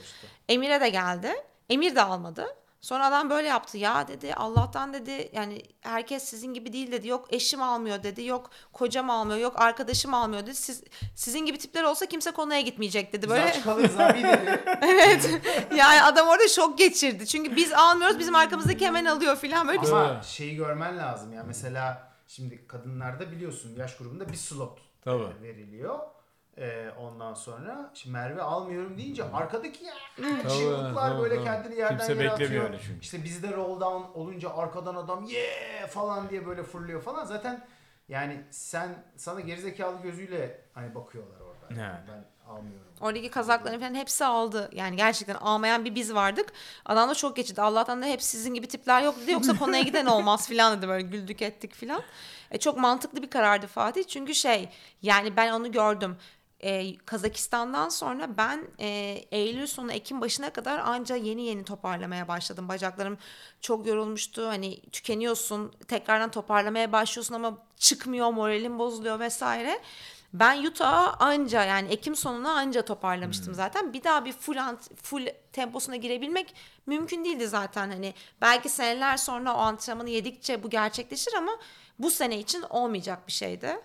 [0.49, 1.33] Emir'e de geldi.
[1.71, 2.47] Emir de almadı.
[2.81, 3.79] Sonra adam böyle yaptı.
[3.79, 7.09] Ya dedi Allah'tan dedi yani herkes sizin gibi değil dedi.
[7.09, 8.25] Yok eşim almıyor dedi.
[8.25, 9.39] Yok kocam almıyor.
[9.39, 10.55] Yok arkadaşım almıyor dedi.
[10.55, 13.29] Siz sizin gibi tipler olsa kimse konuya gitmeyecek dedi.
[13.29, 13.61] Böyle Böyle...
[13.61, 14.63] kalırız abi dedi.
[14.83, 15.41] evet.
[15.77, 17.27] Yani adam orada şok geçirdi.
[17.27, 18.19] Çünkü biz almıyoruz.
[18.19, 20.25] Bizim arkamızdaki hemen alıyor filan böyle Ama Evet.
[20.25, 21.43] şeyi görmen lazım ya.
[21.47, 25.43] Mesela şimdi kadınlarda biliyorsun yaş grubunda bir slot Tabii.
[25.43, 25.99] veriliyor.
[26.59, 29.95] E, ondan sonra şimdi Merve almıyorum deyince arkadaki ya
[30.49, 31.45] çığlıklar böyle tabii.
[31.45, 32.65] kendini yerden Kimse yere beklemiyor atıyor.
[32.65, 33.01] öyle çünkü.
[33.01, 37.25] İşte bizde roll down olunca arkadan adam ye falan diye böyle fırlıyor falan.
[37.25, 37.67] Zaten
[38.09, 41.67] yani sen sana gerizekalı gözüyle hani bakıyorlar orada.
[41.83, 42.01] Evet.
[42.09, 42.89] Ben almıyorum.
[43.01, 44.71] Oradaki kazakların falan hepsi aldı.
[44.73, 46.53] Yani gerçekten almayan bir biz vardık.
[46.85, 47.63] Adam da çok geçirdi.
[47.63, 49.31] Allah'tan da hep sizin gibi tipler yok dedi.
[49.33, 52.03] Yoksa konuya giden olmaz filan dedi böyle güldük ettik filan.
[52.51, 54.05] E, çok mantıklı bir karardı Fatih.
[54.05, 54.69] Çünkü şey
[55.03, 56.17] yani ben onu gördüm.
[56.63, 58.87] E, Kazakistan'dan sonra ben e,
[59.31, 62.69] Eylül sonu Ekim başına kadar anca yeni yeni toparlamaya başladım.
[62.69, 63.19] Bacaklarım
[63.61, 64.49] çok yorulmuştu.
[64.49, 69.81] Hani tükeniyorsun, tekrardan toparlamaya başlıyorsun ama çıkmıyor, moralin bozuluyor vesaire.
[70.33, 73.93] Ben Utah'a anca yani Ekim sonuna anca toparlamıştım zaten.
[73.93, 76.55] Bir daha bir full ant- full temposuna girebilmek
[76.87, 78.15] mümkün değildi zaten hani.
[78.41, 81.53] Belki seneler sonra o antrenmanı yedikçe bu gerçekleşir ama
[81.99, 83.81] bu sene için olmayacak bir şeydi.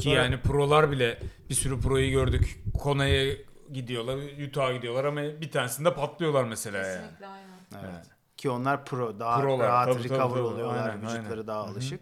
[0.00, 1.18] Ki yani prolar bile
[1.50, 2.62] bir sürü proyu gördük.
[2.78, 3.34] Kona'ya
[3.72, 4.18] gidiyorlar,
[4.48, 7.06] Utah'a gidiyorlar ama bir tanesinde patlıyorlar mesela yani.
[7.26, 7.84] aynen.
[7.92, 8.06] Evet.
[8.36, 10.40] Ki onlar pro daha Prolar, rahat tabii, recover tabii.
[10.40, 10.88] oluyorlar.
[10.88, 11.46] Aynen, Vücutları aynen.
[11.46, 12.00] daha alışık.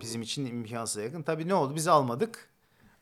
[0.00, 1.22] Bizim için imkansıza yakın.
[1.22, 1.74] Tabii ne oldu?
[1.76, 2.48] Biz almadık.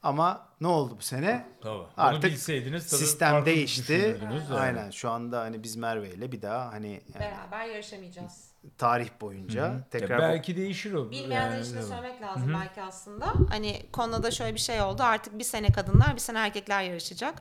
[0.03, 1.47] Ama ne oldu bu sene?
[1.63, 1.73] Tabii.
[1.75, 4.19] Onu Artık bilseydiniz tabii Sistem değişti.
[4.23, 4.59] yani.
[4.59, 4.91] Aynen.
[4.91, 8.51] Şu anda hani biz Merve ile bir daha hani yani Beraber yarışamayacağız.
[8.79, 11.11] Tarih boyunca Ya tekrar belki değişir o.
[11.11, 13.27] Bilmeyenler Yani, için de söylemek lazım belki aslında.
[13.51, 15.03] Hani konuda şöyle bir şey oldu.
[15.03, 17.35] Artık bir sene kadınlar, bir sene erkekler yarışacak.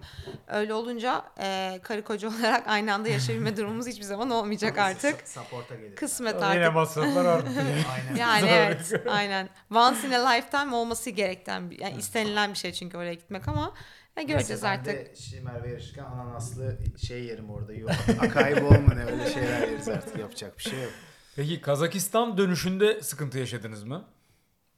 [0.48, 5.28] Öyle olunca e, karı koca olarak aynı anda yaşayabilme durumumuz hiçbir zaman olmayacak artık.
[5.28, 5.96] Support'a gelir.
[5.96, 6.74] Kısmet Yine artık.
[6.74, 7.50] masraflar arttı.
[7.94, 8.16] Aynen.
[8.16, 9.50] Yani evet, aynen.
[9.76, 13.74] Once in a lifetime olması gereken, bir, yani istenilen bir şey çünkü oraya gitmek ama
[14.18, 14.94] ya göreceğiz Neyse, ben artık.
[14.94, 16.78] de şimdi Merve yarışırken ananaslı
[17.08, 17.74] şey yerim orada.
[17.74, 17.92] Yok.
[18.20, 20.92] Akay bol mu ne öyle şeyler yeriz artık yapacak bir şey yok.
[21.36, 24.06] Peki Kazakistan dönüşünde sıkıntı yaşadınız mı?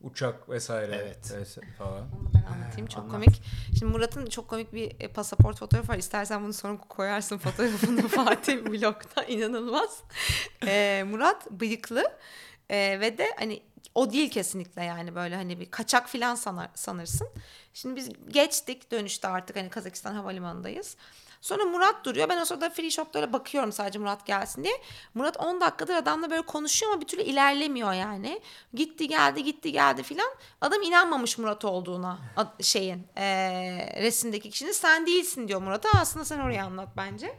[0.02, 0.96] Uçak vesaire.
[0.96, 1.34] Evet.
[1.40, 2.02] vesaire falan.
[2.02, 3.14] Onu ben anlatayım çok Anlat.
[3.14, 3.42] komik.
[3.80, 5.98] Şimdi Murat'ın çok komik bir e, pasaport fotoğrafı var.
[5.98, 10.04] İstersen bunu sonra koyarsın fotoğrafını Fatih vlogda inanılmaz.
[10.68, 12.12] E, Murat bıyıklı
[12.70, 13.62] e, ve de hani
[13.95, 17.28] o değil kesinlikle yani böyle hani bir kaçak filan sanar, sanırsın.
[17.74, 20.98] Şimdi biz geçtik dönüşte artık hani Kazakistan havalimanındayız.
[21.41, 22.30] Sonra Murat duruyor.
[22.30, 24.74] Ben o sırada free shoplara bakıyorum sadece Murat gelsin diye.
[25.14, 28.41] Murat 10 dakikadır adamla böyle konuşuyor ama bir türlü ilerlemiyor yani.
[28.74, 30.30] Gitti geldi gitti geldi filan.
[30.62, 32.20] Adam inanmamış Murat olduğuna
[32.62, 34.72] şeyin eee, resimdeki kişinin.
[34.72, 35.90] Sen değilsin diyor Murat'a.
[35.99, 37.36] Aslında sen oraya anlat bence.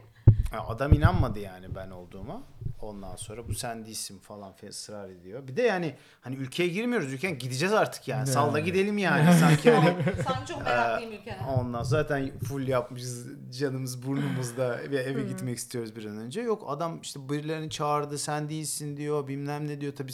[0.67, 2.41] Adam inanmadı yani ben olduğuma.
[2.81, 5.47] Ondan sonra bu sen değilsin falan filan ısrar ediyor.
[5.47, 8.27] Bir de yani hani ülkeye girmiyoruz ülkeden gideceğiz artık yani.
[8.27, 9.33] Salla gidelim yani.
[9.39, 11.37] Sanki hani Sanki çok meraklıyım ülkene.
[11.57, 13.27] ondan zaten full yapmışız
[13.59, 16.41] canımız burnumuzda ve eve gitmek istiyoruz bir an önce.
[16.41, 20.11] Yok adam işte birilerini çağırdı sen değilsin diyor bilmem ne diyor tabii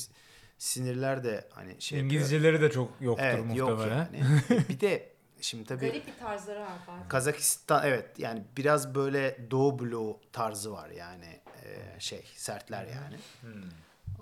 [0.58, 2.14] sinirler de hani şey yapıyor.
[2.14, 4.10] İngilizceleri de çok yoktur Evet yok muhtemelen.
[4.14, 4.64] yani.
[4.70, 5.10] bir de
[5.42, 6.70] şimdi tabii Garip bir tarzları var.
[7.10, 13.18] Kazakistan evet yani biraz böyle Doğu bloğu tarzı var yani e, şey sertler yani.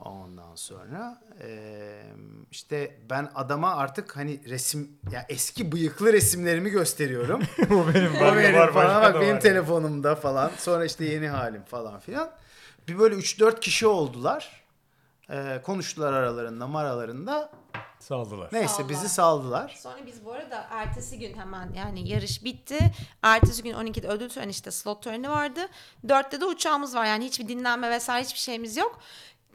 [0.06, 2.04] Ondan sonra e,
[2.52, 7.42] işte ben adama artık hani resim ya eski bıyıklı resimlerimi gösteriyorum.
[7.70, 9.42] Bu benim var, benim var, falan bak benim var.
[9.42, 10.52] telefonumda falan.
[10.58, 12.32] Sonra işte yeni halim falan filan.
[12.88, 14.64] Bir böyle 3-4 kişi oldular.
[15.30, 17.52] E, konuştular aralarında maralarında.
[18.04, 18.50] Saldılar.
[18.52, 18.90] Neyse Saldılar.
[18.90, 19.76] bizi saldılar.
[19.84, 22.78] Sonra biz bu arada ertesi gün hemen yani yarış bitti.
[23.24, 25.60] Ertesi gün 12'de ödül töreni işte slot töreni vardı.
[26.08, 29.00] 4'te de uçağımız var yani hiçbir dinlenme vesaire hiçbir şeyimiz yok.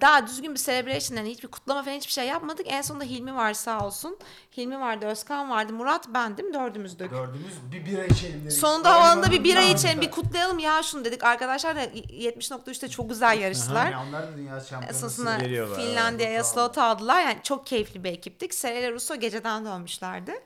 [0.00, 2.66] Daha düzgün bir celebration yani hiçbir kutlama falan hiçbir şey yapmadık.
[2.68, 4.18] En sonunda Hilmi var sağ olsun.
[4.56, 7.10] Hilmi vardı, Özkan vardı, Murat bendim dördümüzdük.
[7.10, 8.58] Dördümüz bir bira içelim dedik.
[8.58, 11.24] Sonunda havaalanında bir bira içelim bir kutlayalım ya şunu dedik.
[11.24, 13.90] Arkadaşlar da 70.3'te çok güzel yarıştılar.
[13.90, 15.38] Yani onlar da dünya şampiyonası.
[15.40, 17.20] Geliyorlar, Finlandiya'ya slot aldılar.
[17.22, 18.54] Yani çok keyifli bir ekiptik.
[18.54, 20.42] Serele Russo geceden dönmüşlerdi.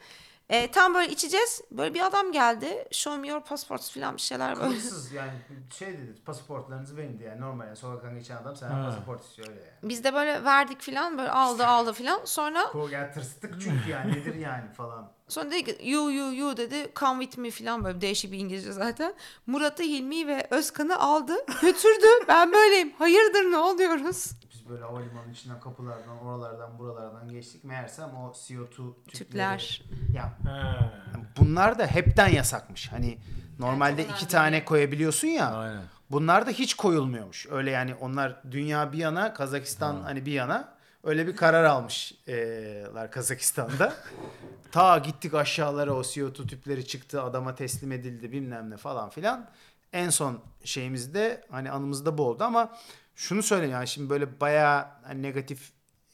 [0.52, 1.60] E, tam böyle içeceğiz.
[1.70, 2.84] Böyle bir adam geldi.
[2.90, 4.68] Show me your passports falan bir şeyler böyle.
[4.68, 5.30] Kılıksız yani
[5.78, 9.60] şey dedi pasaportlarınızı verin diye yani normal yani sokaktan geçen adam senden pasaport istiyor öyle
[9.60, 9.72] yani.
[9.82, 12.20] Biz de böyle verdik falan böyle aldı aldı falan.
[12.24, 15.12] Sonra Ko yani tırstık çünkü yani nedir yani falan.
[15.28, 18.72] sonra dedi ki you you you dedi come with me falan böyle değişik bir İngilizce
[18.72, 19.14] zaten.
[19.46, 22.06] Murat'ı Hilmi ve Özkan'ı aldı götürdü.
[22.28, 22.92] Ben böyleyim.
[22.98, 24.30] Hayırdır ne oluyoruz?
[24.72, 27.64] Böyle havalimanının içinden kapılardan oralardan buralardan geçtik.
[27.64, 29.18] Meğersem o CO2 tüpleri.
[29.18, 29.82] Tüpler.
[30.14, 30.92] Ya Ha.
[31.38, 32.92] bunlar da hepten yasakmış.
[32.92, 33.18] Hani
[33.58, 35.52] normalde iki tane koyabiliyorsun ya.
[35.52, 35.82] Aynen.
[36.10, 37.46] Bunlar da hiç koyulmuyormuş.
[37.50, 40.68] Öyle yani onlar dünya bir yana, Kazakistan hani bir yana
[41.04, 43.92] öyle bir karar almışlar Kazakistan'da.
[44.72, 49.48] Ta gittik aşağılara o CO2 tüpleri çıktı, adama teslim edildi bilmem ne falan filan.
[49.92, 52.72] En son şeyimizde hani anımızda bu oldu ama
[53.14, 55.72] şunu söyleyeyim yani şimdi böyle bayağı hani negatif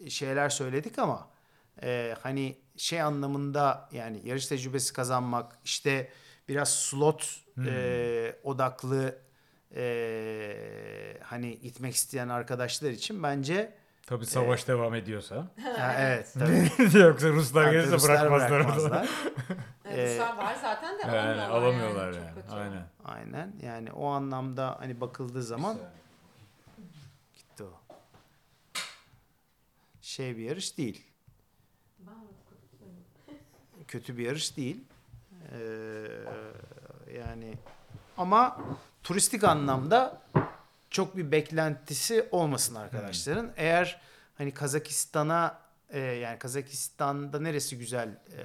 [0.08, 1.28] şeyler söyledik ama
[1.82, 6.12] e, hani şey anlamında yani yarış tecrübesi kazanmak işte
[6.48, 9.18] biraz slot e, odaklı
[9.74, 15.36] e, hani gitmek isteyen arkadaşlar için bence Tabii savaş devam ediyorsa.
[15.78, 16.98] ha, evet tabii.
[16.98, 18.50] Yoksa Ruslar Artık gelirse Ruslar bırakmazlar.
[18.50, 19.08] bırakmazlar.
[19.84, 22.24] Ruslar var zaten de Yani alamıyorlar, alamıyorlar yani.
[22.24, 22.42] yani.
[22.50, 22.86] Aynen.
[23.04, 25.78] Aynen yani o anlamda hani bakıldığı zaman
[27.36, 27.72] gitti o.
[30.18, 31.04] Şey bir yarış değil.
[33.88, 34.84] Kötü bir yarış değil.
[35.52, 35.58] Ee,
[37.18, 37.54] yani
[38.16, 38.60] ama
[39.02, 40.22] turistik anlamda
[40.90, 43.52] çok bir beklentisi olmasın arkadaşların.
[43.56, 44.00] Eğer
[44.38, 48.42] hani Kazakistan'a e, yani Kazakistan'da neresi güzel e,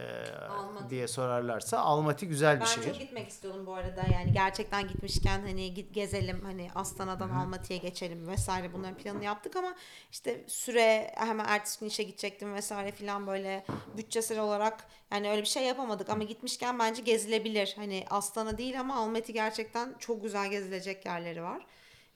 [0.47, 0.89] Almaty.
[0.89, 2.85] diye sorarlarsa Almaty güzel bir Ben şehir.
[2.91, 4.03] çok gitmek istiyordum bu arada.
[4.13, 9.75] Yani gerçekten gitmişken hani git gezelim hani Astana'dan Almaty'ye geçelim vesaire bunların planını yaptık ama
[10.11, 13.65] işte süre hemen ertesi gün işe gidecektim vesaire filan böyle
[13.97, 17.73] bütçesel olarak yani öyle bir şey yapamadık ama gitmişken bence gezilebilir.
[17.75, 21.65] Hani Astana değil ama Almaty gerçekten çok güzel gezilecek yerleri var.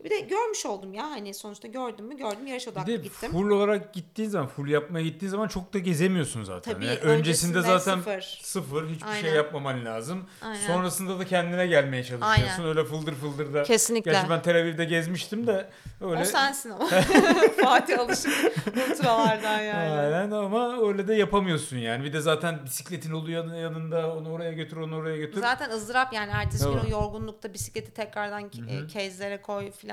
[0.03, 3.31] Bir de görmüş oldum ya hani sonuçta gördüm mü gördüm yarış Bir odaklı de gittim.
[3.31, 6.73] full olarak gittiğin zaman, full yapmaya gittiğin zaman çok da gezemiyorsun zaten.
[6.73, 8.39] Tabii, Yani öncesinde, zaten sıfır.
[8.43, 9.35] sıfır, hiçbir şey Aynen.
[9.35, 10.25] yapmaman lazım.
[10.41, 10.67] Aynen.
[10.67, 12.43] Sonrasında da kendine gelmeye çalışıyorsun.
[12.43, 12.65] Aynen.
[12.65, 13.63] Öyle fıldır fıldır da.
[13.63, 14.11] Kesinlikle.
[14.11, 15.69] Gerçi ben Tel Aviv'de gezmiştim de
[16.01, 16.21] öyle.
[16.21, 16.85] O sensin ama.
[17.63, 19.89] Fatih alışık bu turalardan yani.
[19.99, 22.03] Aynen ama öyle de yapamıyorsun yani.
[22.03, 25.41] Bir de zaten bisikletin oluyor yanı- yanında onu oraya götür onu oraya götür.
[25.41, 28.51] Zaten ızdırap yani ertesi gün o yorgunlukta bisikleti tekrardan
[28.87, 29.86] kezlere koy filan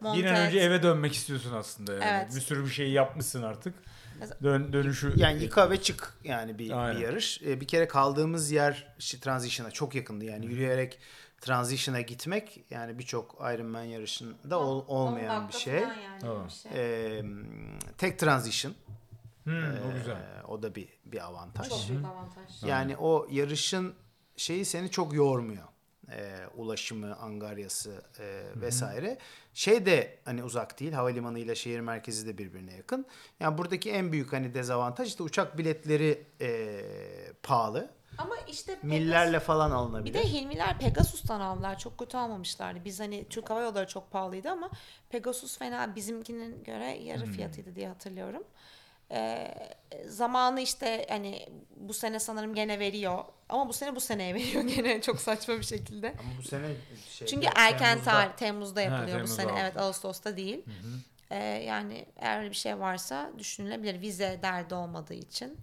[0.00, 2.04] monte Bir an önce eve dönmek istiyorsun aslında yani.
[2.04, 2.34] Evet.
[2.36, 3.74] Bir sürü bir şey yapmışsın artık.
[4.42, 6.96] Dön, dönüşü Yani yıka ve çık yani bir, Aynen.
[6.96, 7.42] bir yarış.
[7.42, 10.24] Ee, bir kere kaldığımız yer işte transition'a çok yakındı.
[10.24, 10.98] Yani yürüyerek
[11.40, 15.74] transition'a gitmek yani birçok Ironman yarışında ol- olmayan bir şey.
[15.74, 15.92] Yani
[16.24, 16.36] Evet.
[16.48, 16.72] bir şey.
[17.18, 17.22] Ee,
[17.98, 18.74] tek transition.
[19.44, 19.54] Hmm,
[19.90, 20.16] o güzel.
[20.16, 21.68] Ee, o da bir bir avantaj.
[21.68, 22.62] Çok büyük avantaj.
[22.66, 23.94] Yani o yarışın
[24.36, 25.64] şeyi seni çok yormuyor.
[26.12, 29.18] Ee, ulaşımı, angaryası e, vesaire.
[29.54, 30.92] Şey de hani uzak değil.
[30.92, 33.06] Havalimanı ile şehir merkezi de birbirine yakın.
[33.40, 36.80] Yani buradaki en büyük hani dezavantaj işte uçak biletleri e,
[37.42, 37.90] pahalı.
[38.18, 40.14] Ama işte Pegasus- Millerle falan bir alınabilir.
[40.14, 41.78] de Hilmiler Pegasus'tan aldılar.
[41.78, 42.84] Çok kötü almamışlardı.
[42.84, 44.70] Biz hani Türk Hava Yolları çok pahalıydı ama
[45.10, 48.42] Pegasus fena bizimkinin göre yarı fiyatıydı diye hatırlıyorum.
[49.12, 49.54] Ee,
[50.08, 53.24] zamanı işte hani bu sene sanırım gene veriyor.
[53.48, 56.08] Ama bu sene bu seneye veriyor gene çok saçma bir şekilde.
[56.08, 56.66] Ama bu sene
[57.10, 59.50] şey Çünkü erken tarih Temmuz'da yapılıyor bu Temmuz'da sene.
[59.52, 59.60] aldı.
[59.62, 60.64] Evet Ağustos'ta değil.
[61.30, 64.00] Ee, yani eğer öyle bir şey varsa düşünülebilir.
[64.00, 65.56] Vize derdi olmadığı için.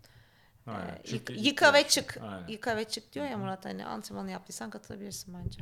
[0.67, 0.87] Aynen.
[0.95, 2.17] Ee, Çünkü yık- ilk yıka ve çık.
[2.21, 2.47] Aynen.
[2.47, 5.59] Yıka ve çık diyor ya Murat hani antrenmanı yaptıysan katılabilirsin bence.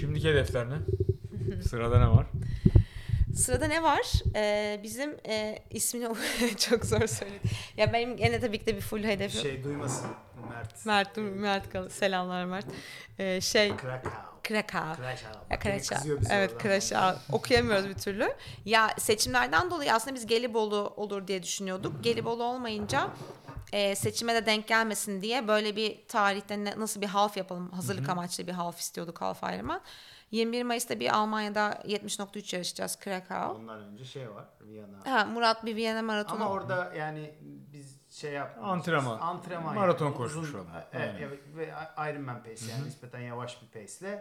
[0.00, 0.76] Şimdiki hedefler ne?
[1.62, 2.26] Sırada ne var?
[3.36, 4.12] Sırada ne var?
[4.36, 6.08] Ee, bizim e, ismini
[6.56, 7.50] çok zor söyledim.
[7.76, 9.40] Ya benim gene tabii ki de bir full hedefim.
[9.42, 10.10] şey duymasın
[10.50, 10.86] Mert.
[10.86, 12.66] Mert, Mert kal- selamlar Mert.
[13.18, 14.10] Ee, şey Krakow.
[14.42, 15.02] Krakow.
[15.02, 15.40] Krakow.
[15.50, 15.60] Ya
[16.20, 16.58] bize Evet.
[16.58, 17.16] Kraşa.
[17.32, 18.28] Okuyamıyoruz bir türlü.
[18.64, 22.04] Ya seçimlerden dolayı aslında biz Gelibolu olur diye düşünüyorduk.
[22.04, 23.08] Gelibolu olmayınca
[23.72, 28.08] e, seçime de denk gelmesin diye böyle bir tarihte ne- nasıl bir half yapalım hazırlık
[28.08, 29.80] amaçlı bir half istiyorduk half ayrıma.
[30.32, 33.36] 21 Mayıs'ta bir Almanya'da 70.3 yarışacağız Krakow.
[33.60, 34.96] Ondan önce şey var Viyana.
[35.04, 36.42] Ha, Murat bir Viyana maratonu.
[36.44, 37.34] Ama orada yani
[37.72, 38.72] biz şey yapmıyoruz.
[38.72, 39.18] Antrenman.
[39.20, 39.74] Antrenman.
[39.74, 40.16] Maraton yani.
[40.16, 40.68] koşmuş Uzun- oldu.
[40.92, 41.14] e, Aynen.
[41.22, 41.74] e, ve
[42.10, 44.18] Ironman pace yani nispeten yavaş bir pace'le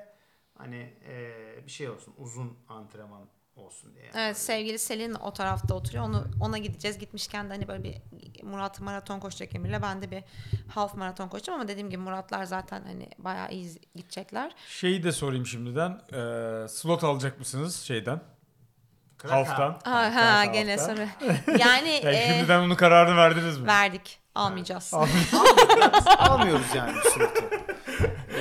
[0.58, 1.32] hani e,
[1.66, 2.14] bir şey olsun.
[2.18, 3.22] Uzun antrenman
[3.62, 4.06] olsun diye.
[4.06, 4.14] yani.
[4.16, 6.04] Evet sevgili Selin o tarafta oturuyor.
[6.04, 6.98] Onu ona gideceğiz.
[6.98, 7.96] Gitmişken de hani böyle bir
[8.44, 9.82] Murat maraton koşacak Emir'le.
[9.82, 10.24] Ben de bir
[10.68, 14.52] half maraton koşacağım ama dediğim gibi Muratlar zaten hani bayağı iyi gidecekler.
[14.68, 15.92] Şeyi de sorayım şimdiden.
[16.14, 18.22] Ee, slot alacak mısınız şeyden?
[19.30, 19.80] Half'tan.
[19.84, 20.98] Ha, ha gene soru.
[21.60, 23.68] Yani Yani e, şimdiden onun kararını verdiniz mi?
[23.68, 24.20] verdik.
[24.36, 24.94] Almayacağız.
[26.18, 27.10] Almıyoruz yani bu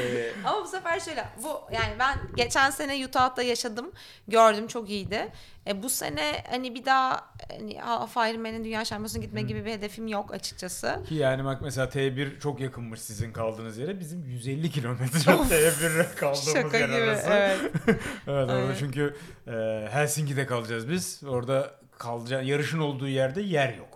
[0.00, 0.16] sınıfı.
[0.18, 3.92] E, Ama bu sefer şöyle bu yani ben geçen sene Utah'ta yaşadım.
[4.28, 5.28] Gördüm çok iyiydi.
[5.66, 10.08] E, bu sene hani bir daha hani Half Ironman'in dünya şampiyonasına gitme gibi bir hedefim
[10.08, 11.00] yok açıkçası.
[11.08, 14.00] Ki yani bak mesela T1 çok yakınmış sizin kaldığınız yere.
[14.00, 16.96] Bizim 150 kilometre T1 kaldığımız Şaka yer gibi.
[16.96, 17.28] arası.
[17.30, 17.58] Evet.
[18.28, 19.16] Evet orada çünkü
[19.46, 19.52] e,
[19.90, 21.20] Helsinki'de kalacağız biz.
[21.28, 22.48] Orada kalacağız.
[22.48, 23.89] Yarışın olduğu yerde yer yok.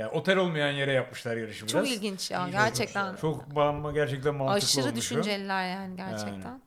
[0.00, 1.72] Yani otel olmayan yere yapmışlar yarışı biraz.
[1.72, 3.16] Çok ilginç ya İyi gerçekten.
[3.16, 4.96] Çok bağımlı gerçekten mantıklı Aşırı olmuş o.
[4.96, 6.60] düşünceliler yani gerçekten.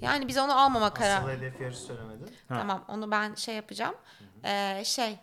[0.00, 1.18] Yani biz onu almama karar.
[1.18, 2.26] asıl hedef yarışı söylemedin.
[2.48, 2.54] Ha.
[2.58, 3.94] Tamam onu ben şey yapacağım.
[4.44, 5.18] Ee, şey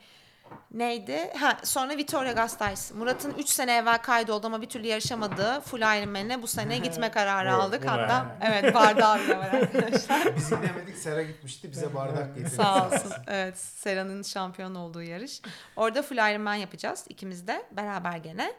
[0.72, 1.30] neydi?
[1.40, 2.91] Ha, sonra Vittoria Gasteiz.
[2.95, 7.53] Murat'ın 3 sene evvel kaydoldu ama bir türlü yarışamadığı Full Ironman'e bu sene gitme kararı
[7.53, 7.86] aldık.
[7.90, 10.36] Hatta evet bardağı bile var arkadaşlar.
[10.36, 12.56] Biz gidemedik Sera gitmişti bize bardak getirdi.
[12.56, 13.11] Sağ olsun.
[13.28, 15.41] Evet Sera'nın şampiyon olduğu yarış.
[15.76, 18.53] Orada Full Ironman yapacağız ikimiz de beraber gene.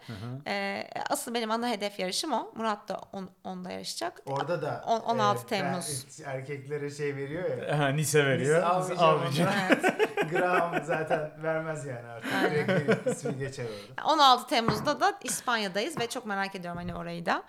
[0.47, 2.52] Ee, asıl benim ana hedef yarışım o.
[2.55, 4.23] Murat da on, onda yarışacak.
[4.27, 6.06] Orada da On- 16 e, Temmuz.
[6.27, 7.78] ben- erkeklere şey veriyor ya.
[7.78, 8.56] Ha, Nise veriyor.
[8.59, 9.51] Biz almayacağım Almayacağım.
[9.51, 10.28] ondan.
[10.31, 12.32] Graham zaten vermez yani artık.
[12.68, 14.09] Direkt ismi geçer orada.
[14.12, 17.42] 16 Temmuz'da da İspanya'dayız ve çok merak ediyorum hani orayı da.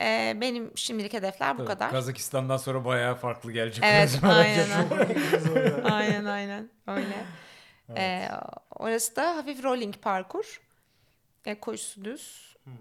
[0.00, 1.90] Ee, benim şimdilik hedefler bu kadar.
[1.90, 3.84] Kazakistan'dan sonra bayağı farklı gelecek.
[3.86, 4.86] Evet aynen.
[5.90, 7.24] aynen aynen öyle.
[7.96, 8.28] Ee,
[8.70, 10.60] orası da hafif rolling parkur.
[11.46, 12.54] E, koşusu düz.
[12.64, 12.72] Hmm,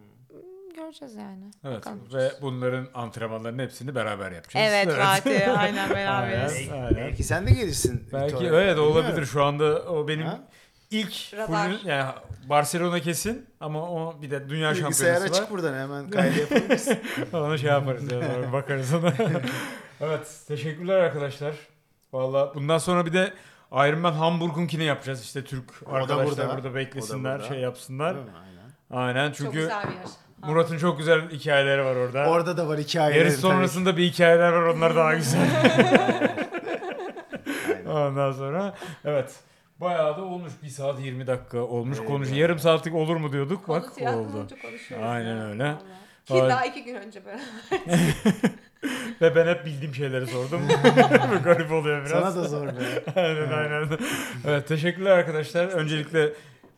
[0.76, 1.52] Göreceğiz yani.
[1.64, 2.02] Evet Bakalım.
[2.14, 4.68] ve bunların antrenmanlarının hepsini beraber yapacağız.
[4.70, 6.70] Evet, Fatih aynen beraberiz.
[6.72, 6.84] Aynen.
[6.84, 8.10] Belki, belki sen de gelirsin.
[8.14, 8.62] Belki Victoria.
[8.62, 9.04] evet olabilir.
[9.04, 9.26] Bilmiyorum.
[9.34, 10.40] Şu anda o benim Ha?
[10.94, 11.70] İlk Radar.
[11.70, 12.12] full, yani
[12.50, 15.50] Barcelona kesin ama o bir de dünya Bilgisayar şampiyonası açık var.
[15.50, 16.90] buradan hemen kaydı yapabiliriz.
[17.34, 19.14] Onu şey yaparız ya sonra bakarız ona.
[20.02, 21.54] evet teşekkürler arkadaşlar.
[22.14, 23.34] Valla bundan sonra bir de
[23.72, 25.24] Ironman Hamburg'unkini yapacağız.
[25.24, 26.76] İşte Türk da arkadaşlar burada, burada.
[26.76, 27.54] beklesinler, O da burada.
[27.54, 28.16] şey yapsınlar.
[28.16, 29.08] Aynen.
[29.08, 30.08] Aynen Çok çünkü güzel bir yer.
[30.44, 32.26] Murat'ın çok güzel hikayeleri var orada.
[32.30, 33.20] Orada da var hikayeler.
[33.20, 35.48] Yarış sonrasında bir hikayeler var onlar daha güzel.
[37.88, 38.76] Ondan sonra
[39.06, 39.32] evet.
[39.84, 40.54] Bayağı da olmuş.
[40.64, 41.98] 1 saat 20 dakika olmuş.
[42.00, 42.32] Evet, Konuş.
[42.32, 43.66] Yarım saatlik olur mu diyorduk.
[43.66, 44.48] Konu Bak oldu.
[45.04, 45.48] Aynen ya.
[45.48, 45.64] öyle.
[45.64, 45.78] Vallahi.
[46.26, 46.50] Ki Ay.
[46.50, 47.40] daha iki gün önce böyle.
[49.22, 50.62] Ve ben hep bildiğim şeyleri sordum.
[51.44, 52.34] Garip oluyor biraz.
[52.34, 53.04] Sana da zor be.
[53.16, 53.88] aynen aynen.
[54.48, 55.66] Evet teşekkürler arkadaşlar.
[55.66, 56.34] Öncelikle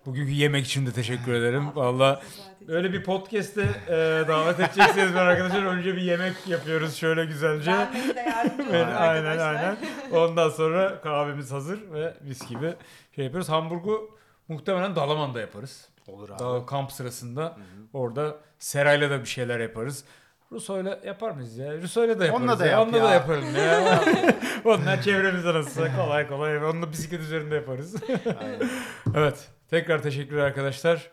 [0.06, 1.76] bugünkü yemek için de teşekkür ederim.
[1.76, 2.22] Valla
[2.68, 7.72] öyle bir podcast'e e, davet edecekseniz ben arkadaşlar önce bir yemek yapıyoruz şöyle güzelce.
[7.72, 9.77] Ben de yardımcı aynen aynen.
[10.11, 12.73] Ondan sonra kahvemiz hazır ve mis gibi
[13.15, 13.49] şey yapıyoruz.
[13.49, 14.18] Hamburgu
[14.48, 15.90] muhtemelen Dalaman'da yaparız.
[16.07, 16.40] Olur abi.
[16.40, 17.57] Daha kamp sırasında
[17.94, 20.03] orada Seray'la da bir şeyler yaparız.
[20.52, 21.77] Ruso'yla yapar mıyız ya?
[21.82, 22.44] Ruso'yla da yaparız.
[22.44, 22.72] Onunla da ya.
[22.72, 23.14] yap Onunla da ya.
[23.14, 24.03] yaparım ya.
[24.65, 26.57] Onlar çevremizde nasılsa kolay kolay.
[26.57, 27.95] Onunla bisiklet üzerinde yaparız.
[28.40, 28.69] Aynen.
[29.15, 29.49] evet.
[29.69, 31.11] Tekrar teşekkürler arkadaşlar.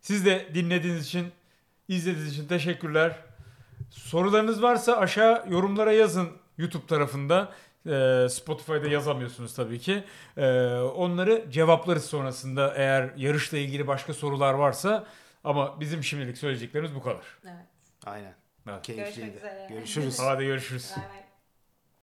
[0.00, 1.32] Siz de dinlediğiniz için,
[1.88, 3.16] izlediğiniz için teşekkürler.
[3.90, 7.52] Sorularınız varsa aşağı yorumlara yazın YouTube tarafında.
[7.86, 10.04] Ee, Spotify'da yazamıyorsunuz tabii ki.
[10.36, 10.42] Ee,
[10.76, 15.06] onları cevaplarız sonrasında eğer yarışla ilgili başka sorular varsa.
[15.44, 17.24] Ama bizim şimdilik söyleyeceklerimiz bu kadar.
[17.44, 17.54] Evet.
[18.06, 18.34] Aynen.
[18.68, 18.82] Evet.
[18.82, 19.36] Keyifliydi.
[19.36, 19.66] üzere.
[19.70, 20.18] Görüşürüz.
[20.18, 20.92] Hadi görüşürüz.
[20.96, 21.27] Bay bay.